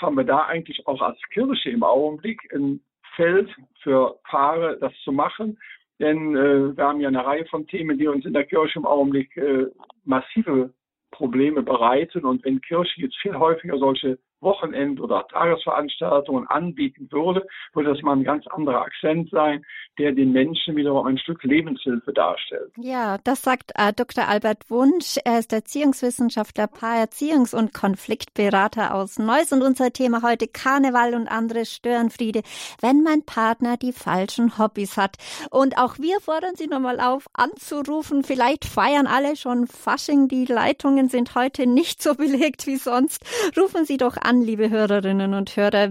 haben 0.00 0.16
wir 0.16 0.24
da 0.24 0.46
eigentlich 0.46 0.86
auch 0.86 1.00
als 1.02 1.18
Kirche 1.32 1.70
im 1.70 1.82
Augenblick 1.82 2.40
ein 2.52 2.80
Feld 3.16 3.50
für 3.82 4.18
Paare, 4.24 4.78
das 4.80 4.92
zu 5.04 5.12
machen. 5.12 5.58
Denn 6.00 6.36
äh, 6.36 6.76
wir 6.76 6.84
haben 6.84 7.00
ja 7.00 7.08
eine 7.08 7.24
Reihe 7.24 7.44
von 7.46 7.66
Themen, 7.66 7.98
die 7.98 8.08
uns 8.08 8.24
in 8.24 8.32
der 8.32 8.44
Kirche 8.44 8.78
im 8.78 8.86
Augenblick 8.86 9.36
äh, 9.36 9.66
massive 10.04 10.72
Probleme 11.10 11.62
bereiten. 11.62 12.24
Und 12.24 12.44
wenn 12.44 12.60
Kirche 12.60 13.02
jetzt 13.02 13.16
viel 13.18 13.36
häufiger 13.36 13.78
solche 13.78 14.18
Wochenend- 14.42 15.00
oder 15.00 15.26
Tagesveranstaltungen 15.28 16.46
anbieten 16.48 17.08
würde, 17.10 17.46
würde 17.72 17.94
das 17.94 18.02
mal 18.02 18.16
ein 18.16 18.24
ganz 18.24 18.46
anderer 18.48 18.82
Akzent 18.82 19.30
sein, 19.30 19.64
der 19.98 20.12
den 20.12 20.32
Menschen 20.32 20.76
wiederum 20.76 21.06
ein 21.06 21.18
Stück 21.18 21.42
Lebenshilfe 21.44 22.12
darstellt. 22.12 22.72
Ja, 22.76 23.18
das 23.24 23.42
sagt 23.42 23.72
äh, 23.74 23.92
Dr. 23.92 24.26
Albert 24.28 24.70
Wunsch. 24.70 25.16
Er 25.24 25.38
ist 25.38 25.52
Erziehungswissenschaftler, 25.52 26.64
Paarerziehungs- 26.64 27.54
und 27.54 27.74
Konfliktberater 27.74 28.94
aus 28.94 29.18
Neuss. 29.18 29.52
Und 29.52 29.62
unser 29.62 29.92
Thema 29.92 30.22
heute 30.22 30.48
Karneval 30.48 31.14
und 31.14 31.28
andere 31.28 31.64
Störenfriede, 31.66 32.42
wenn 32.80 33.02
mein 33.02 33.24
Partner 33.24 33.76
die 33.76 33.92
falschen 33.92 34.58
Hobbys 34.58 34.96
hat. 34.96 35.16
Und 35.50 35.78
auch 35.78 35.98
wir 35.98 36.20
fordern 36.20 36.56
Sie 36.56 36.66
nochmal 36.66 37.00
auf, 37.00 37.26
anzurufen. 37.34 38.24
Vielleicht 38.24 38.64
feiern 38.64 39.06
alle 39.06 39.36
schon 39.36 39.66
Fasching. 39.66 40.28
Die 40.28 40.46
Leitungen 40.46 41.08
sind 41.08 41.34
heute 41.34 41.66
nicht 41.66 42.02
so 42.02 42.14
belegt 42.22 42.66
wie 42.66 42.76
sonst. 42.76 43.24
Rufen 43.56 43.84
Sie 43.84 43.98
doch 43.98 44.16
an 44.16 44.31
an, 44.32 44.40
liebe 44.40 44.70
Hörerinnen 44.70 45.34
und 45.34 45.54
Hörer. 45.56 45.90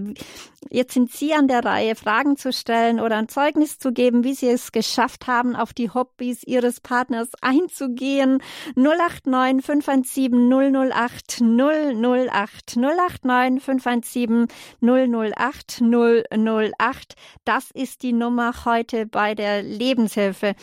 Jetzt 0.68 0.94
sind 0.94 1.12
Sie 1.12 1.32
an 1.32 1.46
der 1.46 1.64
Reihe, 1.64 1.94
Fragen 1.94 2.36
zu 2.36 2.52
stellen 2.52 2.98
oder 2.98 3.16
ein 3.16 3.28
Zeugnis 3.28 3.78
zu 3.78 3.92
geben, 3.92 4.24
wie 4.24 4.34
Sie 4.34 4.48
es 4.48 4.72
geschafft 4.72 5.28
haben, 5.28 5.54
auf 5.54 5.72
die 5.72 5.90
Hobbys 5.90 6.42
Ihres 6.42 6.80
Partners 6.80 7.30
einzugehen. 7.40 8.42
089 8.74 9.64
517 9.64 10.50
008 10.90 11.40
008 11.40 12.76
089 12.76 13.62
517 13.62 14.48
008 14.80 15.82
008. 15.82 17.14
Das 17.44 17.70
ist 17.70 18.02
die 18.02 18.12
Nummer 18.12 18.52
heute 18.64 19.06
bei 19.06 19.34
der 19.36 19.62
Lebenshilfe. 19.62 20.54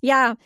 Ja, 0.00 0.36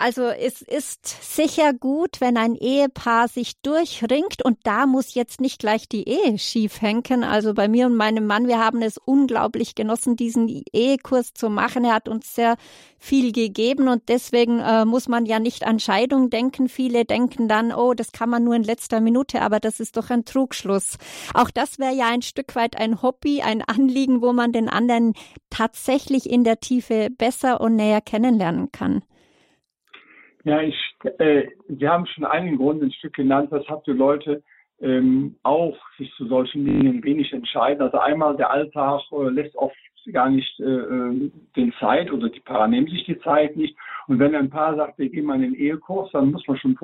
also 0.00 0.28
es 0.28 0.62
ist 0.62 1.08
sicher 1.08 1.74
gut, 1.74 2.20
wenn 2.20 2.36
ein 2.36 2.54
Ehepaar 2.54 3.26
sich 3.26 3.60
durchringt 3.62 4.44
und 4.44 4.56
da 4.62 4.86
muss 4.86 5.14
jetzt 5.14 5.40
nicht 5.40 5.58
gleich 5.58 5.88
die 5.88 6.08
Ehe 6.08 6.38
schief 6.38 6.80
hängen. 6.80 7.24
Also 7.24 7.52
bei 7.52 7.66
mir 7.66 7.86
und 7.86 7.96
meinem 7.96 8.24
Mann, 8.24 8.46
wir 8.46 8.64
haben 8.64 8.80
es 8.80 8.96
unglaublich 8.96 9.74
genossen, 9.74 10.14
diesen 10.14 10.62
Ehekurs 10.72 11.34
zu 11.34 11.50
machen. 11.50 11.84
Er 11.84 11.94
hat 11.94 12.08
uns 12.08 12.32
sehr 12.32 12.56
viel 12.96 13.32
gegeben 13.32 13.88
und 13.88 14.08
deswegen 14.08 14.60
äh, 14.60 14.84
muss 14.84 15.08
man 15.08 15.26
ja 15.26 15.40
nicht 15.40 15.66
an 15.66 15.80
Scheidung 15.80 16.30
denken. 16.30 16.68
Viele 16.68 17.04
denken 17.04 17.48
dann, 17.48 17.72
oh, 17.72 17.92
das 17.92 18.12
kann 18.12 18.30
man 18.30 18.44
nur 18.44 18.54
in 18.54 18.62
letzter 18.62 19.00
Minute, 19.00 19.42
aber 19.42 19.58
das 19.58 19.80
ist 19.80 19.96
doch 19.96 20.10
ein 20.10 20.24
Trugschluss. 20.24 20.96
Auch 21.34 21.50
das 21.50 21.80
wäre 21.80 21.94
ja 21.94 22.06
ein 22.06 22.22
Stück 22.22 22.54
weit 22.54 22.76
ein 22.76 23.02
Hobby, 23.02 23.42
ein 23.42 23.62
Anliegen, 23.62 24.22
wo 24.22 24.32
man 24.32 24.52
den 24.52 24.68
anderen 24.68 25.14
tatsächlich 25.50 26.30
in 26.30 26.44
der 26.44 26.60
Tiefe 26.60 27.08
besser 27.10 27.60
und 27.60 27.74
näher 27.74 28.00
kennenlernen 28.00 28.70
kann. 28.70 29.02
Ja, 30.44 30.60
ich, 30.60 30.76
äh, 31.18 31.48
Sie 31.68 31.88
haben 31.88 32.06
schon 32.06 32.24
einen 32.24 32.56
Grund 32.56 32.82
ein 32.82 32.92
Stück 32.92 33.14
genannt, 33.14 33.50
weshalb 33.50 33.84
die 33.84 33.92
Leute 33.92 34.42
ähm, 34.80 35.36
auch 35.42 35.76
sich 35.96 36.12
zu 36.14 36.26
solchen 36.26 36.64
Dingen 36.64 37.02
wenig 37.02 37.32
entscheiden. 37.32 37.82
Also 37.82 37.98
einmal 37.98 38.36
der 38.36 38.50
Alltag 38.50 39.02
äh, 39.12 39.28
lässt 39.30 39.56
oft 39.56 39.76
gar 40.12 40.30
nicht 40.30 40.58
äh, 40.60 40.64
äh 40.64 41.30
den 41.56 41.72
Zeit 41.78 42.10
oder 42.10 42.30
die 42.30 42.40
Paare 42.40 42.68
nehmen 42.68 42.86
sich 42.86 43.04
die 43.04 43.18
Zeit 43.20 43.56
nicht. 43.56 43.76
Und 44.06 44.18
wenn 44.18 44.34
ein 44.34 44.48
Paar 44.48 44.74
sagt, 44.74 44.98
wir 44.98 45.10
gehen 45.10 45.26
mal 45.26 45.34
in 45.34 45.42
den 45.42 45.54
Ehekurs, 45.54 46.10
dann 46.12 46.30
muss 46.30 46.46
man 46.46 46.56
schon 46.56 46.78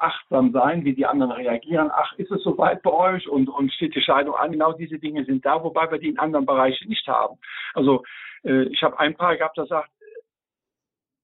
achtsam 0.00 0.52
sein, 0.52 0.84
wie 0.84 0.94
die 0.94 1.04
anderen 1.04 1.32
reagieren. 1.32 1.90
Ach, 1.92 2.16
ist 2.16 2.30
es 2.30 2.42
soweit 2.42 2.82
bei 2.82 2.90
euch 2.90 3.28
und, 3.28 3.48
und 3.48 3.72
steht 3.72 3.94
die 3.94 4.00
Scheidung 4.00 4.36
an? 4.36 4.52
Genau 4.52 4.72
diese 4.72 4.98
Dinge 4.98 5.24
sind 5.24 5.44
da, 5.44 5.62
wobei 5.62 5.90
wir 5.90 5.98
die 5.98 6.08
in 6.08 6.18
anderen 6.18 6.46
Bereichen 6.46 6.88
nicht 6.88 7.06
haben. 7.06 7.36
Also 7.74 8.04
äh, 8.44 8.62
ich 8.64 8.82
habe 8.82 8.98
ein 8.98 9.14
Paar 9.14 9.36
gehabt, 9.36 9.58
das 9.58 9.68
sagt, 9.68 9.90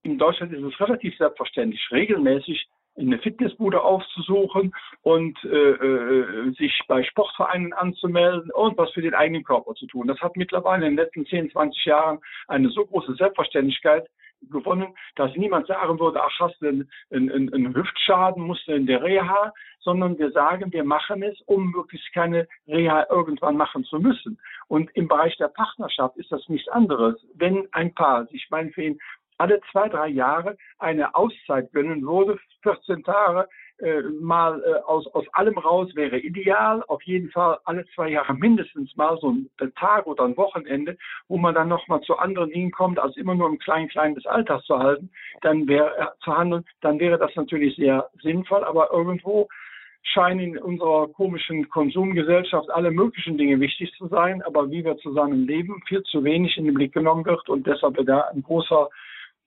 in 0.03 0.19
Deutschland 0.19 0.53
ist 0.53 0.63
es 0.63 0.81
relativ 0.81 1.17
selbstverständlich, 1.17 1.87
regelmäßig 1.91 2.69
eine 2.99 3.19
Fitnessbude 3.19 3.81
aufzusuchen 3.81 4.75
und 5.03 5.39
äh, 5.45 5.49
äh, 5.49 6.53
sich 6.55 6.81
bei 6.89 7.05
Sportvereinen 7.05 7.73
anzumelden 7.73 8.51
und 8.51 8.77
was 8.77 8.91
für 8.91 9.03
den 9.03 9.15
eigenen 9.15 9.45
Körper 9.45 9.75
zu 9.75 9.87
tun. 9.87 10.09
Das 10.09 10.21
hat 10.21 10.37
mittlerweile 10.37 10.87
in 10.87 10.97
den 10.97 11.05
letzten 11.05 11.25
10, 11.25 11.51
20 11.51 11.85
Jahren 11.85 12.19
eine 12.49 12.69
so 12.71 12.85
große 12.85 13.15
Selbstverständlichkeit 13.15 14.09
gewonnen, 14.51 14.95
dass 15.17 15.35
niemand 15.37 15.67
sagen 15.67 15.99
würde, 15.99 16.23
ach, 16.23 16.39
hast 16.39 16.61
du 16.61 16.69
einen, 16.69 16.91
einen, 17.11 17.53
einen 17.53 17.75
Hüftschaden, 17.75 18.43
musst 18.43 18.67
du 18.69 18.73
in 18.73 18.87
der 18.87 19.03
Reha, 19.03 19.53
sondern 19.81 20.19
wir 20.19 20.31
sagen, 20.31 20.73
wir 20.73 20.85
machen 20.85 21.23
es, 21.23 21.41
um 21.47 21.71
möglichst 21.71 22.13
keine 22.13 22.47
Reha 22.67 23.07
irgendwann 23.11 23.57
machen 23.57 23.85
zu 23.85 23.99
müssen. 23.99 24.39
Und 24.69 24.91
im 24.95 25.09
Bereich 25.09 25.37
der 25.39 25.49
Partnerschaft 25.49 26.17
ist 26.17 26.31
das 26.31 26.49
nichts 26.49 26.69
anderes. 26.69 27.17
Wenn 27.35 27.67
ein 27.73 27.95
Paar 27.95 28.27
sich 28.27 28.47
meinetwegen 28.51 28.99
alle 29.39 29.61
zwei, 29.73 29.89
drei 29.89 30.09
Jahre 30.09 30.57
eine 30.79 31.15
Auszeit 31.15 31.73
gönnen 31.73 32.03
würde, 32.03 32.39
14 32.63 33.05
Tage 33.05 33.49
äh, 33.79 34.03
mal 34.21 34.61
äh, 34.65 34.83
aus, 34.87 35.07
aus 35.15 35.25
allem 35.33 35.57
raus 35.57 35.89
wäre 35.95 36.19
ideal. 36.19 36.83
Auf 36.89 37.03
jeden 37.05 37.31
Fall 37.31 37.59
alle 37.65 37.87
zwei 37.95 38.09
Jahre 38.09 38.35
mindestens 38.35 38.95
mal 38.97 39.17
so 39.21 39.31
ein 39.31 39.49
Tag 39.77 40.07
oder 40.07 40.25
ein 40.25 40.37
Wochenende, 40.37 40.99
wo 41.29 41.39
man 41.39 41.55
dann 41.55 41.69
nochmal 41.69 42.01
zu 42.01 42.17
anderen 42.19 42.51
Dingen 42.51 42.73
kommt, 42.73 42.99
als 42.99 43.17
immer 43.17 43.37
nur 43.37 43.49
im 43.49 43.59
kleinen, 43.59 43.89
kleinen 43.89 44.17
des 44.17 44.27
Alters 44.27 44.65
zu 44.65 44.79
halten, 44.79 45.11
dann 45.43 45.69
wäre 45.69 45.97
äh, 45.97 46.07
zu 46.25 46.37
handeln, 46.37 46.65
dann 46.81 46.99
wäre 46.99 47.19
das 47.19 47.35
natürlich 47.37 47.77
sehr 47.77 48.11
sinnvoll, 48.21 48.65
aber 48.65 48.91
irgendwo 48.93 49.49
scheinen 50.03 50.41
in 50.41 50.59
unserer 50.59 51.09
komischen 51.09 51.69
Konsumgesellschaft 51.69 52.71
alle 52.71 52.91
möglichen 52.91 53.39
Dinge 53.39 53.61
wichtig 53.61 53.93
zu 53.97 54.09
sein, 54.09 54.43
aber 54.43 54.71
wie 54.71 54.85
wir 54.85 54.97
zusammen 54.99 55.47
leben, 55.47 55.83
viel 55.87 56.03
zu 56.03 56.25
wenig 56.25 56.57
in 56.57 56.65
den 56.65 56.75
Blick 56.75 56.93
genommen 56.93 57.25
wird. 57.25 57.49
Und 57.49 57.67
deshalb 57.67 57.97
da 58.07 58.23
ein 58.33 58.43
großer 58.43 58.89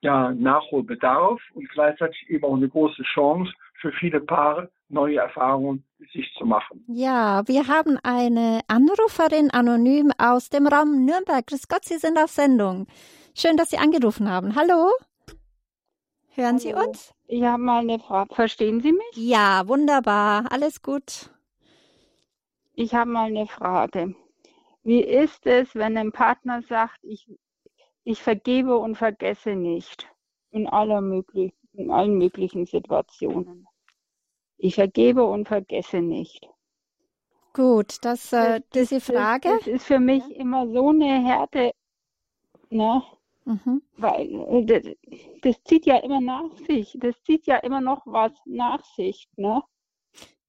ja, 0.02 0.32
Nachholbedarf 0.32 1.39
und 1.54 1.70
gleichzeitig 1.70 2.30
eben 2.30 2.43
auch 2.43 2.56
eine 2.56 2.70
große 2.70 3.04
Chance 3.14 3.52
für 3.80 3.91
viele 3.93 4.20
Paare, 4.20 4.70
neue 4.89 5.18
Erfahrungen 5.18 5.84
sich 6.14 6.32
zu 6.38 6.45
machen. 6.45 6.84
Ja, 6.88 7.47
wir 7.47 7.68
haben 7.68 7.97
eine 8.04 8.62
Anruferin 8.68 9.52
anonym 9.52 10.12
aus 10.18 10.49
dem 10.49 10.68
Raum 10.68 11.06
Nürnberg. 11.06 11.45
Grüß 11.47 11.68
Gott, 11.68 11.86
Sie 11.86 11.97
sind 11.97 12.18
auf 12.18 12.30
Sendung. 12.30 12.88
Schön, 13.36 13.58
dass 13.58 13.70
Sie 13.70 13.78
angerufen 13.78 14.30
haben. 14.30 14.56
Hallo? 14.56 14.91
Hören 16.34 16.58
Hallo. 16.58 16.60
Sie 16.60 16.74
uns? 16.74 17.14
Ich 17.28 17.43
habe 17.43 17.62
mal 17.62 17.80
eine 17.80 17.99
Frage. 17.99 18.34
Verstehen 18.34 18.82
Sie 18.82 18.91
mich? 18.91 19.16
Ja, 19.16 19.68
wunderbar. 19.68 20.45
Alles 20.52 20.82
gut. 20.82 21.30
Ich 22.74 22.93
habe 22.93 23.10
mal 23.10 23.28
eine 23.28 23.47
Frage. 23.47 24.16
Wie 24.84 25.02
ist 25.02 25.45
es, 25.45 25.76
wenn 25.76 25.97
ein 25.97 26.12
Partner 26.12 26.62
sagt, 26.64 26.97
ich 27.04 27.28
ich 28.04 28.22
vergebe 28.22 28.78
und 28.78 28.95
vergesse 28.95 29.56
nicht 29.56 30.08
in, 30.52 30.68
aller 30.68 31.02
möglich, 31.02 31.54
in 31.74 31.91
allen 31.91 32.18
möglichen 32.18 32.66
Situationen. 32.66 33.68
Ich 34.58 34.76
vergebe 34.76 35.24
und 35.26 35.47
vergesse 35.47 36.02
nicht. 36.02 36.47
Gut, 37.54 37.97
das, 38.02 38.32
äh, 38.32 38.62
das 38.72 38.89
diese 38.89 39.02
Frage. 39.02 39.49
Das, 39.49 39.60
das, 39.60 39.68
ist 39.68 39.86
für 39.86 39.99
mich 39.99 40.24
immer 40.36 40.68
so 40.68 40.89
eine 40.89 41.26
Härte, 41.26 41.72
ne? 42.70 43.04
Mhm. 43.43 43.82
Weil 43.97 44.30
äh, 44.34 44.66
das, 44.66 44.95
das, 45.41 45.64
zieht 45.64 45.86
ja 45.86 45.97
immer 45.97 46.22
nach 46.22 46.56
sich. 46.68 46.95
Das 46.99 47.16
zieht 47.24 47.47
ja 47.47 47.58
immer 47.58 47.82
noch 47.82 48.04
was 48.06 48.32
nach 48.45 48.84
sich, 48.95 49.28
ne? 49.36 49.62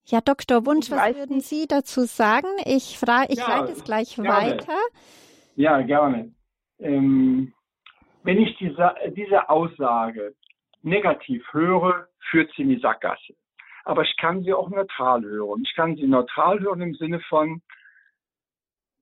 Ja, 0.05 0.21
Dr. 0.21 0.67
Wunsch, 0.67 0.87
ich 0.87 0.93
was 0.93 1.17
würden 1.17 1.37
nicht. 1.37 1.49
Sie 1.49 1.67
dazu 1.67 2.05
sagen? 2.05 2.49
Ich 2.65 2.99
frage, 2.99 3.33
ich 3.33 3.39
ja, 3.39 3.61
leite 3.61 3.73
es 3.73 3.85
gleich 3.85 4.17
gerne. 4.17 4.29
weiter. 4.29 4.79
Ja, 5.57 5.81
gerne. 5.83 6.35
Ähm, 6.83 7.53
wenn 8.25 8.39
ich 8.39 8.57
diese, 8.59 8.95
diese 9.17 9.49
Aussage 9.49 10.35
negativ 10.83 11.45
höre, 11.53 12.09
führt 12.31 12.53
sie 12.55 12.63
in 12.63 12.69
die 12.71 12.81
Sackgasse. 12.81 13.35
Aber 13.85 14.03
ich 14.03 14.17
kann 14.17 14.43
sie 14.43 14.53
auch 14.53 14.69
neutral 14.71 15.23
hören. 15.23 15.63
Ich 15.65 15.75
kann 15.75 15.97
sie 15.97 16.07
neutral 16.07 16.61
hören 16.61 16.83
im 16.83 16.95
Sinne 16.95 17.21
von, 17.29 17.63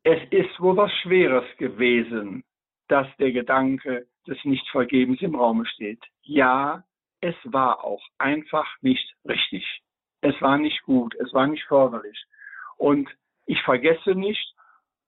es 0.03 0.21
ist 0.31 0.59
wohl 0.61 0.77
was 0.77 0.93
Schweres 1.03 1.45
gewesen, 1.59 2.45
dass 2.89 3.07
der 3.19 3.33
Gedanke 3.33 4.07
des 4.27 4.43
Nichtvergebens 4.45 5.21
im 5.21 5.35
Raum 5.35 5.65
steht. 5.67 6.03
Ja, 6.23 6.85
es 7.21 7.35
war 7.45 7.85
auch 7.85 8.03
einfach 8.19 8.67
nicht 8.81 9.15
richtig. 9.29 9.83
Es 10.23 10.41
war 10.41 10.59
nicht 10.59 10.83
gut, 10.83 11.15
es 11.17 11.33
war 11.33 11.47
nicht 11.47 11.65
förderlich. 11.65 12.25
Und 12.77 13.09
ich 13.47 13.61
vergesse 13.63 14.15
nicht, 14.15 14.55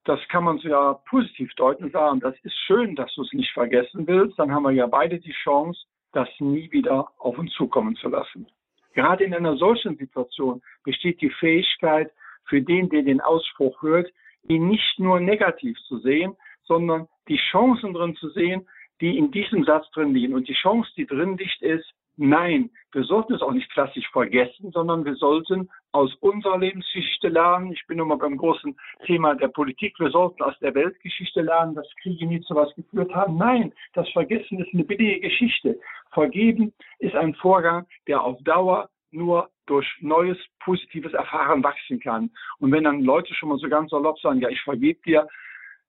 das 0.04 0.20
kann 0.28 0.44
man 0.44 0.58
ja 0.58 0.94
positiv 1.08 1.52
deuten 1.54 1.84
und 1.84 1.92
sagen, 1.92 2.20
das 2.20 2.34
ist 2.42 2.56
schön, 2.66 2.96
dass 2.96 3.14
du 3.14 3.22
es 3.22 3.32
nicht 3.32 3.52
vergessen 3.52 4.06
willst. 4.06 4.38
Dann 4.38 4.52
haben 4.52 4.64
wir 4.64 4.72
ja 4.72 4.86
beide 4.86 5.18
die 5.18 5.34
Chance, 5.44 5.80
das 6.12 6.28
nie 6.40 6.70
wieder 6.72 7.08
auf 7.18 7.38
uns 7.38 7.52
zukommen 7.52 7.96
zu 7.96 8.08
lassen. 8.08 8.46
Gerade 8.94 9.24
in 9.24 9.34
einer 9.34 9.56
solchen 9.56 9.96
Situation 9.96 10.60
besteht 10.84 11.20
die 11.20 11.30
Fähigkeit 11.30 12.12
für 12.44 12.60
den, 12.60 12.88
der 12.90 13.02
den 13.02 13.20
Ausspruch 13.20 13.80
hört, 13.82 14.12
ihn 14.48 14.68
nicht 14.68 14.98
nur 14.98 15.20
negativ 15.20 15.78
zu 15.86 15.98
sehen, 15.98 16.36
sondern 16.64 17.08
die 17.28 17.40
Chancen 17.50 17.94
drin 17.94 18.16
zu 18.16 18.28
sehen, 18.30 18.68
die 19.00 19.16
in 19.16 19.30
diesem 19.30 19.64
Satz 19.64 19.88
drin 19.92 20.12
liegen. 20.12 20.34
Und 20.34 20.48
die 20.48 20.54
Chance, 20.54 20.90
die 20.96 21.06
drin 21.06 21.36
liegt, 21.36 21.62
ist, 21.62 21.88
Nein, 22.16 22.70
wir 22.92 23.04
sollten 23.04 23.32
es 23.32 23.40
auch 23.40 23.52
nicht 23.52 23.70
klassisch 23.72 24.06
vergessen, 24.10 24.70
sondern 24.70 25.04
wir 25.04 25.14
sollten 25.14 25.70
aus 25.92 26.14
unserer 26.20 26.58
Lebensgeschichte 26.58 27.28
lernen. 27.28 27.72
Ich 27.72 27.86
bin 27.86 27.98
immer 27.98 28.18
beim 28.18 28.36
großen 28.36 28.76
Thema 29.06 29.34
der 29.34 29.48
Politik. 29.48 29.98
Wir 29.98 30.10
sollten 30.10 30.42
aus 30.42 30.58
der 30.60 30.74
Weltgeschichte 30.74 31.40
lernen, 31.40 31.74
dass 31.74 31.88
Kriege 32.02 32.26
nie 32.26 32.40
zu 32.42 32.54
was 32.54 32.74
geführt 32.74 33.14
haben. 33.14 33.36
Nein, 33.36 33.72
das 33.94 34.08
Vergessen 34.10 34.60
ist 34.60 34.74
eine 34.74 34.84
billige 34.84 35.20
Geschichte. 35.20 35.80
Vergeben 36.12 36.74
ist 36.98 37.14
ein 37.14 37.34
Vorgang, 37.34 37.86
der 38.06 38.22
auf 38.22 38.38
Dauer 38.42 38.90
nur 39.10 39.48
durch 39.66 39.88
neues, 40.00 40.38
positives 40.60 41.14
Erfahren 41.14 41.62
wachsen 41.64 41.98
kann. 42.00 42.30
Und 42.58 42.72
wenn 42.72 42.84
dann 42.84 43.02
Leute 43.02 43.34
schon 43.34 43.48
mal 43.48 43.58
so 43.58 43.68
ganz 43.68 43.90
salopp 43.90 44.18
sagen, 44.20 44.40
ja, 44.40 44.48
ich 44.50 44.60
vergebe 44.62 45.00
dir, 45.02 45.26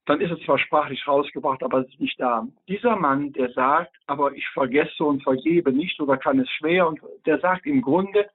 dann 0.05 0.21
ist 0.21 0.31
es 0.31 0.45
zwar 0.45 0.57
sprachlich 0.57 1.07
rausgebracht, 1.07 1.63
aber 1.63 1.79
es 1.79 1.89
ist 1.89 1.99
nicht 1.99 2.19
da. 2.19 2.45
Dieser 2.67 2.95
Mann, 2.95 3.31
der 3.33 3.51
sagt, 3.51 3.95
aber 4.07 4.33
ich 4.33 4.47
vergesse 4.49 5.03
und 5.03 5.23
vergebe 5.23 5.71
nicht 5.71 5.99
oder 5.99 6.17
kann 6.17 6.39
es 6.39 6.49
schwer 6.49 6.87
und 6.87 6.99
der 7.25 7.39
sagt 7.39 7.65
im 7.65 7.81
Grunde, 7.81 8.29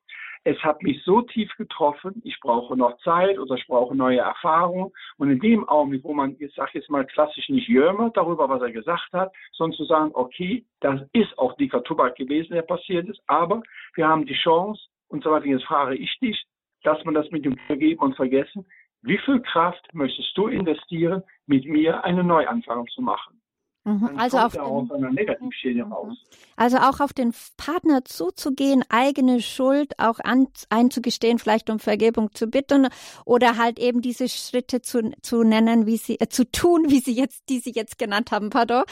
es 0.44 0.58
hat 0.62 0.82
mich 0.82 1.02
so 1.04 1.20
tief 1.20 1.50
getroffen, 1.56 2.22
ich 2.24 2.38
brauche 2.40 2.76
noch 2.76 2.96
Zeit 2.98 3.38
oder 3.38 3.56
ich 3.56 3.66
brauche 3.66 3.94
neue 3.94 4.20
Erfahrungen. 4.20 4.92
Und 5.18 5.30
in 5.30 5.40
dem 5.40 5.68
Augenblick, 5.68 6.04
wo 6.04 6.14
man, 6.14 6.36
ich 6.38 6.54
sage 6.54 6.70
jetzt 6.74 6.88
mal 6.88 7.04
klassisch 7.04 7.48
nicht 7.48 7.68
jömmert 7.68 8.16
darüber, 8.16 8.48
was 8.48 8.62
er 8.62 8.70
gesagt 8.70 9.12
hat, 9.12 9.32
sondern 9.52 9.76
zu 9.76 9.84
sagen, 9.84 10.10
okay, 10.14 10.64
das 10.80 11.02
ist 11.12 11.36
auch 11.38 11.54
dicker 11.56 11.82
Tobak 11.82 12.16
gewesen, 12.16 12.54
der 12.54 12.62
passiert 12.62 13.08
ist, 13.08 13.20
aber 13.26 13.62
wir 13.94 14.08
haben 14.08 14.26
die 14.26 14.34
Chance, 14.34 14.80
und 15.08 15.24
so 15.24 15.30
weiter, 15.30 15.46
jetzt 15.46 15.64
frage 15.64 15.96
ich 15.96 16.18
dich, 16.20 16.44
dass 16.82 17.02
man 17.04 17.14
das 17.14 17.30
mit 17.30 17.44
dem 17.44 17.56
Vergeben 17.66 18.00
und 18.00 18.16
Vergessen 18.16 18.66
wie 19.02 19.18
viel 19.24 19.40
Kraft 19.40 19.86
möchtest 19.92 20.36
du 20.36 20.48
investieren, 20.48 21.22
mit 21.46 21.64
mir 21.66 22.04
einen 22.04 22.26
Neuanfang 22.26 22.86
zu 22.88 23.02
machen? 23.02 23.40
Mhm. 23.88 24.18
Also, 24.18 24.38
auf 24.38 24.52
den, 24.52 24.62
mhm. 24.62 26.10
also 26.56 26.76
auch 26.78 27.00
auf 27.00 27.12
den 27.14 27.32
Partner 27.56 28.04
zuzugehen, 28.04 28.84
eigene 28.90 29.40
Schuld 29.40 29.98
auch 29.98 30.18
an, 30.20 30.48
einzugestehen, 30.68 31.38
vielleicht 31.38 31.70
um 31.70 31.78
Vergebung 31.78 32.32
zu 32.32 32.48
bitten 32.48 32.88
oder 33.24 33.56
halt 33.56 33.78
eben 33.78 34.02
diese 34.02 34.28
Schritte 34.28 34.82
zu, 34.82 35.12
zu 35.22 35.42
nennen, 35.42 35.86
wie 35.86 35.96
sie 35.96 36.20
äh, 36.20 36.28
zu 36.28 36.50
tun, 36.50 36.90
wie 36.90 36.98
sie 36.98 37.14
jetzt, 37.14 37.48
die 37.48 37.60
sie 37.60 37.72
jetzt 37.74 37.98
genannt 37.98 38.30
haben, 38.30 38.50
pardon. 38.50 38.84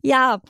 Ja, 0.00 0.40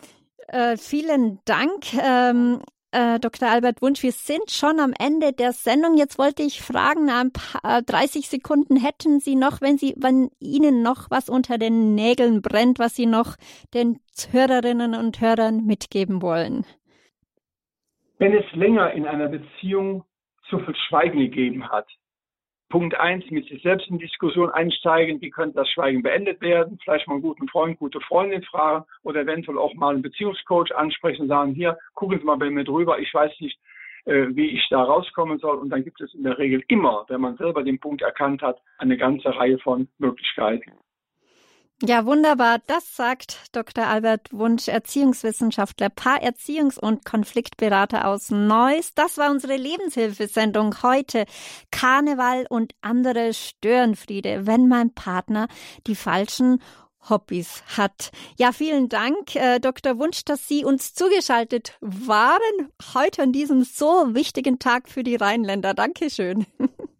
äh, 0.46 0.76
vielen 0.76 1.40
Dank. 1.44 1.92
Ähm, 2.00 2.60
äh, 2.92 3.18
Dr. 3.18 3.48
Albert 3.48 3.82
Wunsch, 3.82 4.02
wir 4.02 4.12
sind 4.12 4.50
schon 4.50 4.80
am 4.80 4.92
Ende 4.98 5.32
der 5.32 5.52
Sendung. 5.52 5.96
Jetzt 5.96 6.18
wollte 6.18 6.42
ich 6.42 6.62
fragen, 6.62 7.10
ein 7.10 7.32
paar, 7.32 7.82
30 7.82 8.24
äh, 8.24 8.26
Sekunden 8.26 8.76
hätten 8.76 9.20
Sie 9.20 9.34
noch, 9.34 9.60
wenn 9.60 9.78
Sie, 9.78 9.94
wenn 9.96 10.30
Ihnen 10.40 10.82
noch 10.82 11.10
was 11.10 11.28
unter 11.28 11.58
den 11.58 11.94
Nägeln 11.94 12.42
brennt, 12.42 12.78
was 12.78 12.94
Sie 12.94 13.06
noch 13.06 13.36
den 13.74 14.00
Hörerinnen 14.30 14.94
und 14.94 15.20
Hörern 15.20 15.64
mitgeben 15.64 16.22
wollen? 16.22 16.64
Wenn 18.18 18.34
es 18.34 18.50
länger 18.52 18.92
in 18.92 19.06
einer 19.06 19.28
Beziehung 19.28 20.04
zu 20.48 20.58
viel 20.58 20.74
Schweigen 20.88 21.18
gegeben 21.18 21.68
hat, 21.68 21.86
Punkt 22.68 22.94
eins, 22.98 23.24
mit 23.30 23.48
sich 23.48 23.62
selbst 23.62 23.88
in 23.88 23.98
Diskussion 23.98 24.50
einsteigen, 24.50 25.20
wie 25.20 25.30
könnte 25.30 25.56
das 25.56 25.70
Schweigen 25.70 26.02
beendet 26.02 26.40
werden, 26.40 26.78
vielleicht 26.82 27.06
mal 27.08 27.14
einen 27.14 27.22
guten 27.22 27.48
Freund, 27.48 27.78
gute 27.78 28.00
Freundin 28.00 28.42
fragen 28.42 28.84
oder 29.02 29.22
eventuell 29.22 29.58
auch 29.58 29.74
mal 29.74 29.94
einen 29.94 30.02
Beziehungscoach 30.02 30.74
ansprechen 30.76 31.22
und 31.22 31.28
sagen, 31.28 31.54
hier, 31.54 31.78
gucken 31.94 32.18
Sie 32.18 32.24
mal 32.24 32.36
bei 32.36 32.50
mir 32.50 32.64
drüber, 32.64 32.98
ich 32.98 33.12
weiß 33.12 33.32
nicht, 33.40 33.58
äh, 34.04 34.28
wie 34.30 34.48
ich 34.48 34.66
da 34.70 34.82
rauskommen 34.82 35.38
soll. 35.38 35.56
Und 35.56 35.70
dann 35.70 35.84
gibt 35.84 36.00
es 36.00 36.14
in 36.14 36.22
der 36.22 36.38
Regel 36.38 36.62
immer, 36.68 37.04
wenn 37.08 37.20
man 37.20 37.36
selber 37.36 37.62
den 37.62 37.78
Punkt 37.78 38.02
erkannt 38.02 38.42
hat, 38.42 38.58
eine 38.78 38.96
ganze 38.96 39.34
Reihe 39.34 39.58
von 39.58 39.88
Möglichkeiten. 39.98 40.72
Ja, 41.80 42.04
wunderbar. 42.04 42.58
Das 42.66 42.96
sagt 42.96 43.38
Dr. 43.52 43.86
Albert 43.86 44.32
Wunsch, 44.32 44.66
Erziehungswissenschaftler, 44.66 45.86
Paarerziehungs- 45.86 46.78
und 46.78 47.04
Konfliktberater 47.04 48.08
aus 48.08 48.30
Neuss. 48.30 48.94
Das 48.94 49.16
war 49.16 49.30
unsere 49.30 49.56
Lebenshilfesendung 49.56 50.82
heute. 50.82 51.24
Karneval 51.70 52.46
und 52.50 52.72
andere 52.80 53.32
Störenfriede, 53.32 54.44
wenn 54.44 54.66
mein 54.66 54.92
Partner 54.92 55.46
die 55.86 55.94
falschen 55.94 56.60
Hobbys 57.08 57.62
hat. 57.76 58.10
Ja, 58.38 58.50
vielen 58.50 58.88
Dank, 58.88 59.36
äh, 59.36 59.60
Dr. 59.60 60.00
Wunsch, 60.00 60.24
dass 60.24 60.48
Sie 60.48 60.64
uns 60.64 60.94
zugeschaltet 60.94 61.78
waren 61.80 62.72
heute 62.92 63.22
an 63.22 63.30
diesem 63.30 63.62
so 63.62 64.16
wichtigen 64.16 64.58
Tag 64.58 64.88
für 64.88 65.04
die 65.04 65.14
Rheinländer. 65.14 65.74
Dankeschön. 65.74 66.44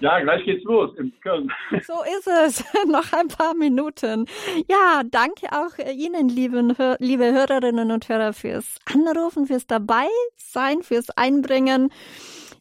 Ja, 0.00 0.18
gleich 0.20 0.44
geht's 0.44 0.64
los 0.64 0.96
in 0.98 1.12
Köln. 1.20 1.50
So 1.86 2.02
ist 2.18 2.26
es. 2.26 2.64
Noch 2.86 3.12
ein 3.12 3.28
paar 3.28 3.54
Minuten. 3.54 4.26
Ja, 4.68 5.02
danke 5.04 5.46
auch 5.52 5.78
Ihnen, 5.78 6.28
lieben, 6.28 6.74
liebe 6.98 7.32
Hörerinnen 7.32 7.90
und 7.90 8.08
Hörer, 8.08 8.32
fürs 8.32 8.76
Anrufen, 8.86 9.46
fürs 9.46 9.66
Dabeisein, 9.66 10.82
fürs 10.82 11.10
Einbringen. 11.10 11.90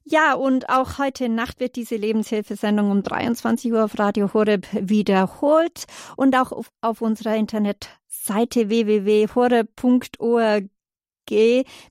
Ja, 0.04 0.34
und 0.34 0.70
auch 0.70 0.98
heute 0.98 1.30
Nacht 1.30 1.60
wird 1.60 1.76
diese 1.76 1.96
Lebenshilfesendung 1.96 2.90
um 2.90 3.04
23 3.04 3.72
Uhr 3.72 3.86
auf 3.86 4.00
Radio 4.00 4.34
Horeb 4.34 4.66
wiederholt 4.72 5.86
und 6.18 6.36
auch 6.36 6.52
auf, 6.52 6.72
auf 6.82 7.02
unserer 7.02 7.36
Internetseite 7.36 8.70
www.horeb.org 8.70 10.64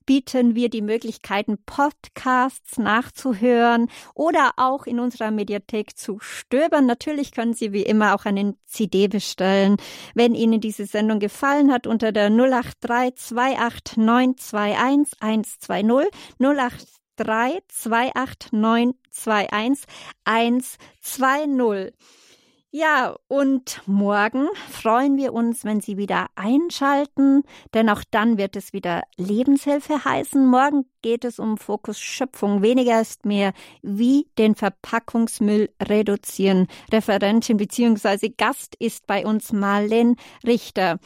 bieten 0.05 0.55
wir 0.55 0.69
die 0.69 0.81
Möglichkeiten, 0.81 1.57
Podcasts 1.65 2.77
nachzuhören 2.77 3.87
oder 4.13 4.51
auch 4.57 4.85
in 4.85 4.99
unserer 4.99 5.31
Mediathek 5.31 5.97
zu 5.97 6.19
stöbern. 6.19 6.85
Natürlich 6.85 7.31
können 7.31 7.53
Sie 7.53 7.71
wie 7.73 7.83
immer 7.83 8.15
auch 8.15 8.25
einen 8.25 8.57
CD 8.65 9.07
bestellen. 9.07 9.77
Wenn 10.13 10.35
Ihnen 10.35 10.59
diese 10.61 10.85
Sendung 10.85 11.19
gefallen 11.19 11.71
hat, 11.71 11.87
unter 11.87 12.11
der 12.11 12.29
083 12.29 13.35
28921 13.35 15.21
120 15.21 16.11
083 16.39 17.63
28921 17.77 19.87
120. 20.25 21.93
Ja, 22.71 23.15
und 23.27 23.81
morgen 23.87 24.47
freuen 24.69 25.17
wir 25.17 25.33
uns, 25.33 25.65
wenn 25.65 25.81
Sie 25.81 25.97
wieder 25.97 26.27
einschalten, 26.35 27.41
denn 27.73 27.89
auch 27.89 28.03
dann 28.11 28.37
wird 28.37 28.55
es 28.55 28.73
wieder 28.73 29.01
Lebenshilfe 29.17 30.05
heißen. 30.05 30.45
Morgen 30.45 30.85
geht 31.01 31.25
es 31.25 31.39
um 31.39 31.57
Fokus 31.57 31.99
Schöpfung. 31.99 32.61
Weniger 32.61 33.01
ist 33.01 33.25
mehr, 33.25 33.53
wie 33.81 34.27
den 34.37 34.53
Verpackungsmüll 34.53 35.71
reduzieren. 35.81 36.67
Referentin 36.93 37.57
bzw. 37.57 38.29
Gast 38.37 38.75
ist 38.77 39.07
bei 39.07 39.25
uns 39.25 39.51
Marlene 39.51 40.15
Richter. 40.45 40.99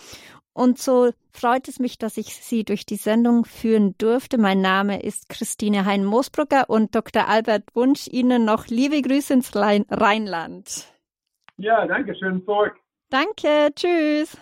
Und 0.51 0.79
so 0.79 1.11
freut 1.31 1.69
es 1.69 1.79
mich, 1.79 1.97
dass 1.97 2.17
ich 2.17 2.35
Sie 2.35 2.65
durch 2.65 2.85
die 2.85 2.97
Sendung 2.97 3.45
führen 3.45 3.95
durfte. 3.97 4.37
Mein 4.37 4.59
Name 4.59 5.01
ist 5.01 5.29
Christine 5.29 5.85
Hein-Moosbrucker 5.85 6.69
und 6.69 6.93
Dr. 6.93 7.29
Albert 7.29 7.73
Wunsch. 7.73 8.09
Ihnen 8.09 8.43
noch 8.43 8.67
liebe 8.67 9.01
Grüße 9.01 9.33
ins 9.33 9.55
Rheinland. 9.55 10.92
Ja, 11.63 11.87
danke 11.87 12.13
schön 12.13 12.43
zurück. 12.43 12.75
Danke, 13.09 13.69
tschüss. 13.73 14.37